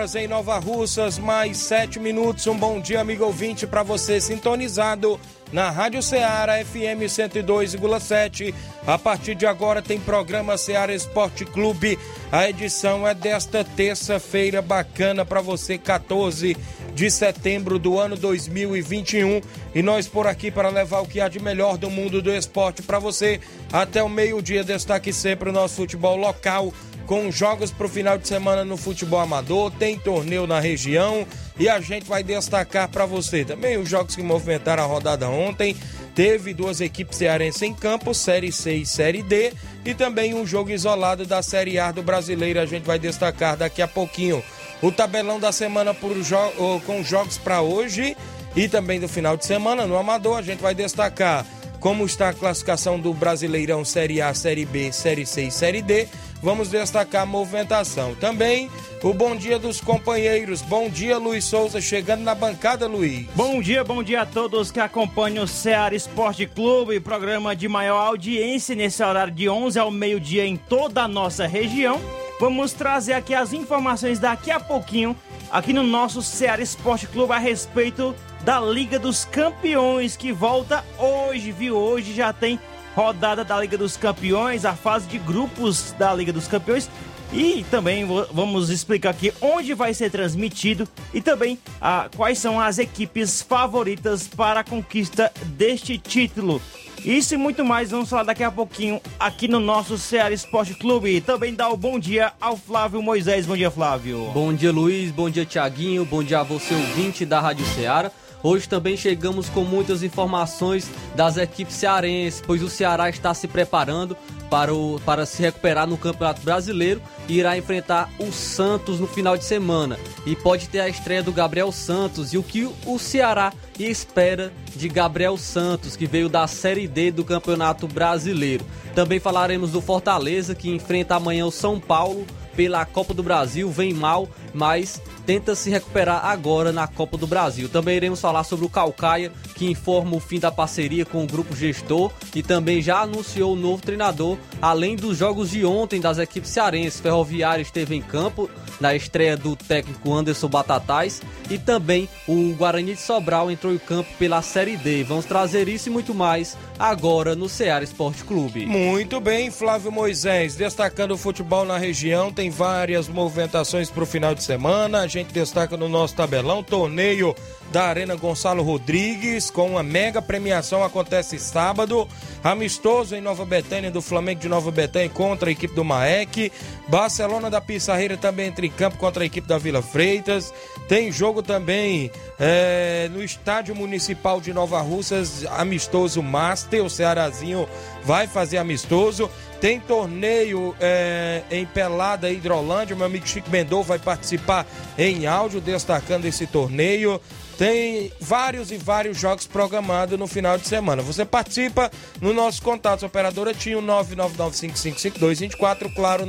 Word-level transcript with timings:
Horas 0.00 0.14
em 0.14 0.26
Nova 0.26 0.58
Russas, 0.58 1.18
mais 1.18 1.58
7 1.58 2.00
minutos. 2.00 2.46
Um 2.46 2.56
bom 2.56 2.80
dia, 2.80 3.02
amigo 3.02 3.22
ouvinte, 3.22 3.66
para 3.66 3.82
você 3.82 4.18
sintonizado 4.18 5.20
na 5.52 5.68
Rádio 5.70 6.02
Ceará 6.02 6.54
FM 6.64 7.04
102,7. 7.04 8.54
A 8.86 8.96
partir 8.96 9.34
de 9.34 9.44
agora 9.44 9.82
tem 9.82 10.00
programa 10.00 10.56
Ceará 10.56 10.94
Esporte 10.94 11.44
Clube. 11.44 11.98
A 12.32 12.48
edição 12.48 13.06
é 13.06 13.12
desta 13.12 13.62
terça-feira 13.62 14.62
bacana 14.62 15.22
para 15.22 15.42
você, 15.42 15.76
14 15.76 16.56
de 16.94 17.10
setembro 17.10 17.78
do 17.78 17.98
ano 17.98 18.16
2021. 18.16 19.40
E 19.74 19.82
nós 19.82 20.06
por 20.06 20.26
aqui 20.26 20.50
para 20.50 20.68
levar 20.68 21.00
o 21.00 21.06
que 21.06 21.20
há 21.20 21.28
de 21.28 21.40
melhor 21.40 21.76
do 21.76 21.90
mundo 21.90 22.20
do 22.20 22.32
esporte 22.32 22.82
para 22.82 22.98
você. 22.98 23.40
Até 23.72 24.02
o 24.02 24.08
meio-dia, 24.08 24.64
destaque 24.64 25.12
sempre 25.12 25.50
o 25.50 25.52
nosso 25.52 25.76
futebol 25.76 26.16
local 26.16 26.72
com 27.10 27.28
jogos 27.28 27.72
para 27.72 27.86
o 27.86 27.88
final 27.88 28.16
de 28.16 28.28
semana 28.28 28.64
no 28.64 28.76
futebol 28.76 29.18
amador, 29.18 29.72
tem 29.72 29.98
torneio 29.98 30.46
na 30.46 30.60
região 30.60 31.26
e 31.58 31.68
a 31.68 31.80
gente 31.80 32.06
vai 32.06 32.22
destacar 32.22 32.88
para 32.88 33.04
você 33.04 33.44
também 33.44 33.76
os 33.76 33.88
jogos 33.88 34.14
que 34.14 34.22
movimentaram 34.22 34.84
a 34.84 34.86
rodada 34.86 35.28
ontem. 35.28 35.76
Teve 36.14 36.54
duas 36.54 36.80
equipes 36.80 37.18
cearenses 37.18 37.62
em 37.62 37.74
campo, 37.74 38.14
Série 38.14 38.52
C 38.52 38.74
e 38.76 38.86
Série 38.86 39.24
D, 39.24 39.52
e 39.84 39.92
também 39.92 40.34
um 40.34 40.46
jogo 40.46 40.70
isolado 40.70 41.26
da 41.26 41.42
Série 41.42 41.80
A 41.80 41.90
do 41.90 42.00
Brasileiro. 42.00 42.60
A 42.60 42.66
gente 42.66 42.84
vai 42.84 42.98
destacar 42.98 43.56
daqui 43.56 43.82
a 43.82 43.88
pouquinho 43.88 44.40
o 44.82 44.90
tabelão 44.90 45.38
da 45.38 45.52
semana 45.52 45.96
jo 46.22 46.80
com 46.86 47.02
jogos 47.02 47.38
para 47.38 47.60
hoje 47.60 48.16
e 48.56 48.68
também 48.68 49.00
do 49.00 49.08
final 49.08 49.36
de 49.36 49.44
semana 49.44 49.86
no 49.86 49.96
Amador. 49.96 50.38
A 50.38 50.42
gente 50.42 50.60
vai 50.60 50.74
destacar 50.74 51.46
como 51.78 52.04
está 52.04 52.28
a 52.30 52.34
classificação 52.34 52.98
do 52.98 53.14
Brasileirão 53.14 53.84
Série 53.84 54.20
A, 54.20 54.34
Série 54.34 54.64
B, 54.64 54.92
Série 54.92 55.24
C 55.24 55.44
e 55.44 55.50
Série 55.50 55.82
D 55.82 56.08
vamos 56.42 56.68
destacar 56.68 57.22
a 57.22 57.26
movimentação. 57.26 58.14
Também 58.14 58.70
o 59.02 59.12
bom 59.12 59.36
dia 59.36 59.58
dos 59.58 59.80
companheiros. 59.80 60.62
Bom 60.62 60.88
dia, 60.88 61.18
Luiz 61.18 61.44
Souza, 61.44 61.80
chegando 61.80 62.22
na 62.22 62.34
bancada, 62.34 62.86
Luiz. 62.86 63.26
Bom 63.34 63.60
dia, 63.60 63.84
bom 63.84 64.02
dia 64.02 64.22
a 64.22 64.26
todos 64.26 64.70
que 64.70 64.80
acompanham 64.80 65.44
o 65.44 65.48
Ceará 65.48 65.94
Esporte 65.94 66.46
Clube, 66.46 67.00
programa 67.00 67.54
de 67.54 67.68
maior 67.68 68.06
audiência 68.06 68.74
nesse 68.74 69.02
horário 69.02 69.32
de 69.32 69.48
11 69.48 69.78
ao 69.78 69.90
meio-dia 69.90 70.46
em 70.46 70.56
toda 70.56 71.02
a 71.02 71.08
nossa 71.08 71.46
região. 71.46 72.00
Vamos 72.40 72.72
trazer 72.72 73.12
aqui 73.12 73.34
as 73.34 73.52
informações 73.52 74.18
daqui 74.18 74.50
a 74.50 74.58
pouquinho, 74.58 75.14
aqui 75.52 75.74
no 75.74 75.82
nosso 75.82 76.22
Ceará 76.22 76.62
Esporte 76.62 77.06
Clube, 77.06 77.34
a 77.34 77.38
respeito 77.38 78.14
da 78.46 78.58
Liga 78.58 78.98
dos 78.98 79.26
Campeões, 79.26 80.16
que 80.16 80.32
volta 80.32 80.82
hoje, 80.98 81.52
viu? 81.52 81.76
Hoje 81.76 82.14
já 82.14 82.32
tem 82.32 82.58
rodada 82.96 83.44
da 83.44 83.60
Liga 83.60 83.76
dos 83.76 83.94
Campeões, 83.98 84.64
a 84.64 84.74
fase 84.74 85.06
de 85.06 85.18
grupos 85.18 85.92
da 85.98 86.14
Liga 86.14 86.32
dos 86.32 86.48
Campeões. 86.48 86.88
E 87.30 87.62
também 87.70 88.06
vamos 88.32 88.70
explicar 88.70 89.10
aqui 89.10 89.34
onde 89.42 89.74
vai 89.74 89.92
ser 89.92 90.10
transmitido 90.10 90.88
e 91.12 91.20
também 91.20 91.58
ah, 91.78 92.08
quais 92.16 92.38
são 92.38 92.58
as 92.58 92.78
equipes 92.78 93.42
favoritas 93.42 94.26
para 94.26 94.60
a 94.60 94.64
conquista 94.64 95.30
deste 95.44 95.98
título. 95.98 96.60
Isso 97.04 97.34
e 97.34 97.36
muito 97.36 97.64
mais 97.64 97.90
vamos 97.90 98.10
falar 98.10 98.24
daqui 98.24 98.42
a 98.44 98.50
pouquinho 98.50 99.00
aqui 99.18 99.48
no 99.48 99.58
nosso 99.58 99.96
Ceará 99.96 100.34
Esporte 100.34 100.74
Clube. 100.74 101.20
Também 101.20 101.54
dá 101.54 101.68
o 101.68 101.76
bom 101.76 101.98
dia 101.98 102.32
ao 102.40 102.56
Flávio 102.56 103.02
Moisés. 103.02 103.46
Bom 103.46 103.56
dia, 103.56 103.70
Flávio. 103.70 104.30
Bom 104.32 104.52
dia, 104.52 104.70
Luiz. 104.70 105.10
Bom 105.10 105.30
dia, 105.30 105.46
Tiaguinho. 105.46 106.04
Bom 106.04 106.22
dia 106.22 106.40
a 106.40 106.42
você, 106.42 106.74
ouvinte 106.74 107.24
da 107.24 107.40
Rádio 107.40 107.64
Ceará. 107.74 108.10
Hoje 108.42 108.68
também 108.68 108.96
chegamos 108.96 109.48
com 109.48 109.64
muitas 109.64 110.02
informações 110.02 110.90
das 111.14 111.36
equipes 111.36 111.74
cearenses, 111.74 112.42
pois 112.44 112.62
o 112.62 112.70
Ceará 112.70 113.10
está 113.10 113.34
se 113.34 113.46
preparando 113.46 114.16
para, 114.48 114.74
o, 114.74 115.00
para 115.04 115.26
se 115.26 115.42
recuperar 115.42 115.86
no 115.86 115.96
Campeonato 115.96 116.40
Brasileiro 116.40 117.00
e 117.28 117.38
irá 117.38 117.56
enfrentar 117.56 118.10
o 118.18 118.32
Santos 118.32 118.98
no 118.98 119.06
final 119.06 119.36
de 119.36 119.44
semana. 119.44 119.98
E 120.26 120.34
pode 120.34 120.68
ter 120.68 120.80
a 120.80 120.88
estreia 120.88 121.22
do 121.22 121.32
Gabriel 121.32 121.70
Santos 121.70 122.32
e 122.32 122.38
o 122.38 122.42
que 122.42 122.68
o 122.86 122.98
Ceará 122.98 123.52
espera 123.78 124.52
de 124.74 124.88
Gabriel 124.88 125.36
Santos, 125.36 125.94
que 125.94 126.06
veio 126.06 126.28
da 126.28 126.46
Série 126.46 126.88
D 126.88 127.10
do 127.10 127.24
Campeonato 127.24 127.86
Brasileiro. 127.86 128.64
Também 128.94 129.20
falaremos 129.20 129.70
do 129.70 129.80
Fortaleza, 129.80 130.54
que 130.54 130.70
enfrenta 130.70 131.14
amanhã 131.14 131.46
o 131.46 131.52
São 131.52 131.78
Paulo 131.78 132.26
pela 132.60 132.84
Copa 132.84 133.14
do 133.14 133.22
Brasil, 133.22 133.70
vem 133.70 133.94
mal, 133.94 134.28
mas 134.52 135.00
tenta 135.24 135.54
se 135.54 135.70
recuperar 135.70 136.26
agora 136.26 136.70
na 136.72 136.86
Copa 136.86 137.16
do 137.16 137.26
Brasil. 137.26 137.70
Também 137.70 137.96
iremos 137.96 138.20
falar 138.20 138.44
sobre 138.44 138.66
o 138.66 138.68
Calcaia, 138.68 139.32
que 139.54 139.70
informa 139.70 140.14
o 140.14 140.20
fim 140.20 140.38
da 140.38 140.52
parceria 140.52 141.06
com 141.06 141.24
o 141.24 141.26
grupo 141.26 141.56
gestor 141.56 142.12
e 142.34 142.42
também 142.42 142.82
já 142.82 143.00
anunciou 143.00 143.54
o 143.54 143.56
novo 143.56 143.80
treinador, 143.80 144.36
além 144.60 144.94
dos 144.94 145.16
jogos 145.16 145.48
de 145.48 145.64
ontem 145.64 146.02
das 146.02 146.18
equipes 146.18 146.50
cearenses. 146.50 147.00
Ferroviário 147.00 147.62
esteve 147.62 147.94
em 147.94 148.02
campo 148.02 148.50
na 148.80 148.94
estreia 148.94 149.36
do 149.36 149.54
técnico 149.54 150.12
Anderson 150.12 150.48
Batatais 150.48 151.22
e 151.50 151.58
também 151.58 152.08
o 152.26 152.54
Guarani 152.54 152.94
de 152.94 153.00
Sobral 153.00 153.50
entrou 153.50 153.72
em 153.72 153.78
campo 153.78 154.08
pela 154.18 154.42
Série 154.42 154.76
D. 154.76 155.04
Vamos 155.04 155.26
trazer 155.26 155.68
isso 155.68 155.88
e 155.88 155.92
muito 155.92 156.14
mais 156.14 156.56
agora 156.78 157.36
no 157.36 157.48
Ceará 157.48 157.84
Esporte 157.84 158.24
Clube. 158.24 158.66
Muito 158.66 159.20
bem, 159.20 159.50
Flávio 159.50 159.92
Moisés, 159.92 160.56
destacando 160.56 161.12
o 161.12 161.18
futebol 161.18 161.64
na 161.64 161.76
região, 161.76 162.32
tem 162.32 162.50
várias 162.50 163.08
movimentações 163.08 163.90
para 163.90 164.02
o 164.02 164.06
final 164.06 164.34
de 164.34 164.42
semana. 164.42 165.00
A 165.00 165.06
gente 165.06 165.32
destaca 165.32 165.76
no 165.76 165.88
nosso 165.88 166.14
tabelão 166.14 166.62
torneio 166.62 167.34
da 167.70 167.84
Arena 167.84 168.16
Gonçalo 168.16 168.62
Rodrigues, 168.62 169.50
com 169.50 169.70
uma 169.70 169.82
mega 169.82 170.20
premiação, 170.20 170.82
acontece 170.82 171.38
sábado. 171.38 172.06
Amistoso 172.42 173.14
em 173.14 173.20
Nova 173.20 173.44
Betânia, 173.44 173.90
do 173.90 174.02
Flamengo 174.02 174.40
de 174.40 174.48
Nova 174.48 174.70
Betânia 174.70 175.08
contra 175.08 175.48
a 175.48 175.52
equipe 175.52 175.74
do 175.74 175.84
Maek. 175.84 176.50
Barcelona 176.88 177.48
da 177.48 177.60
Pissarreira 177.60 178.16
também 178.16 178.48
entra 178.48 178.66
em 178.66 178.70
campo 178.70 178.96
contra 178.96 179.22
a 179.22 179.26
equipe 179.26 179.46
da 179.46 179.58
Vila 179.58 179.82
Freitas. 179.82 180.52
Tem 180.88 181.12
jogo 181.12 181.42
também 181.42 182.10
é, 182.38 183.08
no 183.12 183.22
Estádio 183.22 183.74
Municipal 183.74 184.40
de 184.40 184.52
Nova 184.52 184.80
Russas, 184.80 185.46
amistoso 185.46 186.22
Master. 186.22 186.84
O 186.84 186.90
Cearazinho 186.90 187.68
vai 188.04 188.26
fazer 188.26 188.58
amistoso. 188.58 189.30
Tem 189.60 189.78
torneio 189.78 190.74
é, 190.80 191.42
em 191.50 191.66
Pelada 191.66 192.30
Hidrolândia. 192.30 192.96
Meu 192.96 193.06
amigo 193.06 193.28
Chico 193.28 193.50
Mendonça 193.50 193.88
vai 193.88 193.98
participar 193.98 194.66
em 194.98 195.26
áudio 195.26 195.60
destacando 195.60 196.24
esse 196.24 196.46
torneio. 196.46 197.20
Tem 197.60 198.10
vários 198.18 198.72
e 198.72 198.78
vários 198.78 199.18
jogos 199.18 199.46
programados 199.46 200.18
no 200.18 200.26
final 200.26 200.56
de 200.56 200.66
semana. 200.66 201.02
Você 201.02 201.26
participa 201.26 201.90
no 202.18 202.32
nosso 202.32 202.62
contato, 202.62 203.04
operadora 203.04 203.52
Tinho 203.52 203.82
999555224, 203.82 205.94
claro, 205.94 206.26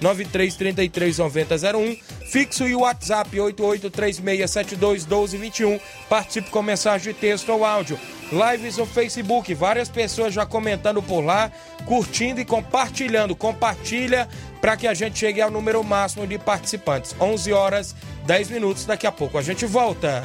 993339001, 0.00 1.98
fixo 2.30 2.68
e 2.68 2.76
WhatsApp 2.76 3.36
8836721221. 3.36 5.80
Participe 6.08 6.48
com 6.48 6.62
mensagem 6.62 7.12
de 7.12 7.18
texto 7.18 7.48
ou 7.48 7.64
áudio. 7.64 7.98
Lives 8.30 8.76
no 8.76 8.86
Facebook, 8.86 9.52
várias 9.54 9.88
pessoas 9.88 10.32
já 10.32 10.46
comentando 10.46 11.02
por 11.02 11.22
lá, 11.22 11.50
curtindo 11.86 12.40
e 12.40 12.44
compartilhando. 12.44 13.34
Compartilha 13.34 14.28
para 14.60 14.76
que 14.76 14.86
a 14.86 14.94
gente 14.94 15.18
chegue 15.18 15.42
ao 15.42 15.50
número 15.50 15.82
máximo 15.82 16.24
de 16.24 16.38
participantes. 16.38 17.16
11 17.18 17.52
horas 17.52 17.96
10 18.26 18.50
minutos. 18.50 18.84
Daqui 18.84 19.08
a 19.08 19.12
pouco 19.12 19.36
a 19.36 19.42
gente 19.42 19.66
volta. 19.66 20.24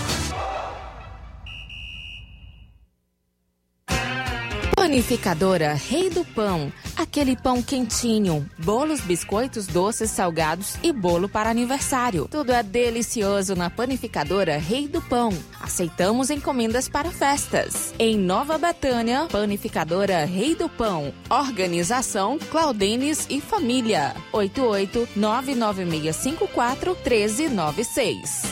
Panificadora 4.91 5.73
Rei 5.73 6.09
do 6.09 6.25
Pão. 6.25 6.69
Aquele 6.97 7.37
pão 7.37 7.63
quentinho, 7.63 8.45
bolos, 8.57 8.99
biscoitos, 8.99 9.65
doces, 9.65 10.11
salgados 10.11 10.75
e 10.83 10.91
bolo 10.91 11.29
para 11.29 11.49
aniversário. 11.49 12.27
Tudo 12.29 12.51
é 12.51 12.61
delicioso 12.61 13.55
na 13.55 13.69
Panificadora 13.69 14.57
Rei 14.57 14.89
do 14.89 15.01
Pão. 15.01 15.31
Aceitamos 15.61 16.29
encomendas 16.29 16.89
para 16.89 17.09
festas. 17.09 17.93
Em 17.97 18.17
Nova 18.17 18.57
Betânia, 18.57 19.29
Panificadora 19.31 20.25
Rei 20.25 20.55
do 20.55 20.67
Pão. 20.67 21.13
Organização 21.29 22.37
Claudenes 22.37 23.27
e 23.29 23.39
Família. 23.39 24.13
88 24.33 25.07
99654 25.15 26.97
1396. 26.97 28.43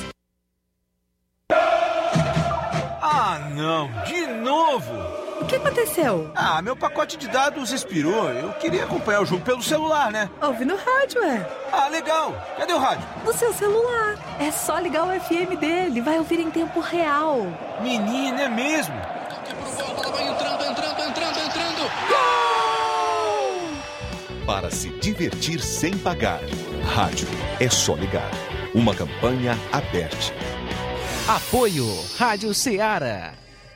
Ah, 3.01 3.51
não, 3.53 3.91
de 4.05 4.25
novo! 4.41 5.18
O 5.41 5.45
que 5.45 5.55
aconteceu? 5.55 6.31
Ah, 6.35 6.61
meu 6.61 6.75
pacote 6.75 7.17
de 7.17 7.27
dados 7.27 7.71
expirou. 7.71 8.29
Eu 8.29 8.51
queria 8.53 8.83
acompanhar 8.83 9.21
o 9.21 9.25
jogo 9.25 9.43
pelo 9.43 9.63
celular, 9.63 10.11
né? 10.11 10.29
Ouve 10.41 10.65
no 10.65 10.75
rádio, 10.75 11.23
é. 11.23 11.47
Ah, 11.71 11.87
legal. 11.87 12.33
Cadê 12.57 12.73
o 12.73 12.77
rádio? 12.77 13.07
No 13.25 13.33
seu 13.33 13.53
celular. 13.53 14.15
É 14.39 14.51
só 14.51 14.77
ligar 14.79 15.05
o 15.05 15.19
FM 15.19 15.57
dele. 15.59 16.01
Vai 16.01 16.17
ouvir 16.17 16.39
em 16.39 16.51
tempo 16.51 16.79
real. 16.81 17.47
Menina, 17.81 18.41
é 18.43 18.49
mesmo? 18.49 18.93
Vai 18.95 20.27
entrando, 20.27 20.63
entrando, 20.65 21.01
entrando, 21.01 21.39
entrando. 21.39 21.89
Gol! 22.09 23.69
Para 24.45 24.69
se 24.69 24.89
divertir 24.99 25.61
sem 25.61 25.97
pagar. 25.97 26.41
Rádio 26.93 27.27
é 27.59 27.69
só 27.69 27.95
ligar. 27.95 28.29
Uma 28.75 28.93
campanha 28.93 29.57
aberta. 29.71 30.17
Apoio 31.27 31.85
Rádio 32.17 32.53
Ceará. 32.53 33.33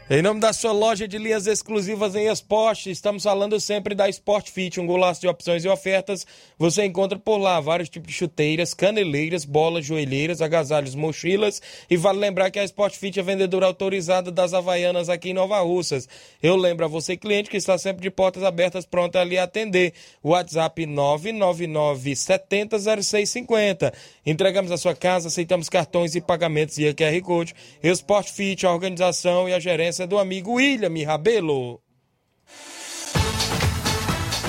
Em 0.09 0.21
nome 0.21 0.41
da 0.41 0.51
sua 0.51 0.73
loja 0.73 1.07
de 1.07 1.17
linhas 1.17 1.47
exclusivas 1.47 2.13
em 2.13 2.27
esporte, 2.27 2.91
estamos 2.91 3.23
falando 3.23 3.57
sempre 3.57 3.95
da 3.95 4.09
Sport 4.09 4.51
Fit, 4.51 4.77
um 4.77 4.85
golaço 4.85 5.21
de 5.21 5.29
opções 5.29 5.63
e 5.63 5.69
ofertas. 5.69 6.27
Você 6.59 6.83
encontra 6.83 7.17
por 7.17 7.37
lá 7.37 7.61
vários 7.61 7.87
tipos 7.87 8.09
de 8.09 8.13
chuteiras, 8.13 8.73
caneleiras, 8.73 9.45
bolas, 9.45 9.85
joelheiras, 9.85 10.41
agasalhos, 10.41 10.93
mochilas. 10.93 11.61
E 11.89 11.95
vale 11.95 12.19
lembrar 12.19 12.51
que 12.51 12.59
a 12.59 12.65
Sport 12.65 12.95
Fit 12.97 13.17
é 13.17 13.23
vendedora 13.23 13.65
autorizada 13.65 14.29
das 14.29 14.53
Havaianas 14.53 15.07
aqui 15.07 15.29
em 15.29 15.33
Nova 15.33 15.57
Russas. 15.61 16.09
Eu 16.43 16.57
lembro 16.57 16.83
a 16.83 16.89
você, 16.89 17.15
cliente, 17.15 17.49
que 17.49 17.55
está 17.55 17.77
sempre 17.77 18.01
de 18.01 18.11
portas 18.11 18.43
abertas, 18.43 18.85
pronta 18.85 19.21
a 19.21 19.23
lhe 19.23 19.39
atender. 19.39 19.93
WhatsApp 20.21 20.85
999 20.85 22.13
70 22.13 22.77
0650. 22.77 23.93
Entregamos 24.25 24.69
a 24.69 24.77
sua 24.77 24.93
casa, 24.93 25.29
aceitamos 25.29 25.69
cartões 25.69 26.13
e 26.13 26.19
pagamentos 26.19 26.75
via 26.75 26.93
QR 26.93 27.21
Code. 27.21 27.55
Sport 27.81 28.29
Fit, 28.29 28.65
a 28.65 28.73
organização 28.73 29.47
e 29.47 29.53
a 29.53 29.59
gerência 29.61 29.92
do 30.07 30.17
amigo 30.17 30.53
William 30.53 30.93
Rabelo. 31.05 31.79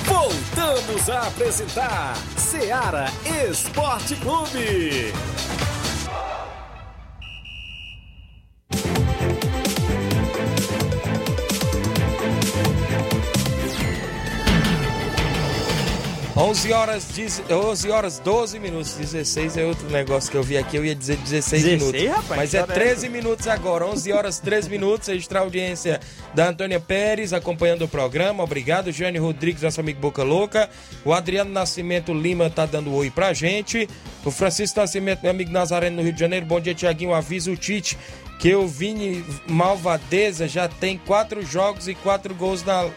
Voltamos 0.05 1.09
a 1.09 1.27
apresentar 1.27 2.15
Seara 2.35 3.05
Esporte 3.47 4.15
Clube. 4.15 5.13
11 16.55 16.71
horas, 16.71 17.07
11 17.51 17.91
horas 17.91 18.19
12 18.19 18.59
minutos. 18.59 18.93
16 18.93 19.57
é 19.57 19.65
outro 19.65 19.89
negócio 19.89 20.31
que 20.31 20.37
eu 20.37 20.41
vi 20.41 20.57
aqui. 20.57 20.77
Eu 20.77 20.85
ia 20.85 20.95
dizer 20.95 21.17
16, 21.17 21.63
16 21.63 21.83
minutos. 21.83 22.07
rapaz, 22.07 22.39
mas 22.39 22.51
que 22.51 22.57
é 22.57 22.61
hora 22.61 22.71
é 22.71 22.75
13 22.75 23.09
minutos 23.09 23.47
agora. 23.49 23.85
11 23.85 24.13
horas 24.13 24.39
13 24.39 24.69
minutos. 24.69 25.09
Extra 25.09 25.41
audiência 25.41 25.99
da 26.33 26.47
Antônia 26.47 26.79
Pérez 26.79 27.33
acompanhando 27.33 27.81
o 27.83 27.89
programa. 27.89 28.41
Obrigado. 28.41 28.89
Jane 28.89 29.17
Rodrigues, 29.17 29.63
nosso 29.63 29.81
amigo 29.81 29.99
Boca 29.99 30.23
Louca. 30.23 30.69
O 31.03 31.13
Adriano 31.13 31.51
Nascimento 31.51 32.13
Lima 32.13 32.49
tá 32.49 32.65
dando 32.65 32.93
oi 32.93 33.11
pra 33.11 33.33
gente. 33.33 33.89
O 34.23 34.31
Francisco 34.31 34.79
Nascimento, 34.79 35.23
meu 35.23 35.31
amigo 35.31 35.51
Nazareno 35.51 35.97
no 35.97 36.03
Rio 36.03 36.13
de 36.13 36.19
Janeiro. 36.21 36.45
Bom 36.45 36.61
dia, 36.61 36.73
Tiaguinho. 36.73 37.13
Avisa 37.13 37.51
o 37.51 37.57
Tite 37.57 37.97
que 38.39 38.55
o 38.55 38.65
Vini 38.65 39.25
Malvadeza 39.45 40.47
já 40.47 40.69
tem 40.69 40.97
quatro 40.97 41.45
jogos 41.45 41.89
e 41.89 41.95
quatro 41.95 42.33
gols 42.33 42.63
na, 42.63 42.89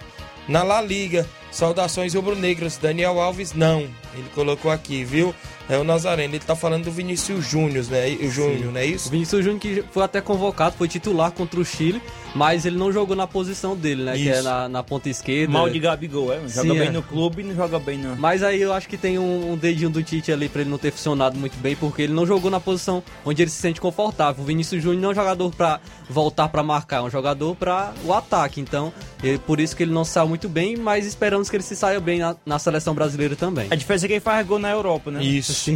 na 0.47 0.63
La 0.63 0.81
Liga. 0.81 1.27
Saudações 1.51 2.15
rubro-negras. 2.15 2.77
Daniel 2.77 3.21
Alves, 3.21 3.53
não. 3.55 3.81
Ele 4.15 4.29
colocou 4.35 4.71
aqui, 4.71 5.05
viu? 5.05 5.35
É 5.69 5.77
o 5.77 5.85
Nazareno. 5.85 6.35
Ele 6.35 6.45
tá 6.45 6.57
falando 6.57 6.85
do 6.85 6.91
Vinícius 6.91 7.45
Júnior, 7.47 7.85
né? 7.91 8.09
O 8.23 8.31
Júnior, 8.31 8.73
não 8.73 8.81
é 8.81 8.87
isso? 8.87 9.09
O 9.09 9.11
Vinícius 9.11 9.45
Júnior 9.45 9.61
que 9.61 9.85
foi 9.93 10.03
até 10.03 10.21
convocado, 10.21 10.75
foi 10.79 10.89
titular 10.89 11.31
contra 11.31 11.61
o 11.61 11.65
Chile, 11.65 12.01
mas 12.35 12.65
ele 12.65 12.77
não 12.79 12.91
jogou 12.91 13.15
na 13.15 13.27
posição 13.27 13.77
dele, 13.77 14.03
né? 14.03 14.15
Que 14.17 14.29
é 14.31 14.33
Isso. 14.35 14.45
na, 14.45 14.69
na 14.69 14.83
ponta 14.83 15.11
esquerda. 15.11 15.53
Mal 15.53 15.69
de 15.69 15.79
Gabigol, 15.79 16.33
é? 16.33 16.37
Joga 16.49 16.63
Sim, 16.73 16.79
bem 16.79 16.89
é. 16.89 16.91
no 16.91 17.03
clube 17.03 17.43
e 17.43 17.45
não 17.45 17.55
joga 17.55 17.79
bem 17.79 17.99
no... 17.99 18.17
Mas 18.17 18.43
aí 18.43 18.63
eu 18.63 18.73
acho 18.73 18.89
que 18.89 18.97
tem 18.97 19.19
um, 19.19 19.53
um 19.53 19.57
dedinho 19.57 19.91
do 19.91 20.03
Tite 20.03 20.33
ali 20.33 20.49
pra 20.49 20.63
ele 20.63 20.71
não 20.71 20.79
ter 20.79 20.91
funcionado 20.91 21.39
muito 21.39 21.57
bem, 21.59 21.77
porque 21.77 22.01
ele 22.03 22.15
não 22.15 22.27
jogou 22.27 22.51
na 22.51 22.61
posição 22.61 23.03
onde 23.25 23.43
ele 23.43 23.51
se 23.51 23.61
sente 23.61 23.79
confortável. 23.81 24.43
O 24.43 24.47
Vinícius 24.47 24.83
Júnior 24.83 25.03
não 25.03 25.09
é 25.11 25.13
um 25.13 25.15
jogador 25.17 25.51
pra 25.55 25.81
voltar 26.09 26.49
pra 26.49 26.63
marcar, 26.63 26.99
é 26.99 27.03
um 27.03 27.11
jogador 27.11 27.55
pra 27.55 27.93
o 28.05 28.13
ataque. 28.15 28.59
Então, 28.61 28.91
ele- 29.23 29.39
por 29.39 29.61
isso 29.61 29.77
que 29.77 29.83
ele 29.83 29.93
não 29.93 30.05
saiu 30.05 30.29
muito 30.29 30.49
bem, 30.49 30.77
mas 30.79 31.07
esperamos 31.43 31.51
que 31.51 31.57
ele 31.57 31.63
se 31.63 31.77
saia 31.77 32.01
bem 32.01 32.19
na, 32.19 32.37
na 32.45 32.59
seleção 32.59 32.95
brasileira 32.95 33.37
também. 33.37 33.69
A 33.71 33.75
diferença 33.75 34.07
é 34.07 34.09
que 34.09 34.15
ele 34.15 34.21
faz 34.21 34.47
gol 34.47 34.59
na 34.59 34.71
Europa, 34.71 35.11
né? 35.11 35.23
Isso. 35.23 35.71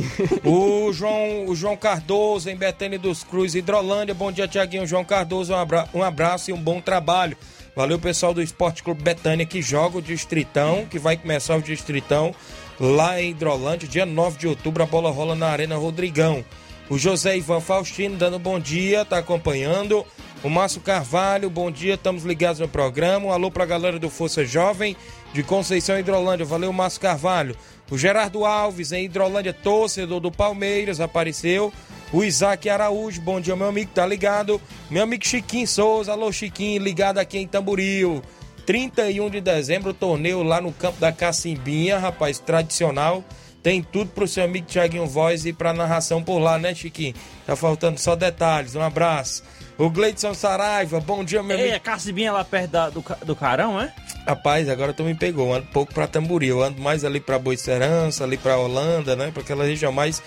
o, 0.44 0.92
João, 0.92 1.46
o 1.46 1.54
João 1.54 1.76
Cardoso, 1.76 2.50
em 2.50 2.56
Betânia 2.56 2.98
dos 2.98 3.22
Cruz, 3.24 3.54
Hidrolândia. 3.54 4.14
Bom 4.14 4.30
dia, 4.32 4.48
Tiaguinho. 4.48 4.86
João 4.86 5.04
Cardoso, 5.04 5.52
um, 5.52 5.56
abra- 5.56 5.88
um 5.94 6.02
abraço 6.02 6.50
e 6.50 6.52
um 6.52 6.60
bom 6.60 6.80
trabalho. 6.80 7.36
Valeu, 7.74 7.98
pessoal 7.98 8.34
do 8.34 8.42
Esporte 8.42 8.82
Clube 8.82 9.02
Betânia, 9.02 9.46
que 9.46 9.62
joga 9.62 9.98
o 9.98 10.02
Distritão, 10.02 10.84
que 10.90 10.98
vai 10.98 11.16
começar 11.16 11.56
o 11.56 11.62
Distritão 11.62 12.34
lá 12.78 13.20
em 13.20 13.30
Hidrolândia, 13.30 13.88
dia 13.88 14.04
9 14.04 14.38
de 14.38 14.46
outubro. 14.48 14.82
A 14.82 14.86
bola 14.86 15.10
rola 15.10 15.34
na 15.34 15.48
Arena 15.48 15.76
Rodrigão. 15.76 16.44
O 16.90 16.98
José 16.98 17.38
Ivan 17.38 17.60
Faustino 17.60 18.16
dando 18.16 18.38
bom 18.38 18.60
dia, 18.60 19.04
tá 19.04 19.19
acompanhando. 19.19 20.04
O 20.44 20.50
Márcio 20.50 20.81
Carvalho, 20.81 21.48
bom 21.48 21.70
dia, 21.70 21.94
estamos 21.94 22.24
ligados 22.24 22.58
no 22.60 22.69
programa. 22.69 23.26
Um 23.28 23.32
alô 23.32 23.50
pra 23.50 23.64
galera 23.64 23.98
do 23.98 24.10
Força 24.10 24.44
Jovem 24.44 24.94
de 25.32 25.43
Conceição 25.43 25.98
Hidrolândia. 25.98 26.44
Valeu, 26.44 26.72
Márcio 26.72 27.01
Carvalho. 27.01 27.56
O 27.91 27.98
Gerardo 27.98 28.44
Alves, 28.44 28.93
em 28.93 29.05
Hidrolândia, 29.05 29.53
torcedor 29.53 30.20
do 30.20 30.31
Palmeiras, 30.31 31.01
apareceu. 31.01 31.72
O 32.12 32.22
Isaac 32.22 32.69
Araújo, 32.69 33.20
bom 33.20 33.41
dia, 33.41 33.56
meu 33.56 33.69
amigo, 33.69 33.91
tá 33.94 34.06
ligado? 34.06 34.60
Meu 34.91 35.03
amigo 35.03 35.27
Chiquinho 35.27 35.67
Souza, 35.67 36.12
alô 36.12 36.31
Chiquinho, 36.31 36.82
ligado 36.82 37.19
aqui 37.19 37.39
em 37.39 37.46
Tamboril. 37.46 38.22
31 38.67 39.31
de 39.31 39.41
dezembro, 39.41 39.93
torneio 39.93 40.43
lá 40.43 40.60
no 40.60 40.72
campo 40.72 41.01
da 41.01 41.10
Cacimbinha, 41.10 41.98
rapaz, 41.98 42.39
tradicional. 42.39 43.24
Tem 43.62 43.82
tudo 43.82 44.10
pro 44.10 44.29
seu 44.29 44.44
amigo 44.44 44.67
Thiaguinho 44.67 45.06
Voz 45.06 45.46
e 45.46 45.53
pra 45.53 45.72
narração 45.72 46.22
por 46.22 46.39
lá, 46.39 46.58
né, 46.58 46.74
Chiquinho? 46.74 47.15
Tá 47.46 47.55
faltando 47.56 47.98
só 47.98 48.17
detalhes. 48.17 48.74
Um 48.74 48.82
abraço. 48.82 49.43
O 49.79 49.91
Gleidson 49.91 50.34
Saraiva, 50.34 51.00
bom 51.00 51.24
dia, 51.24 51.43
meu 51.43 51.56
Ei, 51.56 51.62
amigo. 51.64 51.76
a 51.76 51.81
Cacibinha 51.81 52.32
lá 52.32 52.44
perto 52.44 52.70
da- 52.70 52.91
do, 52.91 53.05
do 53.24 53.34
Carão, 53.34 53.81
é? 53.81 53.93
Rapaz, 54.26 54.69
agora 54.69 54.93
tu 54.93 55.02
me 55.02 55.14
pegou. 55.14 55.48
Eu 55.48 55.55
ando 55.55 55.67
pouco 55.72 55.93
pra 55.93 56.06
Tamboril. 56.06 56.58
Eu 56.58 56.62
ando 56.62 56.81
mais 56.81 57.05
ali 57.05 57.19
pra 57.19 57.38
Boicerança, 57.38 58.22
ali 58.22 58.36
pra 58.36 58.56
Holanda, 58.56 59.17
né? 59.17 59.31
Pra 59.32 59.43
aquela 59.43 59.64
região 59.64 59.91
mais. 59.91 60.22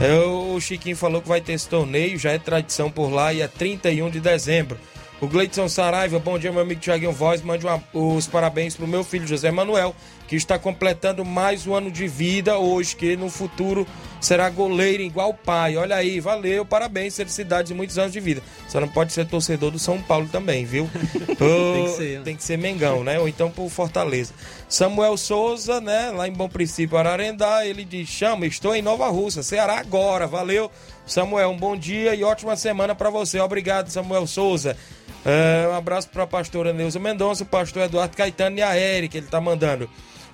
É, 0.00 0.12
o 0.14 0.60
Chiquinho 0.60 0.96
falou 0.96 1.22
que 1.22 1.28
vai 1.28 1.40
ter 1.40 1.52
esse 1.54 1.68
torneio, 1.68 2.18
já 2.18 2.32
é 2.32 2.38
tradição 2.38 2.90
por 2.90 3.08
lá 3.10 3.32
e 3.32 3.40
é 3.40 3.48
31 3.48 4.10
de 4.10 4.20
dezembro. 4.20 4.78
O 5.20 5.26
Gleidson 5.26 5.68
Saraiva, 5.68 6.18
bom 6.18 6.38
dia, 6.38 6.52
meu 6.52 6.60
amigo 6.62 6.80
Tiaguinho 6.80 7.10
Voz. 7.12 7.40
Mande 7.42 7.64
uma- 7.66 7.82
os 7.92 8.26
parabéns 8.26 8.76
pro 8.76 8.86
meu 8.86 9.02
filho 9.02 9.26
José 9.26 9.50
Manuel, 9.50 9.94
que 10.28 10.36
está 10.36 10.58
completando 10.58 11.24
mais 11.24 11.66
um 11.66 11.74
ano 11.74 11.90
de 11.90 12.06
vida 12.06 12.58
hoje, 12.58 12.94
que 12.94 13.16
no 13.16 13.30
futuro 13.30 13.86
será 14.20 14.50
goleiro 14.50 15.02
igual 15.02 15.30
o 15.30 15.34
pai. 15.34 15.74
Olha 15.78 15.96
aí, 15.96 16.20
valeu, 16.20 16.66
parabéns, 16.66 17.16
felicidades 17.16 17.70
e 17.70 17.74
muitos 17.74 17.96
anos 17.96 18.12
de 18.12 18.20
vida. 18.20 18.42
Só 18.68 18.78
não 18.78 18.88
pode 18.88 19.14
ser 19.14 19.26
torcedor 19.26 19.70
do 19.70 19.78
São 19.78 20.00
Paulo 20.02 20.28
também, 20.30 20.66
viu? 20.66 20.88
Tem 21.38 21.84
que 21.84 21.90
ser, 21.96 22.18
né? 22.18 22.24
Tem 22.24 22.36
que 22.36 22.44
ser 22.44 22.58
Mengão, 22.58 23.02
né? 23.02 23.18
Ou 23.18 23.26
então 23.26 23.50
por 23.50 23.70
Fortaleza. 23.70 24.34
Samuel 24.68 25.16
Souza, 25.16 25.80
né? 25.80 26.10
Lá 26.10 26.28
em 26.28 26.32
Bom 26.32 26.48
Princípio, 26.48 26.98
Ararendá, 26.98 27.66
ele 27.66 27.82
diz: 27.82 28.06
chama, 28.06 28.44
estou 28.44 28.76
em 28.76 28.82
Nova 28.82 29.08
Russa, 29.08 29.42
Ceará 29.42 29.78
agora. 29.78 30.26
Valeu, 30.26 30.70
Samuel. 31.06 31.50
Um 31.50 31.56
bom 31.56 31.74
dia 31.74 32.14
e 32.14 32.22
ótima 32.22 32.54
semana 32.54 32.94
para 32.94 33.08
você. 33.08 33.40
Obrigado, 33.40 33.88
Samuel 33.88 34.26
Souza. 34.26 34.76
É, 35.24 35.66
um 35.68 35.74
abraço 35.74 36.08
para 36.10 36.24
a 36.24 36.26
pastora 36.26 36.72
Neuza 36.72 36.98
Mendonça, 36.98 37.42
o 37.42 37.46
pastor 37.46 37.84
Eduardo 37.84 38.16
Caetano 38.16 38.58
e 38.58 38.62
a 38.62 38.78
Eric, 38.78 39.16
ele 39.16 39.26
tá 39.26 39.40
mandando. 39.40 39.88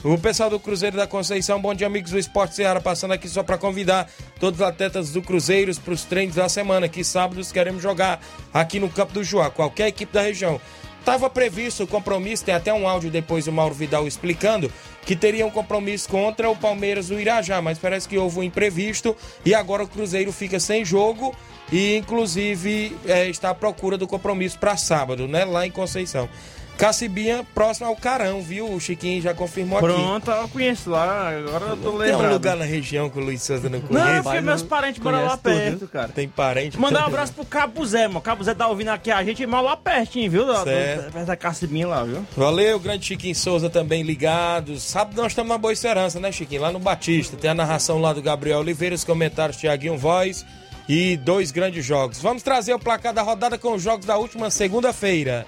O 0.04 0.18
pessoal 0.18 0.50
do 0.50 0.60
Cruzeiro 0.60 0.98
da 0.98 1.06
Conceição, 1.06 1.58
bom 1.58 1.72
dia, 1.72 1.86
amigos 1.86 2.10
do 2.10 2.18
Esporte 2.18 2.54
Ceará, 2.54 2.78
passando 2.78 3.12
aqui 3.12 3.26
só 3.26 3.42
para 3.42 3.56
convidar 3.56 4.06
todos 4.38 4.60
os 4.60 4.66
atletas 4.66 5.10
do 5.10 5.22
Cruzeiros 5.22 5.78
para 5.78 5.94
os 5.94 6.04
treinos 6.04 6.34
da 6.34 6.46
semana, 6.46 6.90
que 6.90 7.02
sábados 7.02 7.50
queremos 7.50 7.82
jogar 7.82 8.20
aqui 8.52 8.78
no 8.78 8.90
Campo 8.90 9.14
do 9.14 9.24
Joá, 9.24 9.50
qualquer 9.50 9.88
equipe 9.88 10.12
da 10.12 10.20
região. 10.20 10.60
Estava 11.00 11.30
previsto 11.30 11.84
o 11.84 11.86
compromisso, 11.86 12.44
tem 12.44 12.54
até 12.54 12.70
um 12.70 12.86
áudio 12.86 13.10
depois 13.10 13.46
do 13.46 13.52
Mauro 13.52 13.74
Vidal 13.74 14.06
explicando 14.06 14.70
que 15.06 15.16
teria 15.16 15.46
um 15.46 15.50
compromisso 15.50 16.06
contra 16.10 16.50
o 16.50 16.56
Palmeiras 16.56 17.08
do 17.08 17.18
Irajá, 17.18 17.62
mas 17.62 17.78
parece 17.78 18.06
que 18.06 18.18
houve 18.18 18.40
um 18.40 18.42
imprevisto 18.42 19.16
e 19.42 19.54
agora 19.54 19.84
o 19.84 19.88
Cruzeiro 19.88 20.32
fica 20.32 20.60
sem 20.60 20.84
jogo 20.84 21.34
e 21.72 21.96
inclusive 21.96 22.94
é, 23.06 23.26
está 23.26 23.50
à 23.50 23.54
procura 23.54 23.96
do 23.96 24.06
compromisso 24.06 24.58
para 24.58 24.76
sábado, 24.76 25.26
né, 25.26 25.46
lá 25.46 25.66
em 25.66 25.70
Conceição. 25.70 26.28
Cacibinha, 26.76 27.46
próximo 27.54 27.86
ao 27.86 27.94
Carão, 27.94 28.42
viu? 28.42 28.68
O 28.72 28.80
Chiquinho 28.80 29.22
já 29.22 29.32
confirmou 29.32 29.78
aqui. 29.78 29.86
Pronto, 29.86 30.30
eu 30.30 30.48
conheço 30.48 30.90
lá, 30.90 31.28
agora 31.30 31.66
eu 31.66 31.76
tô 31.76 31.90
Tem 31.90 31.98
lembrando. 32.00 32.24
um 32.30 32.32
lugar 32.32 32.56
na 32.56 32.64
região 32.64 33.08
que 33.08 33.18
o 33.18 33.22
Luiz 33.22 33.42
Souza 33.42 33.68
não 33.68 33.78
Não, 33.78 33.86
conhece? 33.88 34.22
porque 34.24 34.40
meus 34.40 34.62
parentes 34.62 35.00
moram 35.02 35.24
lá 35.24 35.36
perto, 35.36 35.86
cara. 35.86 36.08
Tem 36.08 36.28
parente. 36.28 36.76
Mandar 36.78 37.04
um 37.04 37.06
abraço 37.06 37.32
pro 37.32 37.44
Cabo 37.44 37.86
Zé, 37.86 38.08
mano. 38.08 38.20
Cabo 38.20 38.42
Zé 38.42 38.54
tá 38.54 38.66
ouvindo 38.66 38.88
aqui 38.88 39.10
a 39.12 39.22
gente, 39.22 39.46
mal 39.46 39.62
lá 39.62 39.76
pertinho, 39.76 40.28
viu? 40.30 40.46
Certo. 40.64 41.12
Perto 41.12 41.26
da 41.26 41.36
Cacibinha 41.36 41.86
lá, 41.86 42.02
viu? 42.02 42.26
Valeu, 42.36 42.78
grande 42.80 43.06
Chiquinho 43.06 43.34
Souza 43.36 43.70
também 43.70 44.02
ligado. 44.02 44.78
Sábado 44.80 45.16
nós 45.16 45.30
estamos 45.30 45.50
na 45.50 45.58
Boa 45.58 45.72
Esperança, 45.72 46.18
né, 46.18 46.32
Chiquinho? 46.32 46.62
Lá 46.62 46.72
no 46.72 46.80
Batista. 46.80 47.36
Tem 47.36 47.50
a 47.50 47.54
narração 47.54 48.00
lá 48.00 48.12
do 48.12 48.20
Gabriel 48.20 48.58
Oliveira, 48.58 48.94
os 48.96 49.04
comentários 49.04 49.56
Tiaguinho 49.58 49.96
Voz 49.96 50.44
e 50.88 51.16
dois 51.18 51.52
grandes 51.52 51.84
jogos. 51.84 52.18
Vamos 52.20 52.42
trazer 52.42 52.74
o 52.74 52.78
placar 52.80 53.14
da 53.14 53.22
rodada 53.22 53.56
com 53.56 53.74
os 53.74 53.82
jogos 53.82 54.04
da 54.04 54.16
última 54.18 54.50
segunda-feira. 54.50 55.46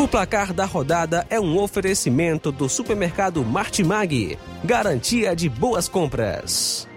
O 0.00 0.08
placar 0.08 0.54
da 0.54 0.64
rodada 0.64 1.26
é 1.28 1.38
um 1.38 1.58
oferecimento 1.58 2.50
do 2.50 2.70
supermercado 2.70 3.44
Martimag, 3.44 4.38
garantia 4.64 5.36
de 5.36 5.46
boas 5.46 5.90
compras. 5.90 6.88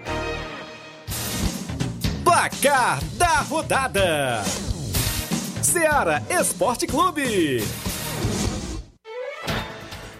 Placar 2.24 3.03
da 3.15 3.41
rodada: 3.41 4.41
Seara 5.62 6.24
Esporte 6.29 6.88
Clube. 6.88 7.62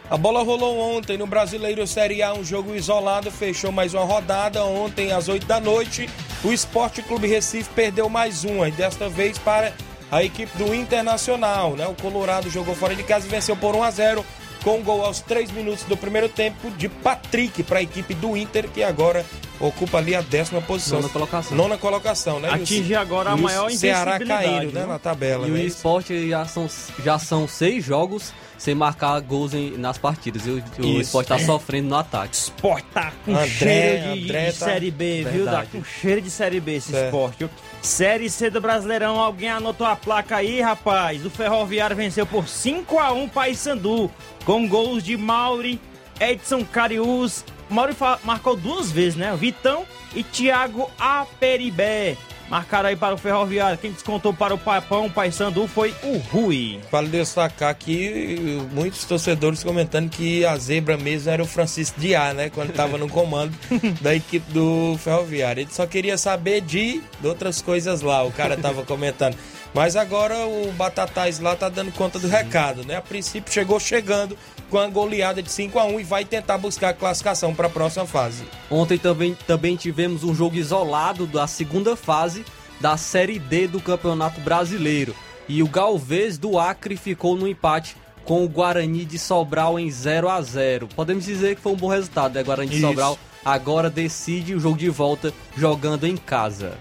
A 0.10 0.18
bola 0.18 0.44
rolou 0.44 0.78
ontem 0.78 1.18
no 1.18 1.26
Brasileiro 1.26 1.88
Série 1.88 2.22
A, 2.22 2.34
um 2.34 2.44
jogo 2.44 2.76
isolado, 2.76 3.32
fechou 3.32 3.72
mais 3.72 3.94
uma 3.94 4.04
rodada. 4.04 4.62
Ontem, 4.66 5.14
às 5.14 5.30
8 5.30 5.46
da 5.48 5.62
noite, 5.62 6.10
o 6.44 6.52
Esporte 6.52 7.02
Clube 7.02 7.28
Recife 7.28 7.70
perdeu 7.70 8.10
mais 8.10 8.44
uma, 8.44 8.68
e 8.68 8.72
desta 8.72 9.08
vez 9.08 9.38
para 9.38 9.72
a 10.16 10.24
equipe 10.24 10.56
do 10.58 10.74
Internacional. 10.74 11.76
Né? 11.76 11.88
O 11.88 11.94
Colorado 11.96 12.50
jogou 12.50 12.76
fora 12.76 12.96
de 12.96 13.04
casa 13.04 13.26
e 13.26 13.30
venceu 13.30 13.56
por 13.56 13.76
1 13.76 13.84
a 13.84 13.92
0 13.92 14.26
com 14.64 14.78
um 14.78 14.82
gol 14.84 15.04
aos 15.04 15.20
3 15.20 15.52
minutos 15.52 15.84
do 15.84 15.98
primeiro 15.98 16.30
tempo 16.30 16.72
de 16.72 16.88
Patrick 16.88 17.64
para 17.64 17.80
a 17.80 17.82
equipe 17.82 18.14
do 18.14 18.38
Inter, 18.38 18.70
que 18.70 18.82
agora 18.82 19.26
ocupa 19.60 19.98
ali 19.98 20.16
a 20.16 20.22
décima 20.22 20.62
posição. 20.62 21.00
Nona 21.02 21.10
colocação. 21.12 21.58
Nona 21.58 21.78
colocação, 21.78 22.40
né? 22.40 22.50
O 22.50 22.54
Atinge 22.54 22.96
agora 22.96 23.32
a 23.32 23.36
o 23.36 23.42
maior 23.42 23.70
Ceará 23.72 24.18
caindo, 24.20 24.72
né, 24.72 24.86
na 24.86 24.98
tabela. 24.98 25.48
E 25.48 25.52
o 25.52 25.56
né? 25.56 25.64
esporte 25.64 26.30
já 26.30 26.46
são, 26.46 26.70
já 27.04 27.20
são 27.20 27.46
seis 27.46 27.84
jogos 27.84 28.34
sem 28.58 28.74
marcar 28.74 29.20
gols 29.20 29.54
em- 29.54 29.72
nas 29.78 29.98
partidas. 29.98 30.46
E 30.46 30.52
o, 30.52 30.64
o 30.82 31.02
esporte 31.02 31.28
tá 31.28 31.40
sofrendo 31.40 31.90
no 31.90 31.96
ataque. 31.98 32.34
Esporte 32.34 32.88
tá 32.94 33.12
com 33.26 33.32
André- 33.32 33.48
cheiro 33.50 34.14
de, 34.16 34.24
André 34.24 34.52
de 34.52 34.60
tá- 34.60 34.66
Série 34.66 34.92
B, 34.92 35.16
viu? 35.30 35.44
Tá 35.46 35.52
Verdade. 35.52 35.68
com 35.74 35.84
cheiro 35.84 36.22
de 36.22 36.30
Série 36.30 36.60
B 36.62 36.76
esse 36.76 36.90
Certo. 36.92 37.06
esporte. 37.08 37.36
viu? 37.40 37.50
Série 37.84 38.30
C 38.30 38.50
do 38.50 38.62
Brasileirão, 38.62 39.20
alguém 39.20 39.50
anotou 39.50 39.86
a 39.86 39.94
placa 39.94 40.38
aí, 40.38 40.62
rapaz? 40.62 41.26
O 41.26 41.30
Ferroviário 41.30 41.98
venceu 41.98 42.26
por 42.26 42.48
5 42.48 42.98
a 42.98 43.12
1 43.12 43.28
Paysandu, 43.28 44.10
com 44.46 44.66
gols 44.66 45.04
de 45.04 45.18
Mauri, 45.18 45.82
Edson 46.18 46.64
Cariús. 46.64 47.44
Mauri 47.70 47.94
marcou 48.24 48.56
duas 48.56 48.90
vezes, 48.90 49.18
né? 49.18 49.36
Vitão 49.36 49.86
e 50.16 50.24
Thiago 50.24 50.90
Aperibé. 50.98 52.16
Marcaram 52.50 52.90
aí 52.90 52.96
para 52.96 53.16
o 53.16 53.18
Ferroviário. 53.18 53.78
Quem 53.78 53.92
descontou 53.92 54.34
para 54.34 54.54
o 54.54 54.58
Papão 54.58 55.10
Paysandu 55.10 55.68
foi 55.68 55.94
o 56.04 56.18
Rui. 56.18 56.80
Vale 56.92 57.08
destacar 57.08 57.70
aqui 57.70 58.62
muitos 58.72 59.06
torcedores 59.06 59.64
comentando 59.64 60.10
que 60.10 60.46
a 60.46 60.58
zebra 60.58 60.98
mesmo 60.98 61.32
era 61.32 61.42
o 61.42 61.48
Francisco 61.48 62.00
Diá, 62.00 62.34
né? 62.34 62.50
Quando 62.50 62.70
estava 62.70 62.98
no 62.98 63.10
comando 63.10 63.54
da 64.02 64.14
equipe 64.14 64.52
do 64.52 64.98
Ferroviário. 65.00 65.62
Ele 65.62 65.72
só 65.72 65.86
queria 65.86 66.18
saber 66.18 66.62
de, 66.62 67.02
de 67.20 67.28
outras 67.28 67.62
coisas 67.62 68.02
lá, 68.02 68.24
o 68.24 68.32
cara 68.32 68.58
tava 68.58 68.84
comentando. 68.84 69.38
Mas 69.74 69.96
agora 69.96 70.46
o 70.46 70.72
Batatais 70.74 71.40
lá 71.40 71.56
tá 71.56 71.68
dando 71.68 71.92
conta 71.92 72.20
do 72.20 72.28
recado, 72.28 72.86
né? 72.86 72.98
A 72.98 73.02
princípio 73.02 73.52
chegou 73.52 73.80
chegando 73.80 74.38
com 74.70 74.78
a 74.78 74.88
goleada 74.88 75.42
de 75.42 75.52
5 75.52 75.80
a 75.80 75.86
1 75.86 76.00
e 76.00 76.04
vai 76.04 76.24
tentar 76.24 76.60
buscar 76.60 76.90
a 76.90 76.94
classificação 76.94 77.56
para 77.56 77.68
a 77.68 77.70
próxima 77.70 78.06
fase. 78.06 78.44
Ontem 78.70 79.00
também, 79.00 79.36
também 79.48 79.76
tivemos 79.76 80.24
um 80.24 80.34
jogo 80.34 80.56
isolado 80.56 81.26
da 81.26 81.48
segunda 81.48 81.96
fase 81.96 82.43
da 82.80 82.98
Série 82.98 83.40
D 83.40 83.68
do 83.68 83.80
Campeonato 83.80 84.42
Brasileiro. 84.42 85.16
E 85.48 85.62
o 85.62 85.68
Galvez 85.68 86.38
do 86.38 86.58
Acre 86.58 86.96
ficou 86.96 87.36
no 87.36 87.48
empate 87.48 87.96
com 88.24 88.44
o 88.44 88.50
Guarani 88.50 89.06
de 89.06 89.20
Sobral 89.20 89.78
em 89.78 89.92
0 89.92 90.30
a 90.30 90.42
0 90.42 90.88
Podemos 90.96 91.26
dizer 91.26 91.56
que 91.56 91.62
foi 91.62 91.74
um 91.74 91.78
bom 91.78 91.90
resultado, 91.90 92.36
né? 92.36 92.44
Guarani 92.44 92.70
de 92.70 92.78
Isso. 92.78 92.88
Sobral 92.88 93.20
agora 93.44 93.90
decide 93.90 94.56
o 94.56 94.60
jogo 94.60 94.78
de 94.78 94.90
volta 94.90 95.34
jogando 95.58 96.08
em 96.08 96.16
casa. 96.16 96.78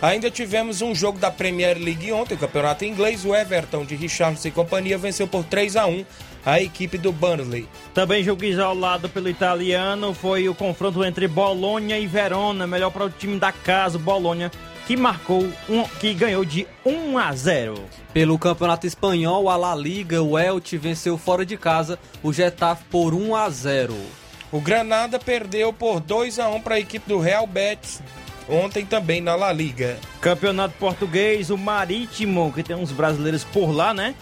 Ainda 0.00 0.28
tivemos 0.32 0.82
um 0.82 0.92
jogo 0.92 1.16
da 1.20 1.30
Premier 1.30 1.78
League 1.78 2.10
ontem, 2.10 2.34
o 2.34 2.38
campeonato 2.38 2.84
inglês. 2.84 3.24
O 3.24 3.36
Everton 3.36 3.84
de 3.84 3.94
Richarlison 3.94 4.48
e 4.48 4.50
companhia 4.50 4.98
venceu 4.98 5.28
por 5.28 5.44
3 5.44 5.76
a 5.76 5.86
1 5.86 6.04
a 6.44 6.60
equipe 6.60 6.98
do 6.98 7.12
Burnley. 7.12 7.68
Também 7.94 8.24
jogo 8.24 8.44
isolado 8.44 9.08
pelo 9.08 9.28
italiano 9.28 10.12
foi 10.12 10.48
o 10.48 10.54
confronto 10.56 11.04
entre 11.04 11.28
Bolonha 11.28 11.96
e 11.98 12.06
Verona, 12.08 12.66
melhor 12.66 12.90
para 12.90 13.04
o 13.04 13.10
time 13.10 13.38
da 13.38 13.52
casa, 13.52 13.96
o 13.96 14.00
Bolonha, 14.00 14.50
que 14.92 14.96
marcou 14.96 15.50
um, 15.70 15.84
que 15.98 16.12
ganhou 16.12 16.44
de 16.44 16.66
1 16.84 17.16
a 17.16 17.32
0. 17.32 17.82
Pelo 18.12 18.38
Campeonato 18.38 18.86
Espanhol, 18.86 19.48
a 19.48 19.56
La 19.56 19.74
Liga, 19.74 20.22
o 20.22 20.38
Elche 20.38 20.76
venceu 20.76 21.16
fora 21.16 21.46
de 21.46 21.56
casa 21.56 21.98
o 22.22 22.30
Getafe 22.30 22.84
por 22.90 23.14
1 23.14 23.34
a 23.34 23.48
0. 23.48 23.96
O 24.52 24.60
Granada 24.60 25.18
perdeu 25.18 25.72
por 25.72 25.98
2 25.98 26.38
a 26.38 26.50
1 26.50 26.60
para 26.60 26.74
a 26.74 26.78
equipe 26.78 27.08
do 27.08 27.18
Real 27.18 27.46
Betis 27.46 28.02
ontem 28.46 28.84
também 28.84 29.22
na 29.22 29.34
La 29.34 29.50
Liga. 29.50 29.96
Campeonato 30.20 30.74
português, 30.78 31.48
o 31.48 31.56
Marítimo, 31.56 32.52
que 32.52 32.62
tem 32.62 32.76
uns 32.76 32.92
brasileiros 32.92 33.44
por 33.44 33.70
lá, 33.70 33.94
né? 33.94 34.14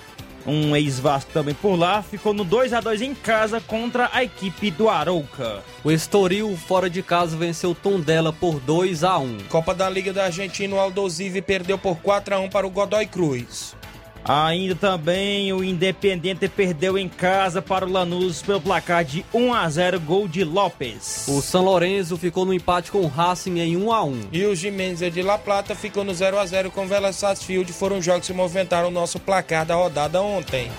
Um 0.47 0.75
ex-Vasco 0.75 1.33
também 1.33 1.55
por 1.55 1.77
lá, 1.77 2.03
ficou 2.03 2.33
no 2.33 2.45
2 2.45 2.73
a 2.73 2.81
2 2.81 3.03
em 3.03 3.15
casa 3.15 3.61
contra 3.61 4.11
a 4.13 4.25
equipe 4.25 4.71
do 4.71 4.89
Arouca. 4.89 5.63
O 5.85 5.91
Estoril, 5.91 6.57
fora 6.57 6.89
de 6.89 7.03
casa, 7.03 7.37
venceu 7.37 7.71
o 7.71 7.75
Tondela 7.75 8.33
por 8.33 8.61
2 8.61 9.05
a 9.05 9.19
1. 9.19 9.39
Copa 9.49 9.75
da 9.75 9.89
Liga 9.89 10.13
da 10.13 10.25
Argentina, 10.25 10.75
o 10.75 10.81
Aldosivi 10.81 11.43
perdeu 11.43 11.79
por 11.79 11.97
4 11.99 12.35
a 12.35 12.39
1 12.39 12.49
para 12.49 12.67
o 12.67 12.71
Godoy 12.71 13.07
Cruz. 13.07 13.80
Ainda 14.25 14.75
também 14.75 15.53
o 15.53 15.65
Independiente 15.65 16.49
perdeu 16.49 16.99
em 16.99 17.09
casa 17.09 17.63
para 17.63 17.87
o 17.87 17.91
Lanús 17.91 18.43
pelo 18.43 18.61
placar 18.61 19.05
de 19.05 19.25
1 19.33 19.55
a 19.55 19.69
0, 19.69 20.01
gol 20.01 20.29
de 20.29 20.45
Lopes. 20.45 21.27
O 21.29 21.41
São 21.41 21.65
Lourenço 21.65 22.17
ficou 22.17 22.45
no 22.45 22.53
empate 22.53 22.91
com 22.91 23.01
o 23.01 23.09
Racing 23.09 23.59
em 23.59 23.77
1 23.77 23.93
a 23.93 24.05
1. 24.05 24.21
E 24.33 24.45
o 24.45 24.55
Jimenez 24.55 25.01
de 25.01 25.23
La 25.23 25.39
Plata 25.39 25.75
ficou 25.75 26.05
no 26.05 26.15
0 26.15 26.39
a 26.39 26.47
0 26.47 26.71
com 26.71 26.85
o 26.85 26.87
Vélez 26.87 27.17
Sarsfield. 27.17 27.73
Foram 27.73 28.01
jogos 28.03 28.27
que 28.27 28.33
movimentaram 28.33 28.89
o 28.89 28.93
nosso 28.93 29.19
placar 29.19 29.65
da 29.65 29.75
rodada 29.75 30.21
ontem. 30.21 30.71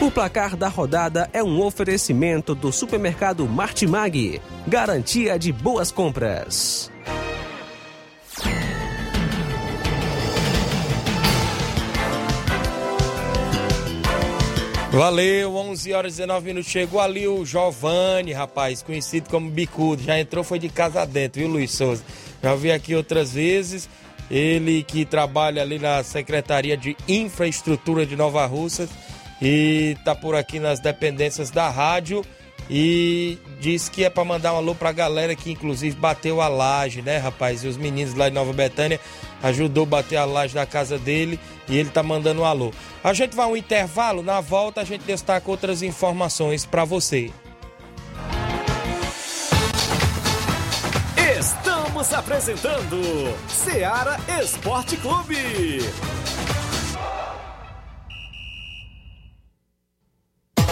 O 0.00 0.10
placar 0.10 0.56
da 0.56 0.68
rodada 0.68 1.30
é 1.32 1.42
um 1.42 1.62
oferecimento 1.62 2.54
do 2.54 2.72
supermercado 2.72 3.46
Martimag, 3.46 4.40
garantia 4.66 5.38
de 5.38 5.52
boas 5.52 5.90
compras. 5.90 6.90
Valeu, 14.94 15.56
11 15.56 15.92
horas 15.92 16.12
e 16.14 16.16
19 16.18 16.46
minutos. 16.46 16.70
Chegou 16.70 17.00
ali 17.00 17.26
o 17.26 17.44
Giovanni, 17.44 18.32
rapaz, 18.32 18.80
conhecido 18.80 19.28
como 19.28 19.50
Bicudo. 19.50 20.00
Já 20.00 20.20
entrou, 20.20 20.44
foi 20.44 20.60
de 20.60 20.68
casa 20.68 21.04
dentro, 21.04 21.40
viu, 21.40 21.50
Luiz 21.50 21.72
Souza? 21.72 22.04
Já 22.40 22.54
vi 22.54 22.70
aqui 22.70 22.94
outras 22.94 23.32
vezes. 23.32 23.88
Ele 24.30 24.84
que 24.84 25.04
trabalha 25.04 25.62
ali 25.62 25.80
na 25.80 26.04
Secretaria 26.04 26.76
de 26.76 26.96
Infraestrutura 27.08 28.06
de 28.06 28.14
Nova 28.14 28.46
Russa 28.46 28.88
e 29.42 29.96
tá 30.04 30.14
por 30.14 30.36
aqui 30.36 30.60
nas 30.60 30.78
dependências 30.78 31.50
da 31.50 31.68
rádio. 31.68 32.24
E 32.70 33.36
disse 33.60 33.90
que 33.90 34.04
é 34.04 34.10
para 34.10 34.24
mandar 34.24 34.54
um 34.54 34.58
alô 34.58 34.76
pra 34.76 34.92
galera 34.92 35.34
que 35.34 35.50
inclusive 35.50 35.96
bateu 35.96 36.40
a 36.40 36.46
laje, 36.46 37.02
né, 37.02 37.18
rapaz? 37.18 37.64
E 37.64 37.66
os 37.66 37.76
meninos 37.76 38.14
lá 38.14 38.28
de 38.28 38.34
Nova 38.34 38.52
Betânia 38.52 39.00
ajudou 39.42 39.82
a 39.82 39.86
bater 39.86 40.16
a 40.16 40.24
laje 40.24 40.54
da 40.54 40.64
casa 40.64 40.96
dele 40.96 41.38
e 41.68 41.76
ele 41.76 41.90
tá 41.90 42.02
mandando 42.02 42.42
um 42.42 42.44
alô. 42.44 42.72
A 43.02 43.12
gente 43.12 43.34
vai 43.34 43.46
a 43.46 43.48
um 43.48 43.56
intervalo, 43.56 44.22
na 44.22 44.40
volta 44.40 44.80
a 44.80 44.84
gente 44.84 45.02
destaca 45.02 45.50
outras 45.50 45.82
informações 45.82 46.64
para 46.66 46.84
você. 46.84 47.30
Estamos 51.38 52.12
apresentando 52.12 52.98
Seara 53.48 54.18
Esporte 54.42 54.96
Clube. 54.96 55.78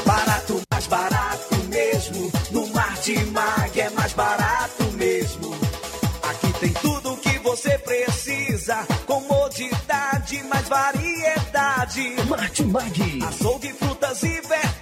Barato, 0.05 0.61
mais 0.73 0.87
barato 0.87 1.55
mesmo. 1.69 2.33
No 2.51 2.67
Martimag 2.69 3.81
é 3.81 3.91
mais 3.91 4.13
barato 4.13 4.85
mesmo. 4.93 5.55
Aqui 6.23 6.53
tem 6.61 6.73
tudo 6.75 7.13
o 7.13 7.17
que 7.17 7.39
você 7.39 7.79
precisa. 7.79 8.87
Comodidade, 9.07 9.82
mais 10.53 10.69
variedade. 10.69 12.17
Martimag. 12.29 13.23
Açougue, 13.27 13.73
frutas 13.73 14.23
e 14.23 14.41
verduras. 14.43 14.82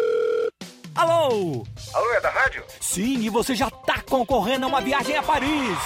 Alô? 0.95 1.63
Alô, 1.93 2.13
é 2.13 2.21
da 2.21 2.29
rádio? 2.29 2.63
Sim, 2.79 3.19
e 3.19 3.29
você 3.29 3.55
já 3.55 3.69
tá 3.69 4.01
concorrendo 4.01 4.65
a 4.65 4.67
uma 4.69 4.81
viagem 4.81 5.15
a 5.15 5.23
Paris. 5.23 5.77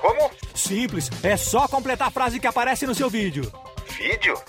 Como? 0.00 0.30
Simples, 0.54 1.10
é 1.22 1.36
só 1.36 1.66
completar 1.66 2.08
a 2.08 2.10
frase 2.10 2.38
que 2.38 2.46
aparece 2.46 2.86
no 2.86 2.94
seu 2.94 3.10
vídeo. 3.10 3.50
Vídeo? 3.88 4.40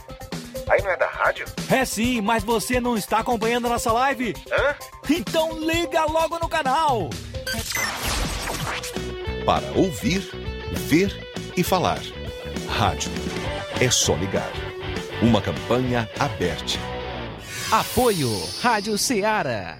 Aí 0.70 0.82
não 0.82 0.92
é 0.92 0.98
da 0.98 1.08
rádio? 1.08 1.46
É 1.70 1.84
sim, 1.86 2.22
mas 2.22 2.44
você 2.44 2.80
não 2.80 2.96
está 2.96 3.20
acompanhando 3.20 3.65
a 3.65 3.70
nossa 3.70 3.92
live? 3.92 4.36
Hã? 4.51 4.75
Então 5.10 5.60
liga 5.60 6.06
logo 6.06 6.38
no 6.39 6.48
canal. 6.48 7.10
Para 9.46 9.65
ouvir, 9.74 10.30
ver 10.72 11.27
e 11.56 11.63
falar. 11.63 12.01
Rádio. 12.70 13.12
É 13.80 13.89
só 13.89 14.15
ligar. 14.15 14.51
Uma 15.22 15.42
campanha 15.42 16.10
aberta. 16.20 16.94
Apoio 17.72 18.29
Rádio 18.62 18.95
Ceará. 18.95 19.79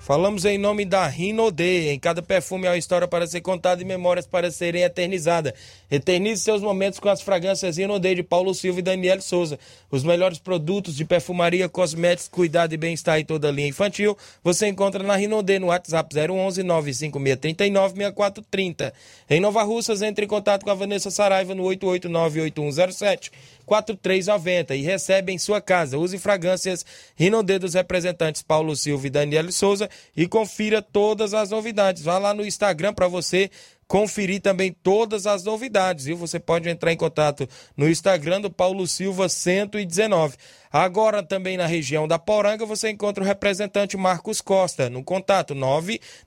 Falamos 0.00 0.44
em 0.44 0.58
nome 0.58 0.84
da 0.84 1.06
Rinode. 1.06 1.62
Em 1.64 1.98
cada 1.98 2.22
perfume 2.22 2.66
há 2.66 2.70
uma 2.70 2.76
história 2.76 3.08
para 3.08 3.26
ser 3.26 3.40
contada 3.40 3.82
e 3.82 3.84
memórias 3.84 4.26
para 4.26 4.50
serem 4.50 4.82
eternizadas. 4.82 5.52
Eternize 5.90 6.42
seus 6.42 6.60
momentos 6.62 7.00
com 7.00 7.08
as 7.08 7.20
fragrâncias 7.20 7.76
Rinode 7.76 8.16
de 8.16 8.22
Paulo 8.22 8.52
Silva 8.52 8.80
e 8.80 8.82
Daniel 8.82 9.20
Souza. 9.20 9.58
Os 9.90 10.04
melhores 10.04 10.38
produtos 10.38 10.96
de 10.96 11.04
perfumaria, 11.04 11.68
cosméticos, 11.68 12.28
cuidado 12.28 12.72
e 12.72 12.76
bem-estar 12.76 13.18
e 13.18 13.24
toda 13.24 13.48
a 13.48 13.52
linha 13.52 13.68
infantil 13.68 14.16
você 14.44 14.66
encontra 14.68 15.02
na 15.02 15.16
Rinode 15.16 15.58
no 15.58 15.68
WhatsApp 15.68 16.14
011 16.14 16.62
95639 16.62 17.94
6430. 17.94 18.92
Em 19.30 19.40
Nova 19.40 19.62
Russas, 19.62 20.02
entre 20.02 20.24
em 20.24 20.28
contato 20.28 20.64
com 20.64 20.70
a 20.70 20.74
Vanessa 20.74 21.10
Saraiva 21.10 21.54
no 21.54 21.64
8898107 21.64 23.30
4390 23.66 24.76
e 24.76 24.82
recebe 24.82 25.32
em 25.32 25.38
sua 25.38 25.60
casa. 25.60 25.98
Use 25.98 26.16
fragrâncias 26.18 26.86
Rinode 27.14 27.58
dos 27.58 27.74
representantes 27.74 28.40
Paulo 28.40 28.74
Silva 28.74 29.06
e 29.06 29.10
Daniel 29.10 29.52
Souza 29.52 29.90
e 30.16 30.26
confira 30.26 30.80
todas 30.80 31.34
as 31.34 31.50
novidades. 31.50 32.02
Vá 32.02 32.18
lá 32.18 32.32
no 32.32 32.46
Instagram 32.46 32.94
para 32.94 33.08
você 33.08 33.50
conferir 33.88 34.40
também 34.40 34.72
todas 34.72 35.26
as 35.26 35.42
novidades, 35.44 36.06
viu? 36.06 36.16
Você 36.16 36.40
pode 36.40 36.68
entrar 36.68 36.92
em 36.92 36.96
contato 36.96 37.48
no 37.76 37.88
Instagram 37.88 38.40
do 38.40 38.50
Paulo 38.50 38.84
Silva 38.86 39.28
119. 39.28 40.36
Agora 40.72 41.22
também 41.22 41.56
na 41.56 41.66
região 41.66 42.08
da 42.08 42.18
Poranga 42.18 42.66
você 42.66 42.90
encontra 42.90 43.22
o 43.22 43.26
representante 43.26 43.96
Marcos 43.96 44.40
Costa 44.40 44.90
no 44.90 45.04
contato 45.04 45.54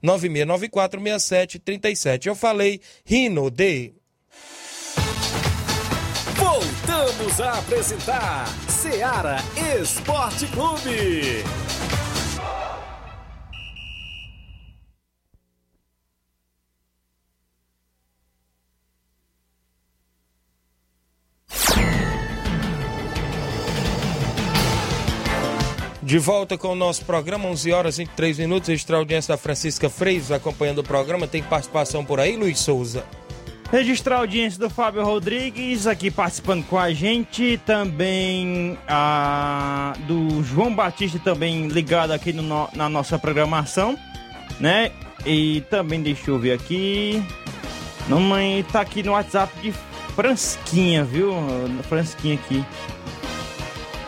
996946737. 0.04 2.28
Eu 2.28 2.36
falei 2.36 2.80
Rino 3.04 3.52
de 3.52 3.99
Voltamos 6.52 7.40
a 7.40 7.60
apresentar 7.60 8.48
Seara 8.68 9.38
Esporte 9.80 10.48
Clube. 10.48 11.44
De 26.02 26.18
volta 26.18 26.58
com 26.58 26.70
o 26.70 26.76
nosso 26.76 27.06
programa, 27.06 27.48
11 27.48 27.72
horas 27.72 28.00
e 28.00 28.06
23 28.06 28.40
minutos. 28.40 28.70
Extra 28.70 28.98
audiência 28.98 29.36
da 29.36 29.38
Francisca 29.38 29.88
Freitas 29.88 30.32
acompanhando 30.32 30.80
o 30.80 30.84
programa. 30.84 31.28
Tem 31.28 31.44
participação 31.44 32.04
por 32.04 32.20
aí, 32.20 32.36
Luiz 32.36 32.58
Souza? 32.58 33.06
Registrar 33.72 34.16
a 34.16 34.20
audiência 34.20 34.60
do 34.60 34.68
Fábio 34.68 35.04
Rodrigues 35.04 35.86
aqui 35.86 36.10
participando 36.10 36.66
com 36.66 36.78
a 36.78 36.92
gente. 36.92 37.62
Também 37.68 38.76
a 38.88 39.94
do 40.08 40.44
João 40.44 40.74
Batista 40.74 41.20
também 41.20 41.68
ligado 41.68 42.12
aqui 42.12 42.34
no, 42.34 42.68
na 42.74 42.90
nossa 42.90 43.20
programação, 43.20 43.98
né? 44.60 44.92
E 45.24 45.62
também 45.70 46.02
deixa 46.02 46.32
eu 46.32 46.40
ver 46.40 46.54
aqui. 46.54 47.24
Mamãe 48.08 48.66
tá 48.72 48.82
aqui 48.82 49.04
no 49.04 49.12
WhatsApp 49.12 49.54
de 49.62 49.72
Fransquinha, 50.16 51.04
viu? 51.04 51.32
Fransquinha 51.88 52.36
aqui. 52.36 52.66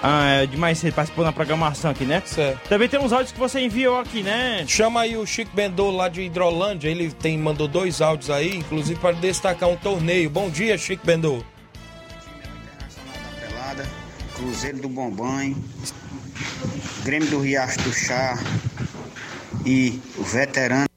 Ah, 0.03 0.41
é 0.41 0.45
demais 0.47 0.79
você 0.79 0.91
participou 0.91 1.23
na 1.23 1.31
programação 1.31 1.91
aqui, 1.91 2.05
né? 2.05 2.23
Certo. 2.25 2.67
Também 2.67 2.89
tem 2.89 2.99
uns 2.99 3.13
áudios 3.13 3.31
que 3.31 3.39
você 3.39 3.59
enviou 3.59 3.99
aqui, 3.99 4.23
né? 4.23 4.65
Chama 4.67 5.01
aí 5.01 5.15
o 5.15 5.25
Chico 5.27 5.55
Bendô 5.55 5.91
lá 5.91 6.09
de 6.09 6.21
Hidrolândia, 6.23 6.89
ele 6.89 7.11
tem, 7.11 7.37
mandou 7.37 7.67
dois 7.67 8.01
áudios 8.01 8.31
aí, 8.31 8.55
inclusive 8.55 8.99
para 8.99 9.11
destacar 9.11 9.69
um 9.69 9.75
torneio. 9.75 10.27
Bom 10.27 10.49
dia, 10.49 10.75
Chico 10.75 11.05
Bendô. 11.05 11.43
Pelada, 13.39 13.87
Cruzeiro 14.35 14.79
do 14.79 14.89
Bombom, 14.89 15.53
Grêmio 17.03 17.29
do 17.29 17.39
Riacho 17.39 17.79
do 17.81 17.93
Chá 17.93 18.39
e 19.63 20.01
o 20.17 20.23
veterano. 20.23 20.87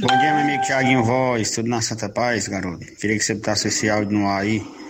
Bom 0.00 0.18
dia, 0.18 0.34
meu 0.34 0.42
amigo 0.42 0.64
Thiaguinho 0.64 1.04
Voz, 1.04 1.52
tudo 1.52 1.68
na 1.68 1.80
Santa 1.80 2.08
Paz, 2.08 2.48
garoto. 2.48 2.84
Queria 2.96 3.16
que 3.16 3.24
você 3.24 3.34
botasse 3.34 3.68
esse 3.68 3.88
áudio 3.88 4.18
no 4.18 4.26
ar 4.26 4.42
aí 4.42 4.83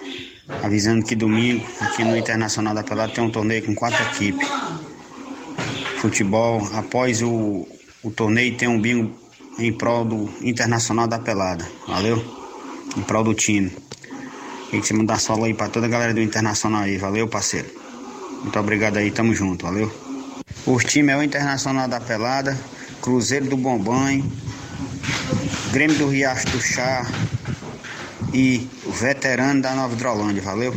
avisando 0.62 1.04
que 1.04 1.14
domingo, 1.14 1.64
aqui 1.80 2.04
no 2.04 2.16
Internacional 2.16 2.74
da 2.74 2.82
Pelada, 2.82 3.12
tem 3.12 3.24
um 3.24 3.30
torneio 3.30 3.64
com 3.64 3.74
quatro 3.74 4.02
equipes. 4.04 4.48
Futebol, 5.98 6.66
após 6.74 7.22
o, 7.22 7.66
o 8.02 8.10
torneio, 8.10 8.56
tem 8.56 8.68
um 8.68 8.80
bingo 8.80 9.14
em 9.58 9.72
prol 9.72 10.04
do 10.04 10.30
Internacional 10.42 11.06
da 11.06 11.18
Pelada. 11.18 11.66
Valeu? 11.86 12.22
Em 12.96 13.02
prol 13.02 13.24
do 13.24 13.34
time. 13.34 13.70
Queria 14.66 14.80
que 14.80 14.86
você 14.86 14.94
mandar 14.94 15.20
solo 15.20 15.44
aí 15.44 15.54
pra 15.54 15.68
toda 15.68 15.86
a 15.86 15.88
galera 15.88 16.12
do 16.12 16.20
Internacional 16.20 16.82
aí. 16.82 16.98
Valeu, 16.98 17.28
parceiro. 17.28 17.68
Muito 18.42 18.58
obrigado 18.58 18.98
aí, 18.98 19.10
tamo 19.10 19.34
junto, 19.34 19.64
valeu? 19.64 19.90
Os 20.66 20.84
times 20.84 21.14
é 21.14 21.16
o 21.16 21.22
Internacional 21.22 21.88
da 21.88 22.00
Pelada, 22.00 22.58
Cruzeiro 23.00 23.46
do 23.46 23.56
Bombom, 23.56 24.22
Grêmio 25.72 25.96
do 25.96 26.08
Riacho 26.08 26.48
do 26.50 26.60
Chá, 26.60 27.06
e 28.34 28.68
o 28.84 28.90
veterano 28.90 29.62
da 29.62 29.74
Nova 29.74 29.94
Hidrolândia, 29.94 30.42
valeu? 30.42 30.74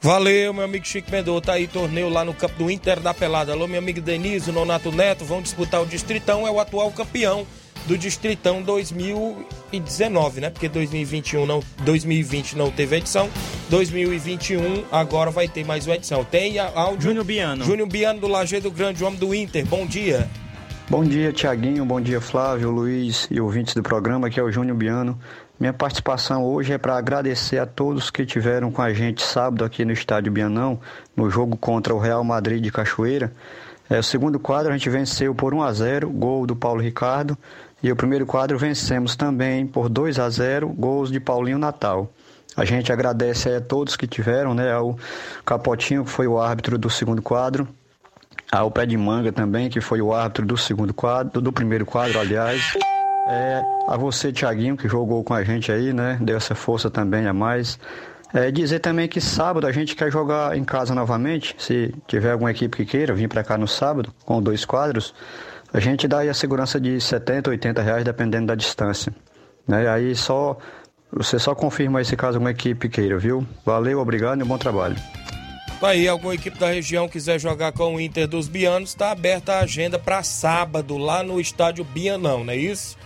Valeu, 0.00 0.54
meu 0.54 0.64
amigo 0.64 0.86
Chico 0.86 1.10
Mendonça. 1.10 1.46
Tá 1.46 1.52
aí 1.54 1.66
torneio 1.66 2.08
lá 2.08 2.24
no 2.24 2.32
campo 2.32 2.54
do 2.56 2.70
Inter 2.70 3.00
da 3.00 3.12
Pelada. 3.12 3.52
Alô, 3.52 3.66
meu 3.66 3.80
amigo 3.80 4.00
Denise, 4.00 4.48
o 4.48 4.52
Nonato 4.52 4.92
Neto 4.92 5.24
vão 5.24 5.42
disputar 5.42 5.82
o 5.82 5.86
Distritão, 5.86 6.46
é 6.46 6.50
o 6.50 6.60
atual 6.60 6.92
campeão 6.92 7.44
do 7.86 7.98
Distritão 7.98 8.62
2019, 8.62 10.40
né? 10.40 10.50
Porque 10.50 10.68
2021 10.68 11.46
não, 11.46 11.60
2020 11.84 12.56
não 12.56 12.70
teve 12.70 12.96
edição, 12.96 13.28
2021 13.70 14.84
agora 14.92 15.30
vai 15.32 15.48
ter 15.48 15.64
mais 15.64 15.86
uma 15.86 15.96
edição. 15.96 16.24
Tem 16.24 16.58
áudio. 16.60 17.08
Júnior 17.08 17.24
Biano. 17.24 17.64
Júnior 17.64 17.88
Biano 17.88 18.20
do 18.20 18.28
Lajeado 18.28 18.70
Grande, 18.70 19.02
homem 19.02 19.18
do 19.18 19.34
Inter. 19.34 19.66
Bom 19.66 19.84
dia. 19.84 20.28
Bom 20.90 21.04
dia, 21.04 21.34
Tiaguinho. 21.34 21.84
Bom 21.84 22.00
dia, 22.00 22.18
Flávio, 22.18 22.70
Luiz 22.70 23.28
e 23.30 23.38
ouvintes 23.38 23.74
do 23.74 23.82
programa. 23.82 24.28
Aqui 24.28 24.40
é 24.40 24.42
o 24.42 24.50
Júnior 24.50 24.74
Biano. 24.74 25.18
Minha 25.60 25.74
participação 25.74 26.42
hoje 26.42 26.72
é 26.72 26.78
para 26.78 26.96
agradecer 26.96 27.58
a 27.58 27.66
todos 27.66 28.08
que 28.08 28.24
tiveram 28.24 28.72
com 28.72 28.80
a 28.80 28.90
gente 28.94 29.22
sábado 29.22 29.66
aqui 29.66 29.84
no 29.84 29.92
Estádio 29.92 30.32
Bianão, 30.32 30.80
no 31.14 31.28
jogo 31.28 31.58
contra 31.58 31.94
o 31.94 31.98
Real 31.98 32.24
Madrid 32.24 32.62
de 32.62 32.72
Cachoeira. 32.72 33.30
É, 33.90 33.98
o 33.98 34.02
segundo 34.02 34.40
quadro 34.40 34.72
a 34.72 34.78
gente 34.78 34.88
venceu 34.88 35.34
por 35.34 35.52
1 35.52 35.62
a 35.62 35.72
0 35.74 36.08
gol 36.08 36.46
do 36.46 36.56
Paulo 36.56 36.80
Ricardo. 36.80 37.36
E 37.82 37.92
o 37.92 37.96
primeiro 37.96 38.24
quadro 38.24 38.56
vencemos 38.56 39.14
também 39.14 39.66
por 39.66 39.90
2 39.90 40.18
a 40.18 40.30
0 40.30 40.70
gols 40.70 41.12
de 41.12 41.20
Paulinho 41.20 41.58
Natal. 41.58 42.10
A 42.56 42.64
gente 42.64 42.90
agradece 42.90 43.50
a 43.50 43.60
todos 43.60 43.94
que 43.94 44.06
tiveram, 44.06 44.54
né? 44.54 44.72
Ao 44.72 44.98
Capotinho, 45.44 46.02
que 46.02 46.10
foi 46.10 46.26
o 46.26 46.40
árbitro 46.40 46.78
do 46.78 46.88
segundo 46.88 47.20
quadro. 47.20 47.68
Ao 48.50 48.70
Pé 48.70 48.86
de 48.86 48.96
Manga 48.96 49.30
também, 49.30 49.68
que 49.68 49.80
foi 49.80 50.00
o 50.00 50.14
árbitro 50.14 50.46
do 50.46 50.56
segundo 50.56 50.94
quadro, 50.94 51.40
do 51.40 51.52
primeiro 51.52 51.84
quadro, 51.84 52.18
aliás. 52.18 52.76
É, 53.28 53.62
a 53.86 53.96
você, 53.96 54.32
Tiaguinho, 54.32 54.76
que 54.76 54.88
jogou 54.88 55.22
com 55.22 55.34
a 55.34 55.44
gente 55.44 55.70
aí, 55.70 55.92
né? 55.92 56.18
Deu 56.20 56.36
essa 56.36 56.54
força 56.54 56.90
também 56.90 57.26
a 57.26 57.32
mais. 57.32 57.78
É, 58.32 58.50
dizer 58.50 58.78
também 58.78 59.06
que 59.06 59.20
sábado 59.20 59.66
a 59.66 59.72
gente 59.72 59.94
quer 59.94 60.10
jogar 60.10 60.56
em 60.56 60.64
casa 60.64 60.94
novamente. 60.94 61.54
Se 61.58 61.94
tiver 62.06 62.32
alguma 62.32 62.50
equipe 62.50 62.76
que 62.76 62.86
queira 62.86 63.14
vir 63.14 63.28
para 63.28 63.44
cá 63.44 63.58
no 63.58 63.68
sábado, 63.68 64.14
com 64.24 64.40
dois 64.42 64.64
quadros, 64.64 65.14
a 65.72 65.78
gente 65.78 66.08
dá 66.08 66.20
aí 66.20 66.28
a 66.30 66.34
segurança 66.34 66.80
de 66.80 66.98
70, 66.98 67.50
80 67.50 67.82
reais, 67.82 68.04
dependendo 68.04 68.46
da 68.46 68.54
distância. 68.54 69.14
Né? 69.66 69.86
Aí 69.88 70.14
só 70.14 70.56
você 71.12 71.38
só 71.38 71.54
confirma 71.54 71.98
aí 71.98 72.04
se 72.04 72.16
caso 72.16 72.38
uma 72.38 72.50
equipe 72.50 72.88
queira, 72.88 73.18
viu? 73.18 73.46
Valeu, 73.64 73.98
obrigado 73.98 74.40
e 74.40 74.44
bom 74.44 74.58
trabalho. 74.58 74.96
Aí, 75.80 76.08
alguma 76.08 76.34
equipe 76.34 76.58
da 76.58 76.68
região 76.68 77.08
quiser 77.08 77.38
jogar 77.38 77.70
com 77.70 77.94
o 77.94 78.00
Inter 78.00 78.26
dos 78.26 78.48
Bianos, 78.48 78.90
está 78.90 79.12
aberta 79.12 79.54
a 79.54 79.60
agenda 79.60 79.96
para 79.96 80.24
sábado 80.24 80.98
lá 80.98 81.22
no 81.22 81.40
estádio 81.40 81.84
Bianão, 81.84 82.42
não 82.42 82.52
é 82.52 82.56
isso? 82.56 82.98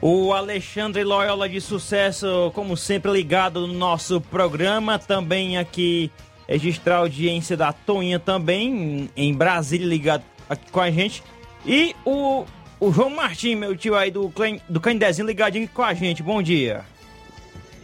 O 0.00 0.32
Alexandre 0.32 1.02
Loyola 1.02 1.48
de 1.48 1.60
sucesso, 1.60 2.52
como 2.54 2.76
sempre, 2.76 3.10
ligado 3.10 3.66
no 3.66 3.74
nosso 3.74 4.20
programa. 4.20 4.98
Também 4.98 5.58
aqui 5.58 6.10
registrar 6.48 6.96
a 6.96 6.98
audiência 7.00 7.56
da 7.56 7.72
Toinha 7.72 8.18
também, 8.18 9.10
em 9.14 9.34
Brasília, 9.34 9.86
ligado 9.86 10.22
aqui 10.48 10.70
com 10.70 10.80
a 10.80 10.90
gente. 10.90 11.22
E 11.66 11.94
o, 12.04 12.44
o 12.78 12.92
João 12.92 13.10
Martins, 13.10 13.58
meu 13.58 13.76
tio 13.76 13.94
aí 13.94 14.10
do, 14.10 14.32
do 14.68 14.80
Candezinho, 14.80 15.26
ligadinho 15.26 15.68
com 15.68 15.82
a 15.82 15.92
gente. 15.92 16.22
Bom 16.22 16.40
dia. 16.40 16.84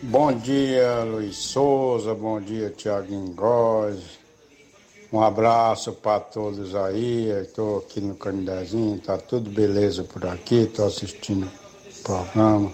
Bom 0.02 0.32
dia, 0.32 1.00
Luiz 1.04 1.36
Souza. 1.36 2.14
Bom 2.14 2.40
dia, 2.40 2.70
Tiaguinho 2.70 3.32
Góes. 3.32 4.25
Um 5.16 5.22
abraço 5.22 5.94
para 5.94 6.20
todos 6.20 6.74
aí. 6.74 7.30
Estou 7.40 7.78
aqui 7.78 8.02
no 8.02 8.14
Candezinho, 8.16 8.98
tá 8.98 9.16
tudo 9.16 9.48
beleza 9.48 10.04
por 10.04 10.26
aqui. 10.26 10.64
Estou 10.64 10.86
assistindo 10.86 11.46
o 11.46 12.02
programa. 12.02 12.70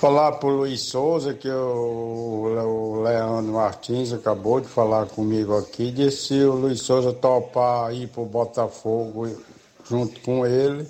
Falar 0.00 0.32
para 0.32 0.48
o 0.48 0.56
Luiz 0.56 0.80
Souza 0.80 1.34
que 1.34 1.48
o, 1.48 2.96
o 2.96 3.02
Leandro 3.04 3.52
Martins 3.52 4.12
acabou 4.12 4.60
de 4.60 4.66
falar 4.66 5.06
comigo 5.06 5.56
aqui. 5.56 5.92
Disse 5.92 6.26
se 6.26 6.42
o 6.42 6.54
Luiz 6.54 6.82
Souza 6.82 7.12
topar 7.12 7.94
ir 7.94 8.08
para 8.08 8.22
o 8.22 8.26
Botafogo 8.26 9.28
junto 9.88 10.20
com 10.22 10.44
ele. 10.44 10.84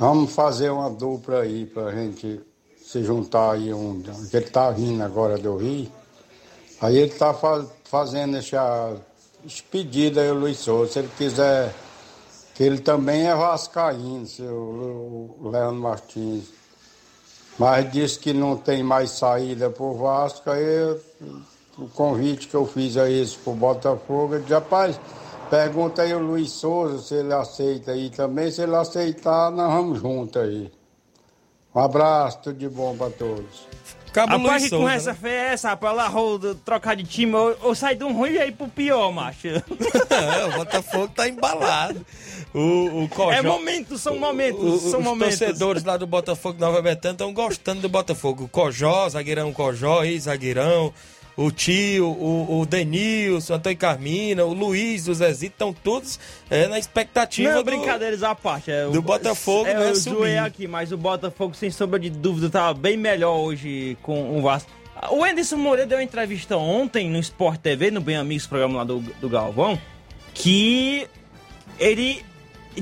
Vamos 0.00 0.32
fazer 0.32 0.70
uma 0.70 0.90
dupla 0.90 1.42
aí 1.42 1.64
para 1.64 1.90
a 1.90 1.94
gente 1.94 2.40
se 2.84 3.04
juntar 3.04 3.52
aí. 3.52 3.72
Um, 3.72 4.02
ele 4.32 4.44
está 4.44 4.68
vindo 4.72 5.00
agora 5.00 5.38
do 5.38 5.58
Rio. 5.58 5.88
Aí 6.80 6.98
ele 6.98 7.12
está 7.12 7.32
faz, 7.32 7.66
fazendo 7.84 8.36
essa, 8.36 8.96
esse 9.46 9.62
pedido 9.62 10.20
aí, 10.20 10.30
o 10.30 10.34
Luiz 10.34 10.58
Souza, 10.58 10.92
se 10.92 10.98
ele 10.98 11.10
quiser, 11.16 11.74
que 12.54 12.62
ele 12.62 12.78
também 12.78 13.26
é 13.26 13.34
vascaíno, 13.34 14.26
seu 14.26 14.54
o 15.40 15.48
Leandro 15.50 15.80
Martins. 15.80 16.44
Mas 17.58 17.90
disse 17.90 18.18
que 18.18 18.34
não 18.34 18.56
tem 18.56 18.82
mais 18.82 19.10
saída 19.12 19.70
por 19.70 19.94
Vasco, 19.94 20.50
aí 20.50 20.98
o 21.78 21.88
convite 21.88 22.48
que 22.48 22.54
eu 22.54 22.66
fiz 22.66 22.96
a 22.98 23.08
esse 23.08 23.36
pro 23.38 23.54
Botafogo, 23.54 24.34
ele 24.34 24.42
disse, 24.42 24.54
rapaz, 24.54 25.00
pergunta 25.48 26.02
aí 26.02 26.14
o 26.14 26.18
Luiz 26.18 26.50
Souza 26.50 26.98
se 26.98 27.14
ele 27.14 27.32
aceita 27.32 27.92
aí 27.92 28.10
também, 28.10 28.50
se 28.50 28.60
ele 28.60 28.76
aceitar, 28.76 29.50
nós 29.50 29.72
vamos 29.72 30.00
juntos 30.00 30.42
aí. 30.42 30.70
Um 31.74 31.80
abraço, 31.80 32.40
tudo 32.42 32.58
de 32.58 32.68
bom 32.68 32.94
para 32.96 33.10
todos. 33.10 33.66
Cabo 34.16 34.38
rapaz, 34.38 34.62
que 34.62 34.70
com 34.70 34.88
essa 34.88 35.12
né? 35.12 35.18
fé 35.20 35.28
é 35.28 35.52
essa, 35.52 35.68
rapaz, 35.68 35.94
lá 35.94 36.10
trocar 36.64 36.96
de 36.96 37.04
time, 37.04 37.34
ou, 37.34 37.54
ou 37.60 37.74
sair 37.74 37.96
de 37.96 38.04
um 38.04 38.14
ruim 38.14 38.30
e 38.30 38.46
ir 38.46 38.52
pro 38.52 38.66
pior, 38.66 39.12
macho. 39.12 39.48
é, 40.08 40.44
o 40.46 40.52
Botafogo 40.56 41.08
tá 41.08 41.28
embalado. 41.28 42.00
O, 42.54 43.02
o 43.02 43.08
Cojó, 43.10 43.30
é 43.30 43.42
momento, 43.42 43.98
são 43.98 44.18
momentos, 44.18 44.84
o, 44.84 44.90
são 44.90 45.00
os 45.00 45.04
momentos. 45.04 45.38
torcedores 45.38 45.84
lá 45.84 45.98
do 45.98 46.06
Botafogo 46.06 46.58
Nova 46.58 46.80
Betânia 46.80 47.12
estão 47.12 47.30
gostando 47.30 47.82
do 47.82 47.90
Botafogo. 47.90 48.44
O 48.44 48.48
Cojó, 48.48 49.06
zagueirão 49.06 49.52
Cojó, 49.52 50.02
ex-zagueirão 50.02 50.94
o 51.36 51.50
tio, 51.50 52.08
o, 52.08 52.60
o 52.60 52.66
Denilson, 52.66 53.52
o 53.52 53.56
Antônio 53.56 53.76
Carmina, 53.76 54.44
o 54.44 54.54
Luiz, 54.54 55.06
o 55.06 55.14
Zezito, 55.14 55.52
estão 55.52 55.72
todos 55.72 56.18
é, 56.48 56.66
na 56.66 56.78
expectativa 56.78 57.50
Não, 57.50 57.58
do, 57.58 57.64
brincadeiras 57.64 58.22
à 58.22 58.34
parte. 58.34 58.70
É, 58.70 58.86
do 58.86 59.02
Botafogo, 59.02 59.66
é, 59.66 59.74
né, 59.74 59.90
Eu 59.90 59.94
zoei 59.94 60.38
aqui, 60.38 60.66
mas 60.66 60.92
o 60.92 60.96
Botafogo, 60.96 61.54
sem 61.54 61.70
sombra 61.70 62.00
de 62.00 62.08
dúvida, 62.08 62.48
tá 62.48 62.72
bem 62.72 62.96
melhor 62.96 63.36
hoje 63.36 63.98
com 64.02 64.38
o 64.38 64.40
Vasco. 64.40 64.70
O 65.10 65.22
Anderson 65.22 65.56
Moreira 65.56 65.86
deu 65.86 65.98
uma 65.98 66.04
entrevista 66.04 66.56
ontem 66.56 67.10
no 67.10 67.18
Sport 67.18 67.60
TV, 67.60 67.90
no 67.90 68.00
Bem 68.00 68.16
Amigos, 68.16 68.46
programa 68.46 68.78
lá 68.78 68.84
do, 68.84 69.00
do 69.00 69.28
Galvão, 69.28 69.78
que 70.32 71.06
ele 71.78 72.24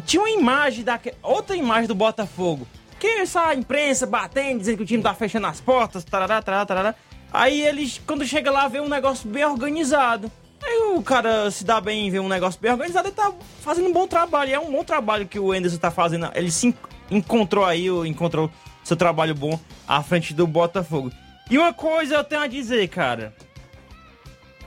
tinha 0.07 0.23
uma 0.23 0.31
imagem, 0.31 0.85
da, 0.85 1.01
outra 1.23 1.57
imagem 1.57 1.89
do 1.89 1.95
Botafogo. 1.95 2.69
Que 3.01 3.09
essa 3.19 3.53
imprensa 3.53 4.07
batendo, 4.07 4.61
dizendo 4.61 4.77
que 4.77 4.83
o 4.85 4.87
time 4.87 5.03
tá 5.03 5.13
fechando 5.13 5.49
as 5.49 5.61
portas, 5.61 6.05
tarará, 6.05 6.41
tarará, 6.41 6.65
tarará. 6.65 6.95
Aí 7.35 7.63
eles, 7.63 8.01
quando 8.07 8.25
chega 8.25 8.49
lá, 8.49 8.69
vê 8.69 8.79
um 8.79 8.89
negócio 8.89 9.29
bem 9.29 9.45
organizado. 9.45 10.31
Aí 10.63 10.95
o 10.97 11.03
cara 11.03 11.51
se 11.51 11.65
dá 11.65 11.81
bem 11.81 12.09
ver 12.09 12.21
um 12.21 12.29
negócio 12.29 12.61
bem 12.61 12.71
organizado, 12.71 13.09
ele 13.09 13.17
tá 13.17 13.33
fazendo 13.61 13.89
um 13.89 13.93
bom 13.93 14.07
trabalho. 14.07 14.51
E 14.51 14.55
é 14.55 14.61
um 14.61 14.71
bom 14.71 14.85
trabalho 14.85 15.27
que 15.27 15.37
o 15.37 15.51
Anderson 15.51 15.77
tá 15.79 15.91
fazendo. 15.91 16.31
Ele 16.33 16.49
se 16.49 16.73
encontrou 17.11 17.65
aí, 17.65 17.89
encontrou 18.09 18.49
seu 18.85 18.97
trabalho 18.97 19.35
bom 19.35 19.59
à 19.87 20.01
frente 20.01 20.33
do 20.33 20.47
Botafogo. 20.47 21.11
E 21.51 21.59
uma 21.59 21.75
coisa 21.75 22.15
eu 22.15 22.23
tenho 22.23 22.41
a 22.41 22.47
dizer, 22.47 22.87
cara. 22.87 23.35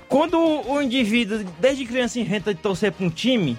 Quando 0.10 0.38
o 0.38 0.82
indivíduo, 0.82 1.46
desde 1.60 1.86
criança, 1.86 2.20
inventa 2.20 2.54
de 2.54 2.60
torcer 2.60 2.92
pra 2.92 3.06
um 3.06 3.10
time, 3.10 3.58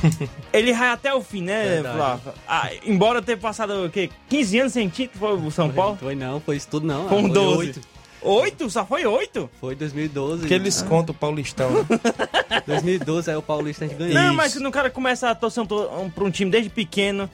ele 0.52 0.72
vai 0.74 0.88
até 0.88 1.14
o 1.14 1.22
fim, 1.22 1.42
né, 1.42 1.82
Flávio? 1.82 2.32
Ah, 2.46 2.70
embora 2.84 3.22
ter 3.22 3.38
passado 3.38 3.86
o 3.86 3.90
quê? 3.90 4.10
15 4.28 4.60
anos 4.60 4.72
sem 4.74 4.88
título, 4.88 5.18
foi 5.18 5.46
o 5.46 5.50
São 5.50 5.70
Paulo? 5.70 5.96
Foi 5.96 6.14
não, 6.14 6.40
foi 6.40 6.56
isso 6.56 6.68
tudo 6.68 6.86
não. 6.86 7.08
Foi 7.08 7.18
um 7.18 7.28
12. 7.28 7.93
Oito? 8.24 8.70
Só 8.70 8.84
foi 8.86 9.04
oito? 9.04 9.50
Foi 9.60 9.74
2012. 9.74 10.48
Que 10.48 10.54
eles 10.54 10.80
contam 10.82 11.14
o 11.14 11.18
Paulistão. 11.18 11.70
2012 12.66 13.30
aí 13.30 13.36
o 13.36 13.42
Paulista 13.42 13.84
a 13.84 13.88
gente 13.88 13.98
ganhou. 13.98 14.14
Não, 14.14 14.28
Isso. 14.28 14.34
mas 14.34 14.52
quando 14.54 14.66
o 14.66 14.72
cara 14.72 14.90
começa 14.90 15.30
a 15.30 15.34
torcer 15.34 15.62
um, 15.62 16.02
um, 16.02 16.10
pra 16.10 16.24
um 16.24 16.30
time 16.30 16.50
desde 16.50 16.70
pequeno. 16.70 17.28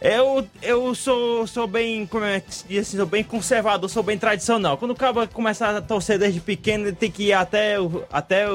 Eu, 0.00 0.46
eu 0.62 0.94
sou, 0.94 1.44
sou 1.46 1.66
bem, 1.66 2.06
como 2.06 2.24
é 2.24 2.38
que 2.38 2.54
se 2.54 2.64
diz 2.68 2.86
assim, 2.86 2.96
sou 2.96 3.06
bem 3.06 3.24
conservador, 3.24 3.90
sou 3.90 4.02
bem 4.02 4.16
tradicional. 4.16 4.78
Quando 4.78 4.92
o 4.92 4.94
cara 4.94 5.26
começa 5.26 5.66
a 5.66 5.82
torcer 5.82 6.18
desde 6.18 6.40
pequeno, 6.40 6.86
ele 6.86 6.94
tem 6.94 7.10
que 7.10 7.24
ir 7.24 7.32
até, 7.32 7.74
até, 8.12 8.46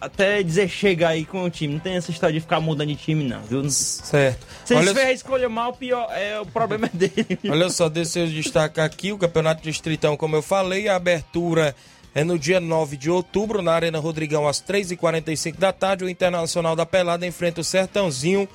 até 0.00 0.42
dizer 0.42 0.68
chega 0.68 1.08
aí 1.08 1.24
com 1.24 1.44
o 1.44 1.50
time. 1.50 1.74
Não 1.74 1.80
tem 1.80 1.96
essa 1.96 2.10
história 2.10 2.34
de 2.34 2.40
ficar 2.40 2.60
mudando 2.60 2.88
de 2.88 2.96
time, 2.96 3.24
não, 3.24 3.40
viu? 3.42 3.68
Certo. 3.70 4.46
Se 4.64 4.74
ele 4.74 4.86
tiver 4.86 5.06
a 5.06 5.12
escolha 5.12 5.48
mal, 5.48 5.72
pior, 5.72 6.08
é, 6.10 6.38
o 6.40 6.46
problema 6.46 6.86
é 6.86 6.96
dele. 6.96 7.38
Olha 7.48 7.70
só, 7.70 7.88
deixa 7.88 8.20
eu 8.20 8.26
destacar 8.28 8.84
aqui 8.84 9.12
o 9.12 9.18
Campeonato 9.18 9.62
Distritão, 9.62 10.16
como 10.16 10.36
eu 10.36 10.42
falei, 10.42 10.88
a 10.88 10.96
abertura 10.96 11.74
é 12.14 12.24
no 12.24 12.38
dia 12.38 12.60
9 12.60 12.96
de 12.96 13.10
outubro, 13.10 13.60
na 13.60 13.72
Arena 13.72 13.98
Rodrigão, 13.98 14.48
às 14.48 14.60
3h45 14.62 15.58
da 15.58 15.70
tarde. 15.70 16.04
O 16.04 16.08
Internacional 16.08 16.74
da 16.74 16.86
Pelada 16.86 17.26
enfrenta 17.26 17.60
o 17.60 17.64
Sertãozinho 17.64 18.48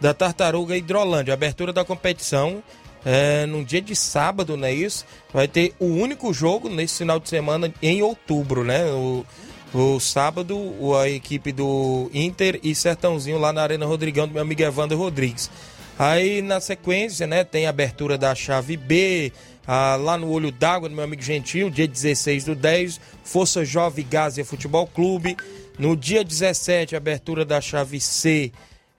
da 0.00 0.14
Tartaruga 0.14 0.76
Hidrolândia. 0.76 1.32
A 1.32 1.34
abertura 1.34 1.72
da 1.72 1.84
competição 1.84 2.62
é 3.04 3.46
num 3.46 3.64
dia 3.64 3.80
de 3.80 3.96
sábado, 3.96 4.56
não 4.56 4.68
é 4.68 4.72
isso? 4.72 5.04
Vai 5.32 5.48
ter 5.48 5.74
o 5.80 5.86
único 5.86 6.32
jogo 6.32 6.68
nesse 6.68 6.98
final 6.98 7.18
de 7.18 7.28
semana 7.28 7.72
em 7.82 8.02
outubro, 8.02 8.62
né? 8.62 8.84
O, 8.84 9.26
o 9.74 10.00
sábado, 10.00 10.56
a 10.96 11.08
equipe 11.08 11.52
do 11.52 12.10
Inter 12.14 12.58
e 12.62 12.74
Sertãozinho 12.74 13.38
lá 13.38 13.52
na 13.52 13.62
Arena 13.62 13.86
Rodrigão 13.86 14.26
do 14.26 14.34
meu 14.34 14.42
amigo 14.42 14.62
Evandro 14.62 14.96
Rodrigues. 14.96 15.50
Aí 15.98 16.40
na 16.40 16.60
sequência, 16.60 17.26
né, 17.26 17.44
tem 17.44 17.66
a 17.66 17.70
abertura 17.70 18.16
da 18.16 18.34
chave 18.34 18.76
B, 18.76 19.32
lá 19.66 20.16
no 20.16 20.30
Olho 20.30 20.50
d'Água, 20.50 20.88
do 20.88 20.94
meu 20.94 21.04
amigo 21.04 21.20
Gentil, 21.20 21.68
dia 21.68 21.86
16 21.86 22.44
do 22.44 22.54
10, 22.54 23.00
Força 23.24 23.64
Jovem 23.64 24.06
Gásia 24.08 24.44
Futebol 24.44 24.86
Clube. 24.86 25.36
No 25.78 25.96
dia 25.96 26.24
17, 26.24 26.96
abertura 26.96 27.44
da 27.44 27.60
chave 27.60 28.00
C, 28.00 28.50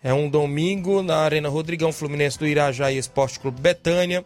é 0.03 0.13
um 0.13 0.29
domingo 0.29 1.01
na 1.01 1.17
Arena 1.17 1.49
Rodrigão 1.49 1.91
Fluminense 1.91 2.37
do 2.37 2.47
Irajá 2.47 2.91
e 2.91 2.97
Esporte 2.97 3.39
Clube 3.39 3.59
Betânia. 3.59 4.23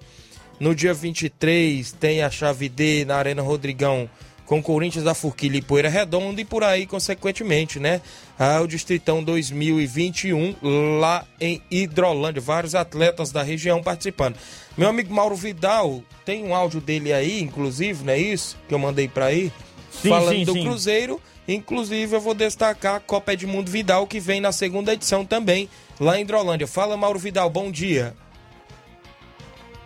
No 0.60 0.76
dia 0.76 0.94
23 0.94 1.92
tem 1.94 2.22
a 2.22 2.30
chave 2.30 2.70
D 2.70 3.06
na 3.06 3.16
Arena 3.16 3.42
Rodrigão 3.42 4.10
com 4.54 4.62
Corinthians 4.62 5.04
da 5.04 5.16
Forquilha 5.16 5.58
e 5.58 5.62
Poeira 5.62 5.90
Redonda 5.90 6.40
e 6.40 6.46
por 6.46 6.64
aí, 6.64 6.86
consequentemente, 6.86 7.80
né? 7.80 8.02
Ah, 8.38 8.62
o 8.62 8.68
Distritão 8.68 9.24
2021 9.24 10.56
lá 11.00 11.26
em 11.42 11.62
Hidrolândia. 11.72 12.42
Vários 12.42 12.76
atletas 12.76 13.32
da 13.32 13.42
região 13.42 13.82
participando. 13.82 14.36
Meu 14.78 14.90
amigo 14.90 15.14
Mauro 15.14 15.36
Vidal, 15.36 16.04
tem 16.24 16.44
um 16.44 16.54
áudio 16.54 16.80
dele 16.80 17.12
aí, 17.12 17.42
inclusive, 17.42 18.04
não 18.04 18.14
é 18.14 18.20
isso? 18.20 18.58
Que 18.68 18.74
eu 18.74 18.80
mandei 18.80 19.08
para 19.08 19.26
aí? 19.26 19.52
Sim, 19.92 20.10
falando 20.10 20.36
sim, 20.36 20.46
do 20.46 20.54
sim. 20.54 20.64
Cruzeiro 20.64 21.22
Inclusive, 21.48 22.16
eu 22.16 22.22
vou 22.22 22.34
destacar 22.34 22.96
a 22.96 23.00
Copa 23.00 23.34
Edmundo 23.34 23.70
Vidal, 23.70 24.08
que 24.08 24.20
vem 24.20 24.40
na 24.40 24.52
segunda 24.52 24.94
edição 24.94 25.26
também, 25.26 25.70
lá 26.00 26.18
em 26.18 26.22
Hidrolândia. 26.22 26.68
Fala, 26.68 26.96
Mauro 26.96 27.20
Vidal, 27.20 27.50
bom 27.50 27.70
dia. 27.70 28.16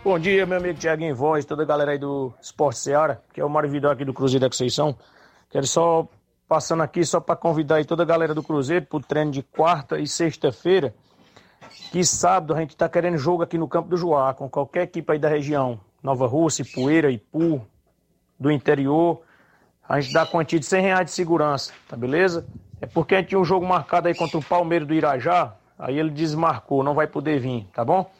Bom 0.08 0.18
dia, 0.18 0.46
meu 0.46 0.56
amigo 0.56 0.78
Tiaguinho 0.78 1.14
Voz, 1.14 1.44
toda 1.44 1.64
a 1.64 1.66
galera 1.66 1.90
aí 1.90 1.98
do 1.98 2.32
Esporte 2.40 2.78
Seara, 2.78 3.20
que 3.30 3.42
é 3.42 3.44
o 3.44 3.50
Mauro 3.50 3.68
Vidal 3.68 3.92
aqui 3.92 4.06
do 4.06 4.14
Cruzeiro 4.14 4.40
da 4.40 4.48
Conceição. 4.48 4.96
Quero 5.50 5.66
só, 5.66 6.08
passando 6.48 6.82
aqui, 6.82 7.04
só 7.04 7.20
para 7.20 7.36
convidar 7.36 7.74
aí 7.74 7.84
toda 7.84 8.04
a 8.04 8.06
galera 8.06 8.34
do 8.34 8.42
Cruzeiro 8.42 8.86
para 8.86 8.96
o 8.96 9.02
treino 9.02 9.30
de 9.30 9.42
quarta 9.42 9.98
e 9.98 10.06
sexta-feira, 10.06 10.94
que 11.92 12.02
sábado 12.06 12.54
a 12.54 12.60
gente 12.60 12.70
está 12.70 12.88
querendo 12.88 13.18
jogo 13.18 13.42
aqui 13.42 13.58
no 13.58 13.68
Campo 13.68 13.90
do 13.90 13.98
Joá, 13.98 14.32
com 14.32 14.48
qualquer 14.48 14.84
equipe 14.84 15.12
aí 15.12 15.18
da 15.18 15.28
região, 15.28 15.78
Nova 16.02 16.26
Rússia, 16.26 16.64
Poeira, 16.74 17.10
Ipu, 17.10 17.60
do 18.40 18.50
interior, 18.50 19.20
a 19.86 20.00
gente 20.00 20.14
dá 20.14 20.22
a 20.22 20.26
quantia 20.26 20.58
de 20.58 20.64
100 20.64 20.82
reais 20.84 21.04
de 21.04 21.12
segurança, 21.12 21.74
tá 21.86 21.98
beleza? 21.98 22.46
É 22.80 22.86
porque 22.86 23.14
a 23.14 23.18
gente 23.18 23.28
tinha 23.28 23.38
um 23.38 23.44
jogo 23.44 23.66
marcado 23.66 24.08
aí 24.08 24.14
contra 24.14 24.38
o 24.38 24.42
Palmeiras 24.42 24.88
do 24.88 24.94
Irajá, 24.94 25.54
aí 25.78 25.98
ele 25.98 26.10
desmarcou, 26.10 26.82
não 26.82 26.94
vai 26.94 27.06
poder 27.06 27.38
vir, 27.38 27.68
tá 27.74 27.84
bom? 27.84 28.10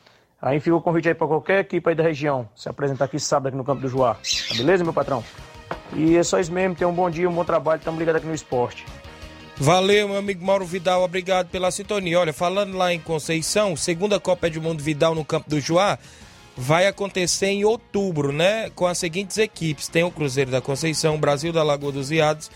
Aí 0.40 0.60
fica 0.60 0.76
o 0.76 0.80
convite 0.80 1.08
aí 1.08 1.14
para 1.14 1.26
qualquer 1.26 1.60
equipe 1.60 1.88
aí 1.88 1.94
da 1.96 2.02
região 2.02 2.48
se 2.54 2.68
apresentar 2.68 3.06
aqui 3.06 3.18
sábado 3.18 3.48
aqui 3.48 3.56
no 3.56 3.64
Campo 3.64 3.82
do 3.82 3.88
Joá, 3.88 4.14
tá 4.14 4.54
beleza, 4.56 4.84
meu 4.84 4.92
patrão? 4.92 5.24
E 5.94 6.16
é 6.16 6.22
só 6.22 6.38
isso 6.38 6.52
mesmo, 6.52 6.76
tenha 6.76 6.88
um 6.88 6.94
bom 6.94 7.10
dia, 7.10 7.28
um 7.28 7.32
bom 7.32 7.44
trabalho, 7.44 7.78
estamos 7.78 7.98
ligados 7.98 8.20
aqui 8.20 8.28
no 8.28 8.34
esporte. 8.34 8.86
Valeu, 9.56 10.06
meu 10.06 10.16
amigo 10.16 10.44
Mauro 10.44 10.64
Vidal, 10.64 11.02
obrigado 11.02 11.48
pela 11.48 11.72
sintonia. 11.72 12.20
Olha, 12.20 12.32
falando 12.32 12.76
lá 12.76 12.94
em 12.94 13.00
Conceição, 13.00 13.74
segunda 13.74 14.20
Copa 14.20 14.46
Edmundo 14.46 14.80
Vidal 14.80 15.16
no 15.16 15.24
Campo 15.24 15.50
do 15.50 15.60
Joá 15.60 15.98
vai 16.56 16.86
acontecer 16.86 17.46
em 17.46 17.64
outubro, 17.64 18.32
né? 18.32 18.70
Com 18.70 18.86
as 18.86 18.98
seguintes 18.98 19.38
equipes: 19.38 19.88
tem 19.88 20.02
o 20.02 20.10
Cruzeiro 20.10 20.50
da 20.50 20.60
Conceição, 20.60 21.14
o 21.14 21.18
Brasil 21.18 21.52
da 21.52 21.62
Lagoa 21.62 21.92
dos 21.92 22.10
Iados, 22.10 22.50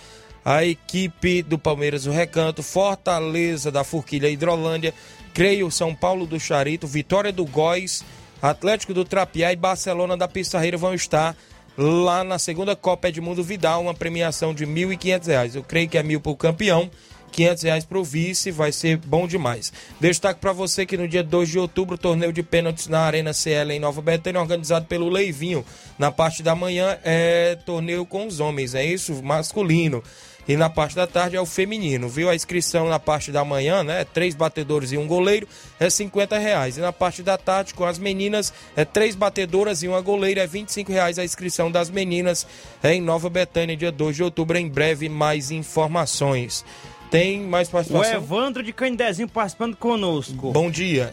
a 0.45 0.65
equipe 0.65 1.43
do 1.43 1.59
Palmeiras 1.59 2.05
do 2.05 2.11
Recanto, 2.11 2.63
Fortaleza 2.63 3.71
da 3.71 3.85
Forquilha 3.85 4.29
Hidrolândia, 4.29 4.93
Creio 5.35 5.71
São 5.71 5.95
Paulo 5.95 6.27
do 6.27 6.39
Charito, 6.39 6.87
Vitória 6.87 7.33
do 7.33 7.45
Góis, 7.45 8.05
Atlético 8.41 8.93
do 8.93 9.05
Trapiá 9.05 9.53
e 9.53 9.57
Barcelona 9.57 10.17
da 10.17 10.29
Pissarreira 10.29 10.77
vão 10.77 10.93
estar 10.95 11.37
lá 11.77 12.23
na 12.23 12.39
segunda 12.39 12.77
Copa 12.77 13.09
Edmundo 13.09 13.43
Vidal, 13.43 13.83
uma 13.83 13.95
premiação 13.95 14.53
de 14.53 14.65
R$ 14.65 14.73
1.500. 14.73 15.55
Eu 15.55 15.63
creio 15.63 15.89
que 15.89 15.97
é 15.97 16.03
mil 16.03 16.21
para 16.21 16.33
o 16.33 16.37
campeão, 16.37 16.91
500 17.33 17.63
reais 17.63 17.85
para 17.85 17.99
o 17.99 18.05
vice, 18.05 18.51
vai 18.51 18.71
ser 18.71 18.99
bom 18.99 19.27
demais. 19.27 19.73
Destaque 19.99 20.39
para 20.39 20.53
você 20.53 20.85
que 20.85 20.97
no 20.97 21.09
dia 21.09 21.23
2 21.23 21.49
de 21.49 21.59
outubro, 21.59 21.97
torneio 21.97 22.33
de 22.33 22.43
pênaltis 22.43 22.87
na 22.89 23.01
Arena 23.01 23.33
CL 23.33 23.73
em 23.73 23.81
Nova 23.81 24.03
Betânia, 24.03 24.41
organizado 24.41 24.87
pelo 24.87 25.09
Leivinho. 25.09 25.65
Na 25.99 26.13
parte 26.13 26.43
da 26.43 26.55
manhã 26.55 26.99
é 27.03 27.57
torneio 27.65 28.05
com 28.05 28.27
os 28.27 28.39
homens, 28.39 28.75
é 28.75 28.85
isso? 28.85 29.23
Masculino. 29.23 30.03
E 30.47 30.57
na 30.57 30.69
parte 30.69 30.97
da 30.97 31.07
tarde 31.07 31.37
é 31.37 31.41
o 31.41 31.47
feminino, 31.47 32.09
viu? 32.09 32.29
A 32.29 32.35
inscrição 32.35 32.89
na 32.89 32.99
parte 32.99 33.31
da 33.31 33.45
manhã, 33.45 33.85
né? 33.85 34.05
Três 34.05 34.35
batedores 34.35 34.91
e 34.91 34.99
um 34.99 35.07
goleiro 35.07 35.47
é 35.79 35.89
50 35.89 36.37
reais. 36.37 36.77
E 36.77 36.81
na 36.81 36.93
parte 36.93 37.23
da 37.23 37.39
tarde, 37.39 37.75
com 37.75 37.85
as 37.85 37.99
meninas, 37.99 38.53
é 38.75 38.85
três 38.85 39.15
batedoras 39.15 39.83
e 39.83 39.89
uma 39.89 40.01
goleira, 40.01 40.43
é 40.43 40.47
25 40.47 40.91
reais 40.91 41.19
a 41.19 41.25
inscrição 41.25 41.71
das 41.71 41.91
meninas 41.91 42.47
é 42.83 42.93
em 42.95 43.01
Nova 43.01 43.31
Betânia, 43.31 43.77
dia 43.77 43.93
2 43.93 44.17
de 44.17 44.23
outubro. 44.25 44.59
Em 44.59 44.69
breve, 44.69 45.09
mais 45.09 45.51
informações. 45.51 46.65
Tem 47.11 47.41
mais 47.41 47.69
O 47.69 47.73
participação? 47.73 48.15
Evandro 48.15 48.63
de 48.63 48.73
Candezinho 48.73 49.29
participando 49.29 49.77
conosco. 49.77 50.51
Bom 50.51 50.71
dia. 50.71 51.13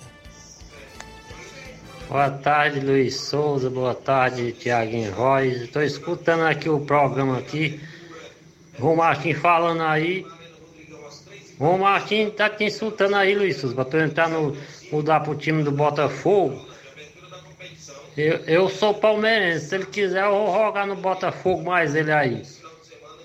Boa 2.10 2.32
tarde, 2.32 2.80
Luiz 2.80 3.16
Souza. 3.16 3.70
Boa 3.70 3.94
tarde, 3.94 4.52
Tiaguinho 4.54 5.14
Royce. 5.14 5.66
Estou 5.66 5.84
escutando 5.84 6.42
aqui 6.42 6.68
o 6.68 6.80
programa 6.80 7.38
aqui. 7.38 7.80
O 8.82 8.96
Marquinhos 8.96 9.40
falando 9.40 9.82
aí. 9.84 10.26
O 11.60 11.78
Marquinhos 11.78 12.34
tá 12.36 12.50
te 12.50 12.64
insultando 12.64 13.16
aí, 13.16 13.36
Luiz 13.36 13.58
Souza. 13.58 13.76
Pra 13.76 13.86
tu 13.86 13.98
entrar 13.98 14.30
no. 14.30 14.56
mudar 14.92 15.20
pro 15.20 15.36
time 15.36 15.64
do 15.64 15.72
Botafogo. 15.72 16.66
Eu, 18.18 18.38
eu 18.46 18.70
sou 18.70 18.94
palmeirense. 18.94 19.68
Se 19.68 19.76
ele 19.76 19.86
quiser, 19.86 20.24
eu 20.26 20.32
vou 20.32 20.54
jogar 20.54 20.88
no 20.88 20.96
Botafogo 20.96 21.64
mais 21.64 21.96
ele 21.96 22.12
aí. 22.12 22.42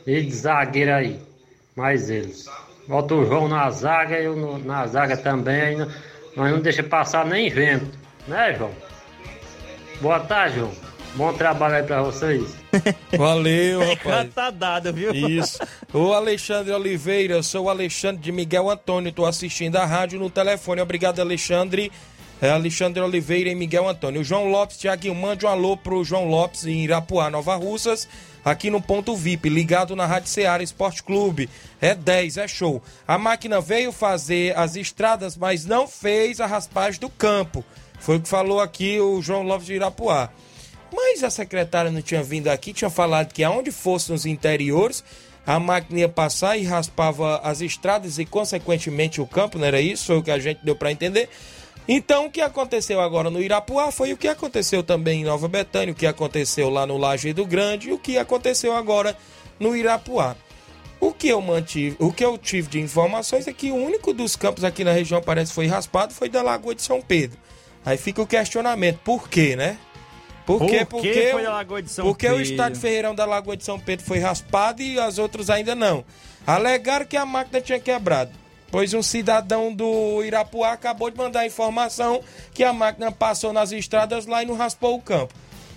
Ele 0.06 0.22
de 0.26 0.34
zagueiro 0.34 0.92
aí. 0.92 1.20
Mais 1.74 2.10
ele. 2.10 2.32
Bota 2.86 3.14
o 3.14 3.24
João 3.26 3.48
na 3.48 3.70
zaga 3.70 4.16
eu 4.18 4.36
no- 4.36 4.58
na 4.58 4.86
zaga 4.86 5.16
também. 5.16 5.60
Aí 5.60 5.76
não- 5.76 5.88
nós 6.36 6.52
não 6.52 6.60
deixa 6.60 6.82
passar 6.82 7.24
nem 7.24 7.48
vento. 7.48 7.98
Né, 8.28 8.54
João? 8.58 8.70
Boa 10.00 10.20
tarde, 10.20 10.58
João. 10.58 10.72
Bom 11.14 11.32
trabalho 11.32 11.76
aí 11.76 11.82
pra 11.82 12.02
vocês. 12.02 12.54
Valeu, 13.16 13.80
rapaz. 13.88 14.34
Tá 14.34 14.50
dado, 14.50 14.92
viu? 14.92 15.14
Isso. 15.14 15.58
O 15.92 16.12
Alexandre 16.12 16.72
Oliveira, 16.72 17.34
eu 17.34 17.42
sou 17.42 17.66
o 17.66 17.70
Alexandre 17.70 18.22
de 18.22 18.32
Miguel 18.32 18.70
Antônio, 18.70 19.10
estou 19.10 19.26
assistindo 19.26 19.76
a 19.76 19.84
rádio 19.84 20.18
no 20.18 20.30
telefone. 20.30 20.80
Obrigado, 20.80 21.20
Alexandre. 21.20 21.90
É 22.42 22.50
Alexandre 22.50 23.00
Oliveira 23.00 23.48
e 23.48 23.54
Miguel 23.54 23.88
Antônio. 23.88 24.20
O 24.20 24.24
João 24.24 24.50
Lopes, 24.50 24.76
Tiaguinho, 24.76 25.14
mande 25.14 25.46
um 25.46 25.48
alô 25.48 25.76
pro 25.76 26.04
João 26.04 26.28
Lopes 26.28 26.66
em 26.66 26.84
Irapuá, 26.84 27.30
Nova 27.30 27.54
Russas, 27.54 28.08
aqui 28.44 28.70
no 28.70 28.82
ponto 28.82 29.16
VIP, 29.16 29.48
ligado 29.48 29.96
na 29.96 30.04
Rádio 30.04 30.28
Ceará 30.28 30.62
Esporte 30.62 31.02
Clube. 31.02 31.48
É 31.80 31.94
10, 31.94 32.36
é 32.36 32.48
show. 32.48 32.82
A 33.06 33.16
máquina 33.16 33.60
veio 33.60 33.92
fazer 33.92 34.56
as 34.58 34.76
estradas, 34.76 35.36
mas 35.36 35.64
não 35.64 35.86
fez 35.86 36.40
a 36.40 36.46
raspagem 36.46 37.00
do 37.00 37.08
campo. 37.08 37.64
Foi 37.98 38.16
o 38.16 38.20
que 38.20 38.28
falou 38.28 38.60
aqui 38.60 39.00
o 39.00 39.22
João 39.22 39.42
Lopes 39.42 39.66
de 39.66 39.74
Irapuá. 39.74 40.28
Mas 40.94 41.24
a 41.24 41.30
secretária 41.30 41.90
não 41.90 42.00
tinha 42.00 42.22
vindo 42.22 42.48
aqui, 42.48 42.72
tinha 42.72 42.90
falado 42.90 43.32
que 43.32 43.42
aonde 43.42 43.72
fosse 43.72 44.12
nos 44.12 44.24
interiores, 44.24 45.02
a 45.46 45.58
máquina 45.58 46.00
ia 46.00 46.08
passar 46.08 46.56
e 46.56 46.62
raspava 46.62 47.38
as 47.38 47.60
estradas 47.60 48.18
e, 48.18 48.24
consequentemente, 48.24 49.20
o 49.20 49.26
campo, 49.26 49.58
não 49.58 49.66
era 49.66 49.80
isso? 49.80 50.06
Foi 50.06 50.18
o 50.18 50.22
que 50.22 50.30
a 50.30 50.38
gente 50.38 50.60
deu 50.64 50.76
para 50.76 50.92
entender. 50.92 51.28
Então, 51.86 52.26
o 52.26 52.30
que 52.30 52.40
aconteceu 52.40 53.00
agora 53.00 53.28
no 53.28 53.42
Irapuá 53.42 53.90
foi 53.92 54.12
o 54.12 54.16
que 54.16 54.28
aconteceu 54.28 54.82
também 54.82 55.20
em 55.20 55.24
Nova 55.24 55.48
Betânia, 55.48 55.92
o 55.92 55.96
que 55.96 56.06
aconteceu 56.06 56.70
lá 56.70 56.86
no 56.86 56.96
Lajeado 56.96 57.44
Grande 57.44 57.90
e 57.90 57.92
o 57.92 57.98
que 57.98 58.16
aconteceu 58.16 58.74
agora 58.74 59.16
no 59.60 59.76
Irapuá. 59.76 60.36
O 60.98 61.12
que 61.12 61.28
eu 61.28 61.42
mantive, 61.42 61.96
o 61.98 62.10
que 62.10 62.24
eu 62.24 62.38
tive 62.38 62.68
de 62.68 62.80
informações 62.80 63.46
é 63.46 63.52
que 63.52 63.70
o 63.70 63.74
único 63.74 64.14
dos 64.14 64.36
campos 64.36 64.64
aqui 64.64 64.82
na 64.82 64.92
região 64.92 65.20
parece 65.20 65.50
que 65.50 65.54
foi 65.56 65.66
raspado 65.66 66.14
foi 66.14 66.30
da 66.30 66.40
Lagoa 66.40 66.74
de 66.74 66.80
São 66.80 67.02
Pedro. 67.02 67.38
Aí 67.84 67.98
fica 67.98 68.22
o 68.22 68.26
questionamento, 68.26 69.00
por 69.04 69.28
quê, 69.28 69.54
né? 69.54 69.76
Por, 70.46 70.58
Por 70.58 70.68
quê? 70.68 70.78
que 70.80 70.84
Porque, 70.84 71.28
foi 71.32 71.40
o- 71.42 71.44
da 71.44 71.52
Lagoa 71.52 71.82
de 71.82 71.90
São 71.90 72.04
porque 72.06 72.26
o 72.26 72.30
Pedro? 72.36 72.42
estádio 72.42 72.80
Ferreirão 72.80 73.14
da 73.14 73.24
Lagoa 73.24 73.56
de 73.56 73.64
São 73.64 73.80
Pedro 73.80 74.04
foi 74.04 74.18
raspado 74.18 74.82
e 74.82 74.98
as 74.98 75.18
outras 75.18 75.48
ainda 75.48 75.74
não. 75.74 76.04
Alegaram 76.46 77.06
que 77.06 77.16
a 77.16 77.24
máquina 77.24 77.60
tinha 77.60 77.80
quebrado. 77.80 78.30
Pois 78.70 78.92
um 78.92 79.02
cidadão 79.02 79.72
do 79.72 80.22
Irapuá 80.24 80.72
acabou 80.72 81.08
de 81.10 81.16
mandar 81.16 81.40
a 81.40 81.46
informação 81.46 82.20
que 82.52 82.62
a 82.64 82.72
máquina 82.72 83.10
passou 83.12 83.52
nas 83.52 83.72
estradas 83.72 84.26
lá 84.26 84.42
e 84.42 84.46
não 84.46 84.54
raspou 84.56 84.96
o 84.96 85.00
campo. 85.00 85.32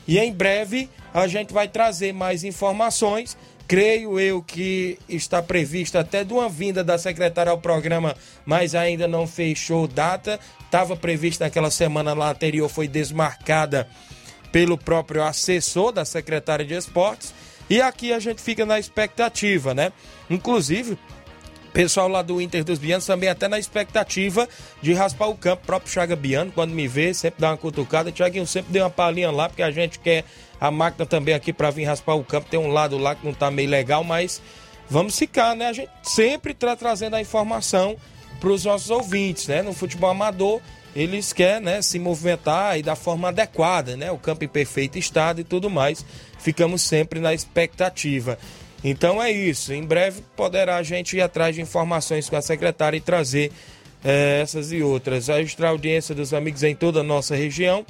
E 0.08 0.18
em 0.20 0.34
breve 0.34 0.90
a 1.14 1.28
gente 1.28 1.54
vai 1.54 1.68
trazer 1.68 2.12
mais 2.14 2.44
informações. 2.44 3.38
Creio 3.68 4.20
eu 4.20 4.42
que 4.42 4.98
está 5.08 5.42
prevista 5.44 6.00
até 6.00 6.24
de 6.24 6.34
uma 6.34 6.50
vinda 6.50 6.84
da 6.84 6.98
secretária 6.98 7.52
ao 7.52 7.58
programa, 7.58 8.16
mas 8.46 8.74
ainda 8.74 9.08
não 9.08 9.28
fechou 9.28 9.88
data. 9.88 10.40
Estava 10.66 10.96
prevista 10.96 11.46
naquela 11.46 11.70
semana 11.70 12.14
lá 12.14 12.32
anterior, 12.32 12.68
foi 12.70 12.88
desmarcada 12.88 13.88
pelo 14.52 14.78
próprio 14.78 15.24
assessor 15.24 15.92
da 15.92 16.06
secretária 16.06 16.66
de 16.66 16.74
esportes. 16.74 17.34
E 17.70 17.82
aqui 17.82 18.14
a 18.14 18.20
gente 18.20 18.42
fica 18.42 18.66
na 18.66 18.80
expectativa, 18.80 19.74
né? 19.74 19.92
Inclusive, 20.30 20.98
pessoal 21.78 22.08
lá 22.08 22.24
do 22.24 22.42
Inter 22.42 22.64
dos 22.64 22.80
Bianos 22.80 23.06
também 23.06 23.30
até 23.30 23.48
na 23.48 23.60
expectativa 23.60 24.50
de 24.82 24.94
raspar 24.94 25.28
o 25.28 25.36
campo. 25.36 25.62
O 25.62 25.66
próprio 25.68 25.92
Chaga 25.92 26.16
Biano, 26.16 26.52
quando 26.52 26.72
me 26.72 26.88
vê, 26.88 27.14
sempre 27.14 27.40
dá 27.40 27.52
uma 27.52 27.58
cutucada. 27.58 28.12
Tiaguinho 28.12 28.48
sempre 28.48 28.74
deu 28.74 28.84
uma 28.84 28.90
palhinha 28.90 29.30
lá, 29.30 29.48
porque 29.48 29.62
a 29.62 29.70
gente 29.70 30.00
quer 30.00 30.24
a 30.60 30.72
máquina 30.72 31.06
também 31.06 31.36
aqui 31.36 31.54
para 31.54 31.70
vir 31.70 31.84
raspar 31.84 32.16
o 32.16 32.24
campo. 32.24 32.50
Tem 32.50 32.60
um 32.60 32.72
lado 32.72 32.98
lá 32.98 33.14
que 33.14 33.24
não 33.24 33.32
tá 33.32 33.52
meio 33.52 33.70
legal, 33.70 34.04
mas 34.04 34.42
vamos 34.90 35.20
ficar, 35.20 35.56
né? 35.56 35.68
A 35.68 35.74
gente 35.74 35.92
sempre 36.02 36.56
tá 36.56 36.76
trazendo 36.76 37.16
a 37.16 37.22
informação 37.22 37.96
para 38.40 38.50
os 38.50 38.66
nossos 38.66 38.90
ouvintes, 38.90 39.48
né? 39.48 39.62
No 39.62 39.72
futebol 39.72 40.10
amador, 40.10 40.60
eles 40.98 41.32
querem 41.32 41.62
né, 41.62 41.82
se 41.82 42.00
movimentar 42.00 42.80
e 42.80 42.82
da 42.82 42.96
forma 42.96 43.28
adequada, 43.28 43.96
né? 43.96 44.12
O 44.12 44.18
campo 44.18 44.44
em 44.44 44.48
perfeito 44.48 44.98
estado 44.98 45.40
e 45.40 45.44
tudo 45.44 45.70
mais. 45.70 46.04
Ficamos 46.40 46.82
sempre 46.82 47.20
na 47.20 47.36
expectativa. 47.36 48.38
Então 48.84 49.22
é 49.22 49.32
isso. 49.32 49.72
Em 49.72 49.84
breve 49.84 50.24
poderá 50.36 50.78
a 50.78 50.84
gente 50.84 51.16
ir 51.16 51.22
atrás 51.22 51.56
de 51.56 51.62
informações 51.62 52.28
com 52.28 52.36
a 52.36 52.42
secretária 52.42 52.98
e 52.98 53.02
trazer 53.02 53.52
eh, 54.04 54.40
essas 54.42 54.72
e 54.72 54.82
outras. 54.82 55.30
A 55.30 55.40
extra 55.40 55.70
audiência 55.70 56.16
dos 56.16 56.34
amigos 56.34 56.64
em 56.64 56.76
toda 56.76 57.02
a 57.02 57.04
nossa 57.04 57.36
região. 57.36 57.86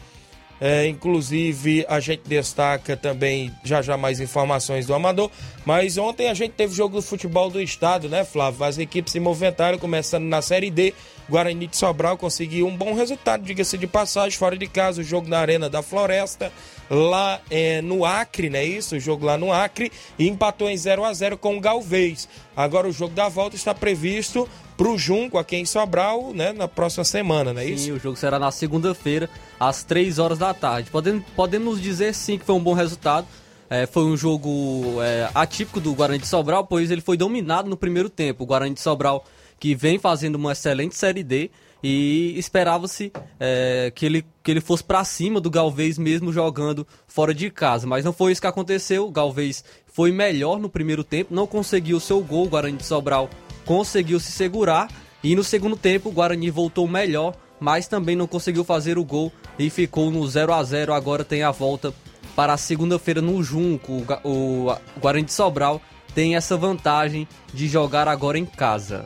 É, 0.60 0.88
inclusive, 0.88 1.86
a 1.88 2.00
gente 2.00 2.24
destaca 2.26 2.98
também 2.98 3.52
já 3.64 3.82
já 3.82 3.96
mais 3.96 4.20
informações 4.20 4.86
do 4.86 4.94
Amador. 4.94 5.30
Mas 5.66 5.98
ontem 5.98 6.30
a 6.30 6.34
gente 6.34 6.54
teve 6.54 6.74
jogo 6.74 6.96
do 6.96 7.02
futebol 7.02 7.50
do 7.50 7.62
estado, 7.62 8.10
né, 8.10 8.24
Flávio? 8.24 8.64
As 8.64 8.78
equipes 8.78 9.12
se 9.12 9.20
movimentaram, 9.20 9.78
começando 9.78 10.24
na 10.24 10.42
Série 10.42 10.72
D. 10.72 10.94
Guarani 11.30 11.68
de 11.68 11.76
Sobral 11.76 12.18
conseguiu 12.18 12.68
um 12.68 12.76
bom 12.76 12.94
resultado, 12.94 13.44
diga-se 13.44 13.78
de 13.78 13.86
passagem, 13.86 14.38
fora 14.38 14.58
de 14.58 14.66
casa, 14.66 15.02
o 15.02 15.04
jogo 15.04 15.28
na 15.28 15.40
Arena 15.40 15.70
da 15.70 15.82
Floresta, 15.82 16.52
lá 16.90 17.42
é, 17.52 17.82
no 17.82 18.06
Acre, 18.06 18.50
não 18.50 18.60
é 18.60 18.64
isso? 18.64 18.96
O 18.96 19.00
jogo 19.00 19.26
lá 19.26 19.38
no 19.38 19.52
Acre, 19.52 19.92
e 20.18 20.28
empatou 20.28 20.70
em 20.70 20.78
0 20.78 21.04
a 21.04 21.14
0 21.14 21.38
com 21.38 21.58
o 21.58 21.60
Galvez. 21.60 22.30
Agora 22.58 22.88
o 22.88 22.92
jogo 22.92 23.14
da 23.14 23.30
volta 23.30 23.56
está 23.56 23.72
previsto 23.72 24.50
para 24.76 24.90
o 24.90 24.98
Junco, 24.98 25.38
aqui 25.38 25.56
em 25.56 25.66
Sobral, 25.66 26.34
né, 26.34 26.52
na 26.52 26.68
próxima 26.68 27.04
semana, 27.04 27.54
não 27.54 27.62
é 27.62 27.66
isso? 27.66 27.86
Sim, 27.86 27.92
o 27.92 28.00
jogo 28.00 28.18
será 28.18 28.40
na 28.40 28.50
segunda-feira, 28.50 29.30
às 29.60 29.84
3 29.84 30.18
horas 30.18 30.40
da 30.40 30.56
tarde. 30.56 30.90
Podemos, 30.90 31.24
podemos 31.36 31.80
dizer 31.80 32.16
sim 32.16 32.40
que 32.40 32.44
foi 32.44 32.56
um 32.56 32.64
bom 32.64 32.74
resultado. 32.74 33.28
É, 33.70 33.86
foi 33.86 34.06
um 34.06 34.18
jogo 34.18 35.02
é, 35.04 35.30
atípico 35.36 35.80
do 35.80 35.94
Guarani 35.94 36.20
de 36.20 36.28
Sobral, 36.28 36.66
pois 36.66 36.90
ele 36.90 37.02
foi 37.02 37.16
dominado 37.16 37.70
no 37.70 37.78
primeiro 37.78 38.10
tempo. 38.10 38.44
O 38.44 38.48
Guarani 38.48 38.74
de 38.74 38.82
Sobral, 38.82 39.24
que 39.60 39.76
vem 39.76 40.00
fazendo 40.00 40.36
uma 40.36 40.54
excelente 40.54 40.96
Série 40.96 41.24
D, 41.24 41.52
e 41.84 42.34
esperava-se 42.38 43.12
é, 43.40 43.92
que, 43.94 44.06
ele, 44.06 44.26
que 44.42 44.50
ele 44.50 44.62
fosse 44.62 44.84
para 44.84 45.04
cima 45.04 45.40
do 45.40 45.50
Galvez 45.50 45.98
mesmo 45.98 46.34
jogando 46.34 46.88
fora 47.08 47.34
de 47.34 47.52
casa. 47.52 47.86
Mas 47.86 48.04
não 48.04 48.14
foi 48.14 48.32
isso 48.32 48.42
que 48.42 48.48
aconteceu. 48.48 49.08
O 49.08 49.12
Galvez 49.12 49.64
foi 49.98 50.12
melhor 50.12 50.60
no 50.60 50.70
primeiro 50.70 51.04
tempo, 51.04 51.34
não 51.34 51.48
conseguiu 51.48 52.00
seu 52.00 52.22
gol. 52.22 52.46
O 52.46 52.50
Guarani 52.50 52.78
de 52.78 52.86
Sobral 52.86 53.28
conseguiu 53.66 54.20
se 54.20 54.32
segurar. 54.32 54.92
E 55.24 55.36
no 55.36 55.44
segundo 55.44 55.76
tempo, 55.76 56.10
o 56.10 56.12
Guarani 56.12 56.52
voltou 56.52 56.88
melhor, 56.88 57.34
mas 57.60 57.88
também 57.88 58.16
não 58.16 58.28
conseguiu 58.28 58.64
fazer 58.64 59.00
o 59.00 59.04
gol 59.04 59.32
e 59.58 59.72
ficou 59.72 60.12
no 60.12 60.28
0 60.28 60.54
a 60.54 60.64
0 60.64 60.94
Agora 60.94 61.26
tem 61.26 61.42
a 61.42 61.50
volta 61.50 61.92
para 62.36 62.54
a 62.54 62.58
segunda-feira 62.58 63.24
no 63.24 63.42
Junco. 63.42 64.06
O 64.24 64.68
Guarani 65.02 65.26
de 65.26 65.34
Sobral 65.34 65.82
tem 66.14 66.36
essa 66.36 66.56
vantagem 66.56 67.28
de 67.52 67.68
jogar 67.68 68.08
agora 68.08 68.38
em 68.38 68.46
casa. 68.46 69.04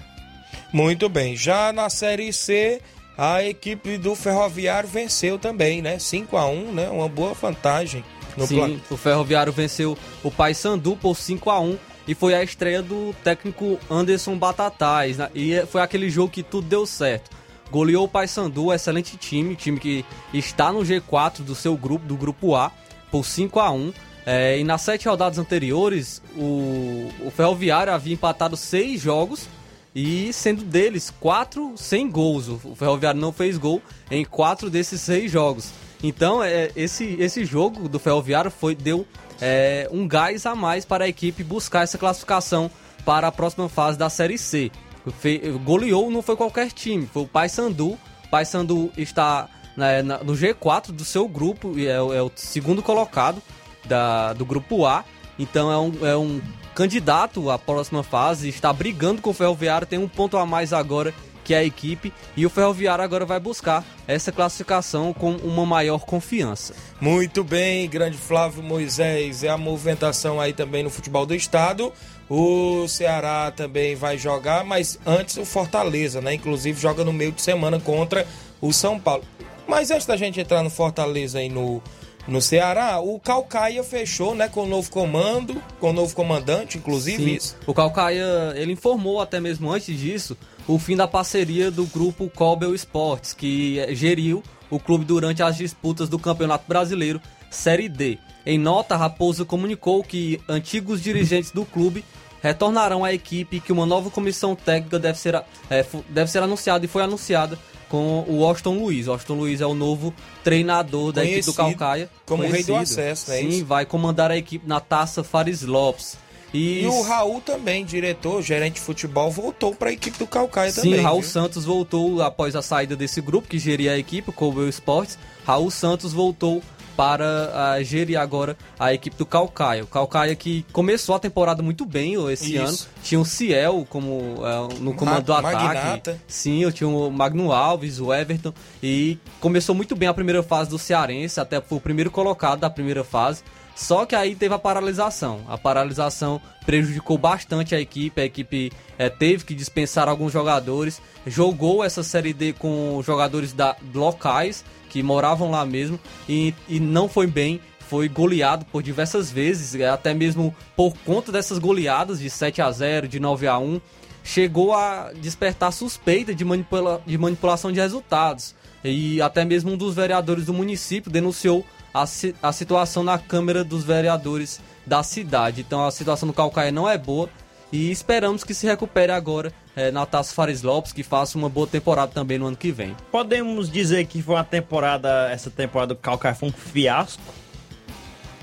Muito 0.73 1.07
bem. 1.07 1.37
Já 1.37 1.71
na 1.71 1.89
Série 1.89 2.33
C, 2.33 2.81
a 3.17 3.41
equipe 3.41 3.97
do 3.97 4.13
Ferroviário 4.13 4.89
venceu 4.89 5.39
também, 5.39 5.81
né? 5.81 5.97
5 5.97 6.35
a 6.35 6.47
1 6.47 6.73
né? 6.73 6.89
Uma 6.89 7.07
boa 7.07 7.33
vantagem. 7.33 8.03
No 8.37 8.47
Sim, 8.47 8.81
o 8.89 8.97
Ferroviário 8.97 9.51
venceu 9.51 9.97
o 10.23 10.31
Paysandu 10.31 10.95
por 10.95 11.15
5 11.15 11.49
a 11.49 11.59
1 11.59 11.77
e 12.07 12.15
foi 12.15 12.33
a 12.33 12.43
estreia 12.43 12.81
do 12.81 13.13
técnico 13.23 13.79
Anderson 13.89 14.37
Batatais. 14.37 15.17
Né? 15.17 15.29
E 15.35 15.65
foi 15.67 15.81
aquele 15.81 16.09
jogo 16.09 16.31
que 16.31 16.43
tudo 16.43 16.67
deu 16.67 16.85
certo. 16.85 17.29
Goleou 17.69 18.05
o 18.05 18.07
Paysandu, 18.07 18.73
excelente 18.73 19.15
time, 19.15 19.55
time 19.55 19.79
que 19.79 20.05
está 20.33 20.71
no 20.71 20.79
G4 20.79 21.41
do 21.41 21.55
seu 21.55 21.77
grupo, 21.77 22.05
do 22.05 22.17
grupo 22.17 22.55
A, 22.55 22.71
por 23.09 23.25
5 23.25 23.59
a 23.59 23.71
1 23.71 23.93
é, 24.25 24.59
E 24.59 24.63
nas 24.63 24.81
sete 24.81 25.07
rodadas 25.07 25.37
anteriores, 25.37 26.21
o, 26.35 27.09
o 27.25 27.31
Ferroviário 27.31 27.93
havia 27.93 28.13
empatado 28.13 28.57
seis 28.57 29.01
jogos 29.01 29.47
e 29.95 30.31
sendo 30.31 30.63
deles 30.63 31.13
quatro 31.19 31.73
sem 31.75 32.09
gols. 32.09 32.47
O 32.47 32.75
Ferroviário 32.75 33.19
não 33.19 33.31
fez 33.31 33.57
gol 33.57 33.81
em 34.09 34.23
quatro 34.23 34.69
desses 34.69 35.01
seis 35.01 35.31
jogos. 35.31 35.71
Então, 36.03 36.43
é, 36.43 36.71
esse, 36.75 37.15
esse 37.19 37.45
jogo 37.45 37.87
do 37.87 37.99
Ferroviário 37.99 38.49
foi 38.49 38.75
deu 38.75 39.05
é, 39.39 39.87
um 39.91 40.07
gás 40.07 40.45
a 40.45 40.55
mais 40.55 40.85
para 40.85 41.05
a 41.05 41.07
equipe 41.07 41.43
buscar 41.43 41.83
essa 41.83 41.97
classificação 41.97 42.69
para 43.05 43.27
a 43.27 43.31
próxima 43.31 43.67
fase 43.69 43.97
da 43.97 44.09
Série 44.09 44.37
C. 44.37 44.71
Fe, 45.19 45.39
goleou 45.63 46.11
não 46.11 46.21
foi 46.21 46.35
qualquer 46.35 46.71
time, 46.71 47.07
foi 47.11 47.23
o 47.23 47.27
Paysandu. 47.27 47.97
Paysandu 48.29 48.91
está 48.95 49.49
né, 49.75 50.01
no 50.01 50.33
G4 50.33 50.91
do 50.91 51.03
seu 51.03 51.27
grupo 51.27 51.73
é, 51.77 51.85
é, 51.85 52.21
o 52.21 52.31
segundo 52.35 52.83
colocado 52.83 53.41
da, 53.85 54.33
do 54.33 54.45
grupo 54.45 54.85
A. 54.85 55.03
Então 55.39 55.71
é 55.71 55.77
um, 55.77 56.07
é 56.07 56.17
um 56.17 56.41
candidato 56.75 57.49
à 57.49 57.57
próxima 57.57 58.03
fase, 58.03 58.47
está 58.47 58.71
brigando 58.71 59.21
com 59.21 59.31
o 59.31 59.33
Ferroviário, 59.33 59.87
tem 59.87 59.99
um 59.99 60.07
ponto 60.07 60.37
a 60.37 60.45
mais 60.45 60.71
agora 60.71 61.13
que 61.51 61.55
é 61.55 61.57
a 61.57 61.63
equipe, 61.65 62.13
e 62.37 62.45
o 62.45 62.49
Ferroviário 62.49 63.03
agora 63.03 63.25
vai 63.25 63.37
buscar 63.37 63.83
essa 64.07 64.31
classificação 64.31 65.11
com 65.11 65.31
uma 65.35 65.65
maior 65.65 66.05
confiança. 66.05 66.73
Muito 67.01 67.43
bem, 67.43 67.89
grande 67.89 68.15
Flávio 68.15 68.63
Moisés, 68.63 69.43
é 69.43 69.49
a 69.49 69.57
movimentação 69.57 70.39
aí 70.39 70.53
também 70.53 70.81
no 70.81 70.89
futebol 70.89 71.25
do 71.25 71.35
estado. 71.35 71.91
O 72.29 72.87
Ceará 72.87 73.51
também 73.51 73.95
vai 73.95 74.17
jogar, 74.17 74.63
mas 74.63 74.97
antes 75.05 75.35
o 75.35 75.43
Fortaleza, 75.43 76.21
né? 76.21 76.35
Inclusive 76.35 76.79
joga 76.79 77.03
no 77.03 77.11
meio 77.11 77.33
de 77.33 77.41
semana 77.41 77.81
contra 77.81 78.25
o 78.61 78.71
São 78.71 78.97
Paulo. 78.97 79.25
Mas 79.67 79.91
antes 79.91 80.07
da 80.07 80.15
gente 80.15 80.39
entrar 80.39 80.63
no 80.63 80.69
Fortaleza 80.69 81.39
aí 81.39 81.49
no, 81.49 81.83
no 82.27 82.41
Ceará, 82.41 82.99
o 82.99 83.19
Calcaia 83.19 83.83
fechou, 83.83 84.35
né, 84.35 84.47
com 84.47 84.63
o 84.63 84.67
novo 84.67 84.89
comando, 84.91 85.61
com 85.79 85.89
o 85.89 85.93
novo 85.93 86.15
comandante, 86.15 86.77
inclusive 86.77 87.23
Sim, 87.23 87.35
isso. 87.35 87.57
O 87.65 87.73
Calcaia, 87.73 88.53
ele 88.55 88.73
informou 88.73 89.19
até 89.19 89.39
mesmo 89.39 89.71
antes 89.71 89.97
disso 89.97 90.37
o 90.67 90.77
fim 90.77 90.95
da 90.95 91.07
parceria 91.07 91.71
do 91.71 91.85
grupo 91.85 92.29
Cobel 92.29 92.75
Esportes, 92.75 93.33
que 93.33 93.83
geriu 93.95 94.43
o 94.69 94.79
clube 94.79 95.03
durante 95.03 95.43
as 95.43 95.57
disputas 95.57 96.07
do 96.07 96.19
Campeonato 96.19 96.65
Brasileiro 96.67 97.19
Série 97.49 97.89
D. 97.89 98.17
Em 98.45 98.57
nota, 98.57 98.95
Raposo 98.95 99.45
comunicou 99.45 100.03
que 100.03 100.39
antigos 100.47 101.01
dirigentes 101.01 101.51
do 101.51 101.65
clube 101.65 102.05
retornarão 102.41 103.03
à 103.03 103.13
equipe 103.13 103.57
e 103.57 103.59
que 103.59 103.71
uma 103.71 103.85
nova 103.85 104.09
comissão 104.09 104.55
técnica 104.55 104.97
deve 104.97 105.19
ser, 105.19 105.35
é, 105.69 105.85
deve 106.09 106.31
ser 106.31 106.41
anunciada 106.41 106.83
e 106.85 106.87
foi 106.87 107.03
anunciada 107.03 107.57
com 107.91 108.23
o 108.25 108.37
Washington 108.37 108.79
Luiz. 108.79 109.07
O 109.07 109.11
Washington 109.11 109.33
Luiz 109.33 109.59
é 109.59 109.65
o 109.65 109.73
novo 109.73 110.13
treinador 110.45 111.11
da 111.11 111.25
equipe 111.25 111.45
do 111.45 111.53
Calcaia. 111.53 112.09
Como 112.25 112.41
rei 112.41 112.63
do 112.63 112.73
acesso, 112.73 113.29
né? 113.29 113.39
Sim, 113.39 113.49
isso? 113.49 113.65
vai 113.65 113.85
comandar 113.85 114.31
a 114.31 114.37
equipe 114.37 114.65
na 114.65 114.79
taça 114.79 115.25
Fares 115.25 115.61
Lopes. 115.63 116.17
E, 116.53 116.83
e 116.83 116.87
o 116.87 117.01
Raul 117.01 117.41
também, 117.41 117.83
diretor, 117.83 118.41
gerente 118.41 118.75
de 118.75 118.79
futebol, 118.79 119.29
voltou 119.29 119.75
para 119.75 119.89
a 119.89 119.93
equipe 119.93 120.17
do 120.17 120.25
Calcaia 120.25 120.71
Sim, 120.71 120.81
também. 120.81 120.99
Sim, 120.99 121.03
Raul 121.03 121.21
viu? 121.21 121.29
Santos 121.29 121.65
voltou 121.65 122.21
após 122.21 122.55
a 122.55 122.61
saída 122.61 122.95
desse 122.95 123.19
grupo 123.19 123.49
que 123.49 123.59
geria 123.59 123.91
a 123.91 123.97
equipe, 123.97 124.29
o 124.29 124.33
Cobel 124.33 124.69
Esportes. 124.69 125.17
Raul 125.45 125.69
Santos 125.69 126.13
voltou 126.13 126.63
para 127.01 127.79
uh, 127.79 127.83
gerir 127.83 128.15
agora 128.15 128.55
a 128.79 128.93
equipe 128.93 129.15
do 129.17 129.25
Calcaia. 129.25 129.83
O 129.83 129.87
Calcaia 129.87 130.35
que 130.35 130.63
começou 130.71 131.15
a 131.15 131.19
temporada 131.19 131.63
muito 131.63 131.83
bem 131.83 132.13
esse 132.31 132.53
Isso. 132.53 132.63
ano. 132.63 132.77
Tinha 133.01 133.19
o 133.19 133.25
Ciel 133.25 133.87
como 133.89 134.19
uh, 134.19 134.71
no 134.79 134.93
comando 134.93 135.23
do 135.23 135.33
ataque. 135.33 135.63
Magnata. 135.63 136.21
Sim, 136.27 136.61
eu 136.61 136.71
tinha 136.71 136.87
o 136.87 137.09
Magno 137.09 137.51
Alves, 137.51 137.99
o 137.99 138.13
Everton. 138.13 138.53
E 138.83 139.17
começou 139.39 139.73
muito 139.73 139.95
bem 139.95 140.09
a 140.09 140.13
primeira 140.13 140.43
fase 140.43 140.69
do 140.69 140.77
Cearense, 140.77 141.39
até 141.39 141.59
foi 141.59 141.79
o 141.79 141.81
primeiro 141.81 142.11
colocado 142.11 142.59
da 142.59 142.69
primeira 142.69 143.03
fase. 143.03 143.41
Só 143.81 144.05
que 144.05 144.15
aí 144.15 144.35
teve 144.35 144.53
a 144.53 144.59
paralisação. 144.59 145.41
A 145.47 145.57
paralisação 145.57 146.39
prejudicou 146.67 147.17
bastante 147.17 147.73
a 147.73 147.81
equipe. 147.81 148.21
A 148.21 148.25
equipe 148.25 148.71
é, 148.95 149.09
teve 149.09 149.43
que 149.43 149.55
dispensar 149.55 150.07
alguns 150.07 150.31
jogadores. 150.31 151.01
Jogou 151.25 151.83
essa 151.83 152.03
Série 152.03 152.31
D 152.31 152.53
com 152.53 153.01
jogadores 153.03 153.53
da, 153.53 153.75
locais 153.91 154.63
que 154.87 155.01
moravam 155.01 155.49
lá 155.49 155.65
mesmo 155.65 155.99
e, 156.29 156.53
e 156.69 156.79
não 156.79 157.09
foi 157.09 157.25
bem. 157.25 157.59
Foi 157.79 158.07
goleado 158.07 158.65
por 158.65 158.83
diversas 158.83 159.31
vezes, 159.31 159.73
é, 159.73 159.89
até 159.89 160.13
mesmo 160.13 160.55
por 160.75 160.93
conta 161.03 161.31
dessas 161.31 161.57
goleadas 161.57 162.19
de 162.19 162.29
7 162.29 162.61
a 162.61 162.71
0 162.71 163.07
de 163.07 163.19
9 163.19 163.47
a 163.47 163.57
1 163.57 163.81
chegou 164.23 164.75
a 164.75 165.11
despertar 165.11 165.73
suspeita 165.73 166.35
de, 166.35 166.45
manipula 166.45 167.01
de 167.03 167.17
manipulação 167.17 167.71
de 167.71 167.79
resultados. 167.79 168.53
E 168.83 169.19
até 169.19 169.43
mesmo 169.43 169.71
um 169.71 169.77
dos 169.77 169.95
vereadores 169.95 170.45
do 170.45 170.53
município 170.53 171.11
denunciou 171.11 171.65
a, 171.93 172.05
a 172.41 172.51
situação 172.51 173.03
na 173.03 173.17
Câmara 173.17 173.63
dos 173.63 173.83
Vereadores 173.83 174.59
da 174.85 175.03
cidade. 175.03 175.61
Então 175.61 175.85
a 175.85 175.91
situação 175.91 176.27
do 176.27 176.33
Calcaia 176.33 176.71
não 176.71 176.89
é 176.89 176.97
boa 176.97 177.29
e 177.71 177.89
esperamos 177.89 178.43
que 178.43 178.53
se 178.53 178.67
recupere 178.67 179.11
agora 179.11 179.53
é, 179.75 179.91
na 179.91 180.05
Taça 180.05 180.33
Fares 180.33 180.61
Lopes, 180.61 180.91
que 180.91 181.03
faça 181.03 181.37
uma 181.37 181.47
boa 181.47 181.65
temporada 181.67 182.11
também 182.11 182.37
no 182.37 182.47
ano 182.47 182.57
que 182.57 182.71
vem. 182.71 182.95
Podemos 183.11 183.71
dizer 183.71 184.05
que 184.05 184.21
foi 184.21 184.35
uma 184.35 184.43
temporada, 184.43 185.29
essa 185.31 185.49
temporada 185.49 185.93
do 185.93 185.99
Calcaia 185.99 186.35
foi 186.35 186.49
um 186.49 186.51
fiasco? 186.51 187.21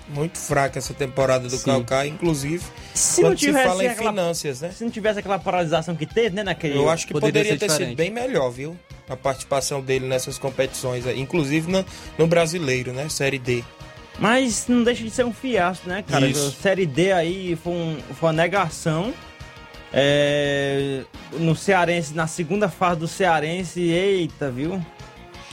Muito 0.09 0.39
fraca 0.39 0.79
essa 0.79 0.95
temporada 0.95 1.49
do 1.49 1.57
Sim. 1.57 1.67
Calcaia, 1.67 2.09
inclusive. 2.09 2.65
Se 2.95 3.21
não 3.21 3.35
tivesse 3.35 3.65
se 3.65 3.69
fala 3.69 3.85
em 3.85 3.89
aquela, 3.89 4.11
finanças, 4.11 4.61
né? 4.63 4.71
Se 4.71 4.83
não 4.83 4.91
tivesse 4.91 5.19
aquela 5.19 5.39
paralisação 5.39 5.95
que 5.95 6.07
teve, 6.07 6.35
né, 6.35 6.43
naquele 6.43 6.79
Eu 6.79 6.89
acho 6.89 7.07
que 7.07 7.13
poderia, 7.13 7.43
poderia 7.43 7.59
ter 7.59 7.67
diferente. 7.67 7.91
sido 7.91 7.97
bem 7.99 8.11
melhor, 8.11 8.49
viu? 8.51 8.75
A 9.09 9.17
participação 9.17 9.81
dele 9.81 10.07
nessas 10.07 10.39
competições, 10.39 11.07
aí, 11.07 11.19
inclusive 11.19 11.71
no, 11.71 11.85
no 12.19 12.27
brasileiro, 12.27 12.93
né? 12.93 13.09
Série 13.09 13.39
D. 13.39 13.65
Mas 14.19 14.67
não 14.69 14.83
deixa 14.83 15.05
de 15.05 15.11
ser 15.11 15.25
um 15.25 15.33
fiasco, 15.33 15.89
né, 15.89 16.03
cara? 16.07 16.27
Isso. 16.27 16.53
Série 16.61 16.87
D 16.87 17.13
aí 17.13 17.57
foi, 17.57 17.73
um, 17.73 17.97
foi 18.19 18.29
uma 18.29 18.33
negação. 18.33 19.15
É, 19.93 21.03
no 21.33 21.55
Cearense, 21.57 22.13
na 22.15 22.27
segunda 22.27 22.69
fase 22.69 23.01
do 23.01 23.09
Cearense, 23.09 23.81
eita, 23.81 24.51
viu? 24.51 24.85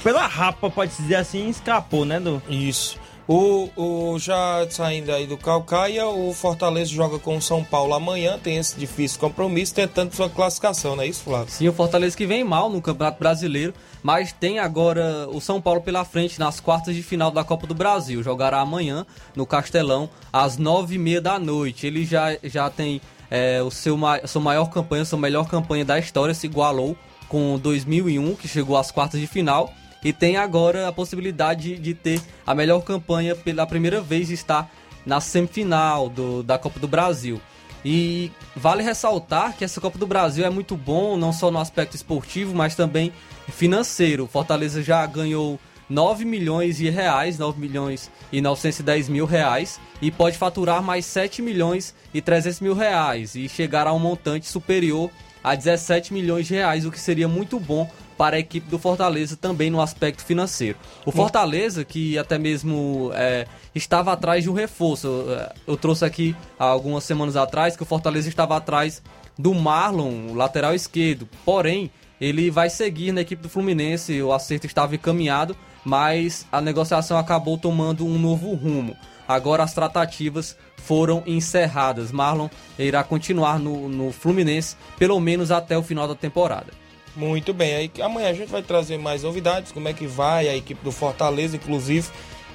Pela 0.04 0.28
rapa, 0.28 0.70
pode 0.70 0.96
dizer 0.96 1.16
assim, 1.16 1.50
escapou, 1.50 2.06
né? 2.06 2.20
Do... 2.20 2.42
Isso. 2.50 3.00
O, 3.28 3.70
o, 3.76 4.20
já 4.20 4.68
saindo 4.70 5.12
aí 5.12 5.26
do 5.26 5.36
Calcaia, 5.36 6.06
o 6.06 6.32
Fortaleza 6.32 6.92
joga 6.92 7.18
com 7.18 7.38
o 7.38 7.42
São 7.42 7.64
Paulo 7.64 7.96
amanhã, 7.96 8.38
tem 8.38 8.58
esse 8.58 8.78
difícil 8.78 9.20
compromisso, 9.20 9.74
tentando 9.74 10.14
sua 10.14 10.30
classificação, 10.30 10.96
não 10.96 11.02
é 11.02 11.08
isso, 11.08 11.24
Flávio? 11.24 11.52
Sim, 11.52 11.68
o 11.68 11.74
Fortaleza 11.74 12.16
que 12.16 12.28
vem 12.28 12.44
mal 12.44 12.70
no 12.70 12.80
Campeonato 12.80 13.18
Brasileiro, 13.18 13.74
mas 14.04 14.32
tem 14.32 14.60
agora 14.60 15.28
o 15.32 15.42
São 15.42 15.60
Paulo 15.60 15.82
pela 15.82 16.06
frente 16.06 16.40
nas 16.40 16.60
quartas 16.60 16.94
de 16.96 17.02
final 17.02 17.32
da 17.32 17.44
Copa 17.44 17.66
do 17.66 17.74
Brasil. 17.74 18.22
Jogará 18.22 18.60
amanhã 18.60 19.08
no 19.36 19.48
Castelão, 19.48 20.08
às 20.32 20.58
nove 20.58 20.94
e 20.94 21.00
meia 21.00 21.20
da 21.20 21.40
noite. 21.40 21.88
Ele 21.88 22.06
já, 22.06 22.38
já 22.44 22.70
tem 22.70 23.02
é, 23.32 23.60
o 23.64 23.72
seu, 23.72 23.98
sua 24.28 24.42
maior 24.42 24.70
campanha, 24.70 25.04
sua 25.04 25.18
melhor 25.18 25.48
campanha 25.48 25.84
da 25.84 25.98
história, 25.98 26.36
se 26.36 26.46
igualou 26.46 26.96
com 27.28 27.58
2001, 27.58 28.36
que 28.36 28.48
chegou 28.48 28.78
às 28.78 28.92
quartas 28.92 29.20
de 29.20 29.26
final 29.26 29.74
e 30.06 30.14
tem 30.14 30.38
agora 30.38 30.88
a 30.88 30.92
possibilidade 30.92 31.80
de 31.80 31.96
ter 31.96 32.22
a 32.46 32.54
melhor 32.54 32.82
campanha 32.82 33.36
pela 33.36 33.66
primeira 33.66 34.00
vez 34.00 34.30
estar 34.30 34.72
na 35.04 35.20
semifinal 35.20 36.08
do, 36.08 36.44
da 36.44 36.60
Copa 36.60 36.80
do 36.80 36.88
Brasil. 36.88 37.42
E 37.84 38.32
vale 38.56 38.84
ressaltar 38.84 39.58
que 39.58 39.66
essa 39.66 39.82
Copa 39.82 39.98
do 39.98 40.06
Brasil 40.06 40.46
é 40.46 40.50
muito 40.52 40.78
bom, 40.78 41.18
não 41.18 41.34
só 41.34 41.50
no 41.50 41.58
aspecto 41.58 41.96
esportivo, 41.96 42.54
mas 42.54 42.76
também 42.76 43.12
financeiro. 43.50 44.28
Fortaleza 44.28 44.84
já 44.84 45.04
ganhou 45.08 45.60
9 45.90 46.24
milhões 46.24 46.78
de 46.78 46.88
reais, 46.88 47.40
9 47.40 47.60
milhões 47.60 48.12
e 48.32 48.42
910 48.42 49.10
mil 49.10 49.26
reais, 49.26 49.80
e 50.00 50.12
pode 50.12 50.38
faturar 50.38 50.84
mais 50.84 51.08
7 51.08 51.42
milhões 51.42 51.96
e 52.14 52.22
300 52.22 52.60
mil 52.60 52.76
reais, 52.76 53.34
e 53.34 53.50
chegar 53.50 53.88
a 53.88 53.94
um 53.94 54.00
montante 54.00 54.48
superior 54.48 55.10
a 55.44 55.56
17 55.56 56.14
milhões 56.14 56.48
de 56.48 56.54
reais, 56.54 56.86
o 56.86 56.92
que 56.92 57.00
seria 57.00 57.28
muito 57.28 57.60
bom 57.60 57.90
para 58.18 58.36
a 58.36 58.40
equipe 58.40 58.70
do 58.70 58.80
Fortaleza 58.80 59.36
também 59.36 59.70
no 59.70 59.82
aspecto 59.82 60.24
financeiro. 60.24 60.78
O 61.06 61.12
Fortaleza, 61.12 61.84
que 61.84 62.18
até 62.18 62.38
mesmo 62.38 63.12
é, 63.14 63.46
estava 63.74 64.14
atrás 64.14 64.44
de 64.44 64.50
um 64.50 64.54
reforço, 64.54 65.08
eu 65.68 65.76
trouxe 65.78 66.06
aqui 66.06 66.36
há 66.58 66.66
algumas 66.66 67.04
semanas 67.04 67.36
atrás 67.36 67.76
que 67.76 67.84
o 67.84 67.86
Fortaleza 67.86 68.30
estava 68.30 68.56
atrás 68.56 69.02
do 69.38 69.54
Marlon, 69.54 70.30
o 70.30 70.34
lateral 70.34 70.74
esquerdo. 70.74 71.28
Porém, 71.44 71.92
ele 72.20 72.50
vai 72.50 72.70
seguir 72.70 73.12
na 73.12 73.22
equipe 73.22 73.42
do 73.42 73.50
Fluminense, 73.50 74.22
o 74.22 74.32
acerto 74.32 74.66
estava 74.66 74.96
encaminhado, 74.96 75.56
mas 75.84 76.48
a 76.52 76.62
negociação 76.62 77.18
acabou 77.18 77.58
tomando 77.58 78.06
um 78.06 78.18
novo 78.18 78.54
rumo. 78.54 78.96
agora 79.28 79.64
as 79.64 79.74
tratativas 79.74 80.56
foram 80.78 81.24
encerradas. 81.26 82.12
Marlon 82.12 82.48
irá 82.78 83.04
continuar 83.04 83.60
no, 83.60 83.90
no 83.90 84.12
Fluminense 84.12 84.76
pelo 84.98 85.20
menos 85.20 85.52
até 85.52 85.78
o 85.78 85.84
final 85.84 86.08
da 86.08 86.16
temporada. 86.16 86.85
Muito 87.16 87.54
bem, 87.54 87.76
aí 87.76 87.92
amanhã 88.02 88.30
a 88.30 88.34
gente 88.34 88.50
vai 88.50 88.62
trazer 88.62 88.98
mais 88.98 89.24
novidades, 89.24 89.72
como 89.72 89.88
é 89.88 89.94
que 89.94 90.06
vai 90.06 90.50
a 90.50 90.56
equipe 90.56 90.84
do 90.84 90.92
Fortaleza, 90.92 91.56
inclusive 91.56 92.10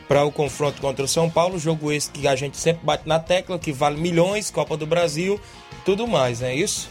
para 0.07 0.25
o 0.25 0.33
confronto 0.33 0.81
contra 0.81 1.05
o 1.05 1.09
São 1.09 1.31
Paulo, 1.31 1.59
jogo 1.59 1.93
esse 1.93 2.11
que 2.11 2.27
a 2.27 2.35
gente 2.35 2.57
sempre 2.57 2.85
bate 2.85 3.09
na 3.09 3.21
tecla, 3.21 3.59
que 3.59 3.73
vale 3.73 4.01
milhões, 4.01 4.51
Copa 4.51 4.77
do 4.77 4.85
Brasil, 4.85 5.41
tudo 5.85 6.07
mais, 6.07 6.41
não 6.41 6.49
é 6.49 6.55
isso? 6.57 6.91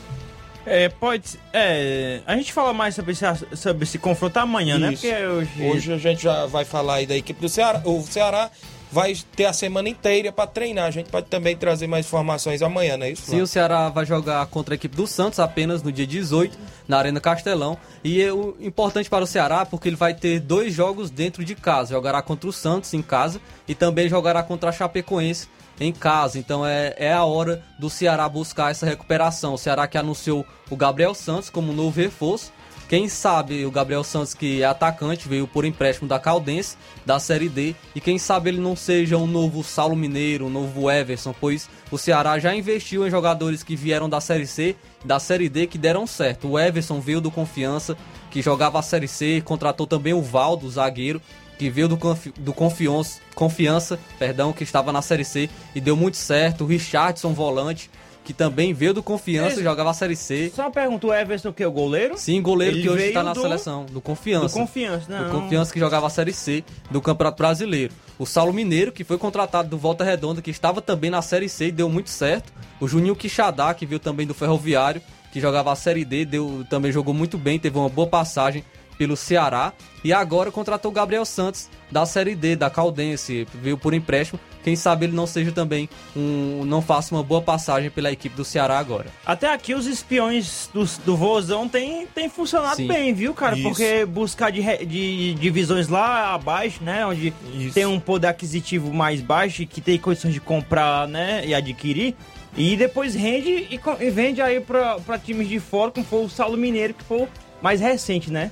É, 0.66 0.88
pode. 0.88 1.38
É, 1.52 2.22
a 2.26 2.36
gente 2.36 2.54
fala 2.54 2.74
mais 2.74 2.96
sobre 2.96 3.12
esse, 3.12 3.26
sobre 3.56 3.84
esse 3.84 3.98
confronto 3.98 4.38
amanhã, 4.38 4.78
né? 4.78 4.94
Isso. 4.94 5.02
Porque 5.02 5.26
hoje. 5.26 5.64
Hoje 5.64 5.94
a 5.94 5.98
gente 5.98 6.24
já 6.24 6.46
vai 6.46 6.64
falar 6.64 6.96
aí 6.96 7.06
da 7.06 7.18
equipe 7.18 7.42
do 7.42 7.50
Ceará. 7.50 7.82
O 7.86 8.02
Ceará 8.04 8.52
vai 8.92 9.16
ter 9.36 9.46
a 9.46 9.54
semana 9.54 9.90
inteira 9.90 10.32
para 10.32 10.48
treinar. 10.48 10.86
A 10.86 10.92
gente 10.92 11.10
pode 11.10 11.28
também 11.28 11.56
trazer 11.56 11.88
mais 11.88 12.06
informações 12.06 12.62
amanhã, 12.62 12.98
não 12.98 13.06
é 13.06 13.12
isso? 13.12 13.24
Sim, 13.24 13.42
o 13.42 13.48
Ceará 13.48 13.90
vai 13.90 14.06
jogar 14.06 14.46
contra 14.48 14.74
a 14.74 14.76
equipe 14.76 14.96
do 14.96 15.06
Santos 15.06 15.40
apenas 15.40 15.84
no 15.84 15.92
dia 15.92 16.08
18, 16.08 16.58
na 16.88 16.98
Arena 16.98 17.20
Castelão. 17.20 17.78
E 18.04 18.22
é 18.22 18.32
o 18.34 18.56
importante 18.60 19.10
para 19.10 19.24
o 19.24 19.28
Ceará 19.28 19.66
porque 19.66 19.90
ele 19.90 19.96
vai 19.96 20.14
ter 20.14 20.40
dois 20.40 20.74
jogos 20.74 21.10
dentro 21.10 21.44
de 21.44 21.56
casa. 21.56 21.94
Jogará 21.94 22.22
contra 22.22 22.50
o 22.50 22.54
Santos 22.54 22.94
em 22.94 23.02
casa 23.02 23.40
e 23.68 23.76
também 23.76 24.10
jogará 24.10 24.42
contra 24.42 24.70
a 24.70 24.74
Chapecoense 24.74 25.48
em 25.80 25.94
casa. 25.94 26.38
Então 26.38 26.66
é, 26.66 26.94
é 26.98 27.14
a 27.14 27.24
hora 27.24 27.64
do 27.80 27.90
Ceará 27.90 28.28
buscar 28.28 28.72
essa 28.72 28.86
recuperação. 28.86 29.54
O 29.54 29.58
Ceará 29.58 29.88
que 29.88 29.98
anunciou 29.98 30.46
o 30.70 30.76
Gabriel 30.76 31.14
Santos 31.14 31.50
como 31.50 31.74
novo 31.74 32.00
reforço. 32.00 32.52
Quem 32.90 33.08
sabe 33.08 33.68
o 33.68 33.72
Gabriel 33.72 34.04
Santos, 34.04 34.34
que 34.34 34.64
é 34.64 34.66
atacante, 34.66 35.30
veio 35.30 35.48
por 35.48 35.64
empréstimo 35.64 36.10
da 36.10 36.18
Caldense, 36.20 36.76
da 37.06 37.20
Série 37.20 37.48
D, 37.48 37.76
e 37.94 38.02
quem 38.02 38.18
sabe 38.18 38.50
ele 38.50 38.60
não 38.60 38.76
seja 38.76 39.16
um 39.16 39.28
novo 39.28 39.64
Saulo 39.64 39.96
Mineiro, 39.96 40.48
um 40.48 40.50
novo 40.50 40.90
Everson, 40.90 41.32
pois 41.40 41.70
o 41.92 42.00
Ceará 42.00 42.40
já 42.40 42.56
investiu 42.56 43.06
em 43.06 43.12
jogadores 43.12 43.62
que 43.62 43.76
vieram 43.76 44.10
da 44.10 44.20
Série 44.20 44.48
C, 44.48 44.76
da 45.06 45.20
Série 45.20 45.48
D, 45.48 45.68
que 45.68 45.78
deram 45.78 46.08
certo. 46.08 46.48
O 46.48 46.60
Everson 46.60 47.00
veio 47.00 47.22
do 47.22 47.30
Confiança, 47.30 47.96
que 48.32 48.42
jogava 48.42 48.80
a 48.80 48.82
Série 48.82 49.08
C, 49.08 49.40
contratou 49.46 49.86
também 49.86 50.14
o 50.14 50.22
Valdo, 50.24 50.68
zagueiro, 50.68 51.22
que 51.60 51.70
veio 51.70 51.90
do, 51.90 51.98
confi 51.98 52.32
do 52.38 52.54
confiança, 52.54 53.20
confiança, 53.36 54.00
perdão, 54.18 54.52
que 54.52 54.64
estava 54.64 54.92
na 54.92 55.04
Série 55.04 55.26
C 55.26 55.48
e 55.76 55.82
deu 55.82 55.96
muito 55.96 56.18
certo. 56.18 56.64
O 56.64 56.68
Richardson, 56.68 57.34
volante, 57.34 57.92
que 58.30 58.34
também 58.36 58.76
veio 58.76 58.94
do 58.94 59.02
Confiança, 59.02 59.54
Esse- 59.54 59.64
jogava 59.64 59.90
a 59.90 59.94
Série 59.94 60.16
C. 60.16 60.52
Só 60.56 60.62
uma 60.62 60.70
pergunta, 60.72 61.08
o 61.08 61.12
Everson, 61.12 61.52
que 61.52 61.64
é 61.64 61.68
o 61.68 61.72
goleiro? 61.72 62.16
Sim, 62.16 62.40
goleiro 62.44 62.76
Ele 62.76 62.84
que 62.84 62.90
hoje 62.92 63.06
está 63.08 63.24
na 63.24 63.34
do- 63.34 63.42
seleção, 63.42 63.88
do 63.88 64.00
Confiança. 64.00 64.54
Do 64.56 64.62
Confiança, 64.62 65.06
não. 65.10 65.26
Do 65.26 65.32
Confiança 65.42 65.74
que 65.74 65.80
jogava 65.80 66.06
a 66.06 66.12
Série 66.12 66.32
C 66.32 66.64
do 66.92 67.02
Campeonato 67.02 67.40
Brasileiro. 67.40 67.92
O 68.20 68.28
Saulo 68.28 68.54
Mineiro, 68.54 68.92
que 68.92 69.04
foi 69.04 69.18
contratado 69.18 69.68
do 69.68 69.80
Volta 69.80 70.04
Redonda, 70.04 70.44
que 70.44 70.52
estava 70.52 70.80
também 70.80 71.10
na 71.10 71.24
Série 71.24 71.50
C 71.50 71.70
e 71.70 71.72
deu 71.72 71.90
muito 71.90 72.12
certo. 72.12 72.54
O 72.80 72.88
Juninho 72.88 73.16
Quixadá, 73.16 73.74
que 73.74 73.84
veio 73.84 73.98
também 74.00 74.28
do 74.28 74.36
Ferroviário, 74.36 75.02
que 75.34 75.42
jogava 75.42 75.72
a 75.72 75.76
Série 75.76 76.06
D, 76.06 76.24
deu, 76.24 76.64
também 76.70 76.92
jogou 76.92 77.16
muito 77.16 77.36
bem, 77.36 77.58
teve 77.58 77.80
uma 77.80 77.90
boa 77.90 78.08
passagem 78.08 78.64
pelo 78.96 79.18
Ceará. 79.18 79.74
E 80.04 80.14
agora 80.14 80.52
contratou 80.52 80.92
o 80.92 80.94
Gabriel 80.94 81.26
Santos 81.26 81.68
da 81.92 82.06
Série 82.06 82.36
D, 82.36 82.56
da 82.56 82.70
Caldense, 82.70 83.48
veio 83.54 83.78
por 83.78 83.94
empréstimo. 83.94 84.40
Quem 84.64 84.76
sabe 84.76 85.06
ele 85.06 85.16
não 85.16 85.26
seja 85.26 85.52
também 85.52 85.90
um. 86.16 86.64
não 86.66 86.82
faça 86.82 87.16
uma 87.16 87.24
boa 87.24 87.42
passagem 87.42 87.90
pela 87.90 88.12
equipe 88.12 88.36
do 88.36 88.44
Ceará 88.44 88.78
agora. 88.78 89.08
Até 89.26 89.52
aqui 89.52 89.74
os 89.74 89.88
espiões 89.88 90.70
do, 90.74 90.84
do 91.06 91.16
Vozão 91.16 91.68
tem, 91.68 92.06
tem 92.08 92.30
funcionado 92.30 92.76
Sim. 92.76 92.88
bem, 92.88 93.14
viu, 93.14 93.34
cara? 93.34 93.56
Isso. 93.56 93.68
Porque 93.68 94.06
buscar 94.06 94.52
de, 94.52 94.62
de 94.86 95.34
divisões 95.36 95.88
lá 95.88 96.34
abaixo, 96.34 96.84
né? 96.84 97.06
Onde 97.06 97.34
tem 97.74 97.86
um 97.86 98.00
poder 98.00 98.28
aquisitivo 98.28 98.94
mais 98.94 99.22
baixo 99.22 99.62
e 99.62 99.66
que 99.66 99.80
tem 99.80 99.98
condições 99.98 100.34
de 100.34 100.42
comprar, 100.42 101.08
né? 101.08 101.46
E 101.46 101.54
adquirir. 101.54 102.16
E 102.58 102.76
depois 102.76 103.16
rende 103.16 103.50
e, 103.50 103.80
e 104.00 104.10
vende 104.10 104.42
aí 104.42 104.60
pra, 104.60 105.00
pra 105.00 105.18
times 105.18 105.48
de 105.48 105.60
fora, 105.60 105.92
como 105.92 106.06
foi 106.06 106.26
o 106.26 106.30
Saulo 106.30 106.58
Mineiro, 106.58 106.94
que 106.94 107.04
foi 107.04 107.22
o 107.22 107.30
mais 107.62 107.80
recente, 107.80 108.32
né? 108.32 108.52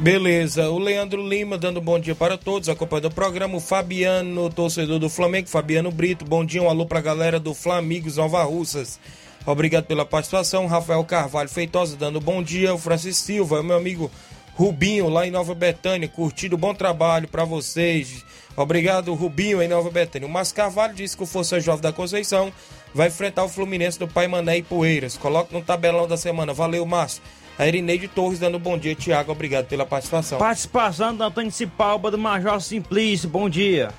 Beleza, 0.00 0.70
o 0.70 0.78
Leandro 0.78 1.28
Lima 1.28 1.58
dando 1.58 1.78
bom 1.78 1.98
dia 1.98 2.14
para 2.14 2.38
todos, 2.38 2.70
acompanhando 2.70 3.08
o 3.08 3.10
programa, 3.10 3.58
o 3.58 3.60
Fabiano, 3.60 4.48
torcedor 4.48 4.98
do 4.98 5.10
Flamengo, 5.10 5.46
Fabiano 5.46 5.90
Brito, 5.90 6.24
bom 6.24 6.42
dia, 6.42 6.62
um 6.62 6.70
alô 6.70 6.86
pra 6.86 7.02
galera 7.02 7.38
do 7.38 7.52
Flamigos 7.52 8.16
Nova 8.16 8.42
Russas. 8.42 8.98
Obrigado 9.44 9.84
pela 9.84 10.06
participação, 10.06 10.66
Rafael 10.66 11.04
Carvalho 11.04 11.50
Feitosa 11.50 11.98
dando 11.98 12.18
bom 12.18 12.42
dia, 12.42 12.72
o 12.72 12.78
Francis 12.78 13.18
Silva, 13.18 13.62
meu 13.62 13.76
amigo 13.76 14.10
Rubinho 14.54 15.10
lá 15.10 15.26
em 15.26 15.30
Nova 15.30 15.54
Betânia, 15.54 16.08
curtindo 16.08 16.56
bom 16.56 16.72
trabalho 16.72 17.28
para 17.28 17.44
vocês. 17.44 18.24
Obrigado, 18.56 19.12
Rubinho 19.12 19.62
em 19.62 19.68
Nova 19.68 19.90
Betânia. 19.90 20.26
O 20.26 20.30
Márcio 20.30 20.56
Carvalho 20.56 20.94
disse 20.94 21.14
que 21.14 21.24
o 21.24 21.26
Força 21.26 21.60
Jovem 21.60 21.82
da 21.82 21.92
Conceição 21.92 22.50
vai 22.94 23.08
enfrentar 23.08 23.44
o 23.44 23.48
Fluminense 23.50 23.98
do 23.98 24.08
Pai 24.08 24.26
Mané 24.26 24.56
e 24.56 24.62
Poeiras. 24.62 25.18
Coloque 25.18 25.52
no 25.52 25.60
tabelão 25.60 26.08
da 26.08 26.16
semana. 26.16 26.54
Valeu, 26.54 26.84
Márcio. 26.86 27.22
A 27.58 27.66
Irineide 27.66 28.08
Torres 28.08 28.38
dando 28.38 28.58
bom 28.58 28.78
dia, 28.78 28.94
Tiago. 28.94 29.32
Obrigado 29.32 29.66
pela 29.66 29.84
participação. 29.84 30.38
Participação 30.38 31.14
do 31.14 31.22
Antônio 31.22 31.50
Cipalba 31.50 32.10
do 32.10 32.16
Major 32.16 32.60
Simplício, 32.60 33.28
bom 33.28 33.50
dia. 33.50 33.90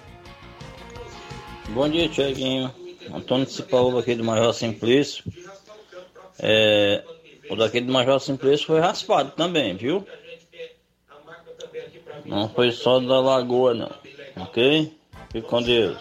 Bom 1.70 1.88
dia, 1.88 2.10
Tiaguinho. 2.10 2.74
Antônio 3.14 3.48
Cipaúba 3.48 4.00
aqui 4.00 4.16
do 4.16 4.24
Major 4.24 4.54
Simplício. 4.54 5.24
É, 6.40 7.04
o 7.50 7.56
daqui 7.56 7.82
do 7.82 7.92
Major 7.92 8.20
Simplício 8.20 8.66
foi 8.66 8.80
raspado 8.80 9.32
também, 9.32 9.76
viu? 9.76 10.06
Não 12.26 12.50
foi 12.50 12.72
só 12.72 13.00
da 13.00 13.20
Lagoa, 13.20 13.74
não. 13.74 13.92
Ok? 14.38 14.92
Fique 15.32 15.48
com 15.48 15.62
Deus. 15.62 15.98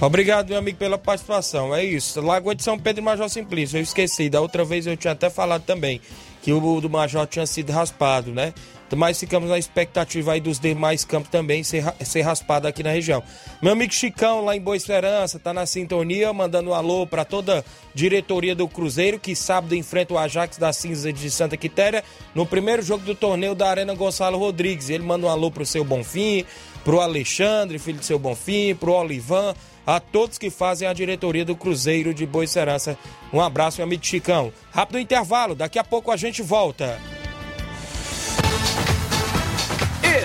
Obrigado, 0.00 0.48
meu 0.48 0.58
amigo, 0.58 0.78
pela 0.78 0.98
participação. 0.98 1.74
É 1.74 1.84
isso. 1.84 2.20
Lagoa 2.20 2.54
de 2.54 2.62
São 2.62 2.78
Pedro 2.78 3.02
e 3.02 3.04
Major 3.04 3.28
Simplício. 3.28 3.78
Eu 3.78 3.82
esqueci. 3.82 4.28
Da 4.28 4.40
outra 4.40 4.64
vez 4.64 4.86
eu 4.86 4.96
tinha 4.96 5.12
até 5.12 5.30
falado 5.30 5.62
também 5.64 6.00
que 6.42 6.52
o 6.52 6.80
do 6.80 6.90
Major 6.90 7.26
tinha 7.26 7.46
sido 7.46 7.72
raspado, 7.72 8.32
né? 8.32 8.52
Mas 8.94 9.18
ficamos 9.18 9.48
na 9.48 9.58
expectativa 9.58 10.32
aí 10.32 10.40
dos 10.40 10.58
demais 10.58 11.02
campos 11.02 11.30
também 11.30 11.62
ser, 11.62 11.82
ser 12.04 12.20
raspado 12.20 12.68
aqui 12.68 12.82
na 12.82 12.90
região. 12.90 13.22
Meu 13.62 13.72
amigo 13.72 13.90
Chicão, 13.90 14.44
lá 14.44 14.54
em 14.54 14.60
Boa 14.60 14.76
Esperança, 14.76 15.38
tá 15.38 15.54
na 15.54 15.64
sintonia, 15.64 16.30
mandando 16.30 16.70
um 16.70 16.74
alô 16.74 17.06
para 17.06 17.24
toda 17.24 17.60
a 17.60 17.64
diretoria 17.94 18.54
do 18.54 18.68
Cruzeiro, 18.68 19.18
que 19.18 19.34
sábado 19.34 19.74
enfrenta 19.74 20.12
o 20.12 20.18
Ajax 20.18 20.58
da 20.58 20.74
Cinza 20.74 21.10
de 21.10 21.30
Santa 21.30 21.56
Quitéria 21.56 22.04
no 22.34 22.44
primeiro 22.44 22.82
jogo 22.82 23.02
do 23.02 23.14
torneio 23.14 23.54
da 23.54 23.70
Arena 23.70 23.94
Gonçalo 23.94 24.36
Rodrigues. 24.36 24.90
Ele 24.90 25.04
manda 25.04 25.26
um 25.26 25.30
alô 25.30 25.50
pro 25.50 25.64
seu 25.64 25.84
Bonfim, 25.84 26.44
pro 26.84 27.00
Alexandre, 27.00 27.78
filho 27.78 27.98
do 27.98 28.04
seu 28.04 28.18
Bonfim, 28.18 28.74
pro 28.74 28.92
Olivan, 28.92 29.54
a 29.86 30.00
todos 30.00 30.38
que 30.38 30.50
fazem 30.50 30.86
a 30.86 30.92
diretoria 30.92 31.44
do 31.44 31.56
Cruzeiro 31.56 32.14
de 32.14 32.26
Boa 32.26 32.46
Serança. 32.46 32.96
Um 33.32 33.40
abraço, 33.40 33.78
meu 33.78 33.86
amigo 33.86 34.04
Chicão. 34.04 34.52
Rápido 34.70 34.98
intervalo, 34.98 35.54
daqui 35.54 35.78
a 35.78 35.84
pouco 35.84 36.10
a 36.10 36.16
gente 36.16 36.42
volta. 36.42 36.98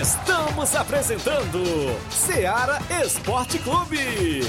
Estamos 0.00 0.74
apresentando 0.76 1.62
Seara 2.10 2.78
Esporte 3.02 3.58
Clube. 3.58 4.42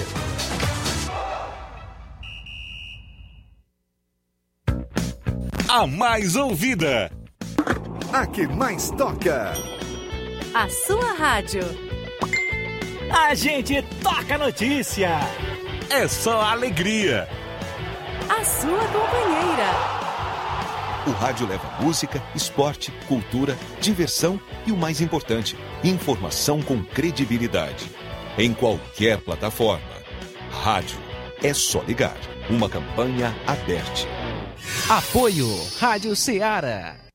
A 5.67 5.85
mais 5.87 6.35
ouvida. 6.35 7.11
A 8.11 8.25
que 8.25 8.47
mais 8.47 8.89
toca. 8.91 9.53
A 10.53 10.67
sua 10.69 11.13
rádio. 11.13 11.88
A 13.11 13.33
gente 13.33 13.81
toca 14.03 14.37
notícia. 14.37 15.19
É 15.89 16.07
só 16.07 16.41
alegria. 16.41 17.27
A 18.29 18.43
sua 18.43 18.79
companheira. 18.87 19.99
O 21.07 21.11
rádio 21.11 21.47
leva 21.47 21.67
música, 21.81 22.21
esporte, 22.35 22.91
cultura, 23.07 23.57
diversão 23.81 24.39
e 24.67 24.71
o 24.71 24.77
mais 24.77 25.01
importante, 25.01 25.57
informação 25.83 26.61
com 26.61 26.83
credibilidade. 26.83 27.89
Em 28.37 28.53
qualquer 28.53 29.17
plataforma. 29.17 29.81
Rádio. 30.63 30.99
É 31.41 31.53
só 31.53 31.81
ligar. 31.81 32.17
Uma 32.49 32.69
campanha 32.69 33.35
aberta. 33.47 34.07
Apoio 34.89 35.47
Rádio 35.79 36.15
Ceará. 36.15 37.08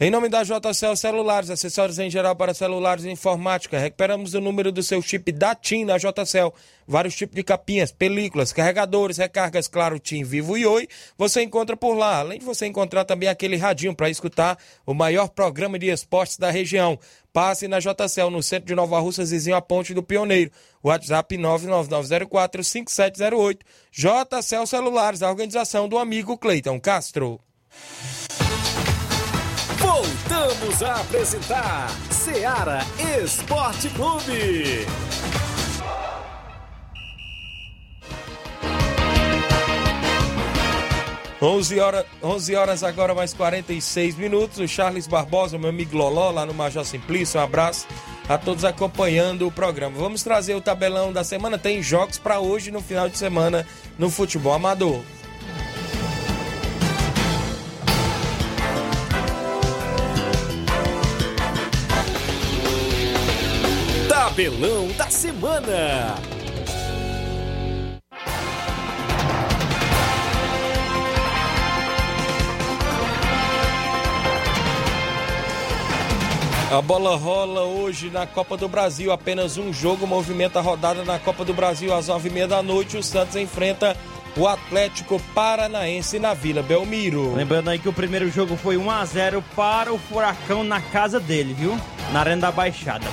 Em 0.00 0.12
nome 0.12 0.28
da 0.28 0.44
JCL 0.44 0.96
Celulares, 0.96 1.50
acessórios 1.50 1.98
em 1.98 2.08
geral 2.08 2.36
para 2.36 2.54
celulares 2.54 3.04
e 3.04 3.10
informática, 3.10 3.80
recuperamos 3.80 4.32
o 4.32 4.40
número 4.40 4.70
do 4.70 4.80
seu 4.80 5.02
chip 5.02 5.32
da 5.32 5.56
TIM 5.56 5.84
na 5.84 5.98
JCL. 5.98 6.54
Vários 6.86 7.16
tipos 7.16 7.34
de 7.34 7.42
capinhas, 7.42 7.90
películas, 7.90 8.52
carregadores, 8.52 9.16
recargas, 9.16 9.66
claro, 9.66 9.98
TIM, 9.98 10.22
Vivo 10.22 10.56
e 10.56 10.64
Oi, 10.64 10.86
você 11.16 11.42
encontra 11.42 11.76
por 11.76 11.94
lá. 11.94 12.20
Além 12.20 12.38
de 12.38 12.44
você 12.44 12.66
encontrar 12.66 13.04
também 13.04 13.28
aquele 13.28 13.56
radinho 13.56 13.92
para 13.92 14.08
escutar 14.08 14.56
o 14.86 14.94
maior 14.94 15.30
programa 15.30 15.76
de 15.80 15.88
esportes 15.88 16.36
da 16.36 16.48
região. 16.48 16.96
Passe 17.32 17.66
na 17.66 17.80
JCL, 17.80 18.30
no 18.30 18.40
centro 18.40 18.68
de 18.68 18.76
Nova 18.76 19.00
Russa, 19.00 19.24
vizinho 19.24 19.56
à 19.56 19.60
Ponte 19.60 19.92
do 19.92 20.04
Pioneiro. 20.04 20.52
WhatsApp 20.80 21.36
999045708. 21.36 23.58
JCL 23.90 24.64
Celulares, 24.64 25.24
a 25.24 25.28
organização 25.28 25.88
do 25.88 25.98
amigo 25.98 26.38
Cleiton 26.38 26.78
Castro. 26.78 27.40
Voltamos 29.98 30.80
a 30.80 31.00
apresentar 31.00 31.90
Seara 32.08 32.86
Esporte 33.20 33.88
Clube. 33.90 34.86
11 41.42 41.80
horas, 41.80 42.06
11 42.22 42.54
horas 42.54 42.84
agora, 42.84 43.12
mais 43.12 43.34
46 43.34 44.14
minutos. 44.14 44.58
O 44.58 44.68
Charles 44.68 45.08
Barbosa, 45.08 45.58
meu 45.58 45.70
amigo 45.70 45.96
Loló, 45.96 46.30
lá 46.30 46.46
no 46.46 46.54
Major 46.54 46.84
Simplício. 46.84 47.40
Um 47.40 47.42
abraço 47.42 47.88
a 48.28 48.38
todos 48.38 48.64
acompanhando 48.64 49.48
o 49.48 49.50
programa. 49.50 49.98
Vamos 49.98 50.22
trazer 50.22 50.54
o 50.54 50.60
tabelão 50.60 51.12
da 51.12 51.24
semana. 51.24 51.58
Tem 51.58 51.82
jogos 51.82 52.18
para 52.18 52.38
hoje 52.38 52.70
no 52.70 52.80
final 52.80 53.08
de 53.08 53.18
semana 53.18 53.66
no 53.98 54.08
futebol 54.10 54.52
amador. 54.52 55.02
Tabelão 64.38 64.86
da 64.96 65.10
semana. 65.10 66.14
A 76.70 76.80
bola 76.82 77.16
rola 77.16 77.62
hoje 77.62 78.10
na 78.10 78.28
Copa 78.28 78.56
do 78.56 78.68
Brasil. 78.68 79.10
Apenas 79.10 79.56
um 79.56 79.72
jogo 79.72 80.06
movimenta 80.06 80.60
a 80.60 80.62
rodada 80.62 81.02
na 81.02 81.18
Copa 81.18 81.44
do 81.44 81.52
Brasil 81.52 81.92
às 81.92 82.06
nove 82.06 82.28
e 82.28 82.32
meia 82.32 82.46
da 82.46 82.62
noite. 82.62 82.96
O 82.96 83.02
Santos 83.02 83.34
enfrenta 83.34 83.96
o 84.36 84.46
Atlético 84.46 85.20
Paranaense 85.34 86.20
na 86.20 86.32
Vila 86.32 86.62
Belmiro. 86.62 87.34
Lembrando 87.34 87.70
aí 87.70 87.78
que 87.80 87.88
o 87.88 87.92
primeiro 87.92 88.30
jogo 88.30 88.56
foi 88.56 88.76
1 88.76 88.88
a 88.88 89.04
0 89.04 89.44
para 89.56 89.92
o 89.92 89.98
Furacão 89.98 90.62
na 90.62 90.80
casa 90.80 91.18
dele, 91.18 91.54
viu? 91.54 91.76
Na 92.12 92.20
Arena 92.20 92.42
da 92.42 92.52
Baixada. 92.52 93.08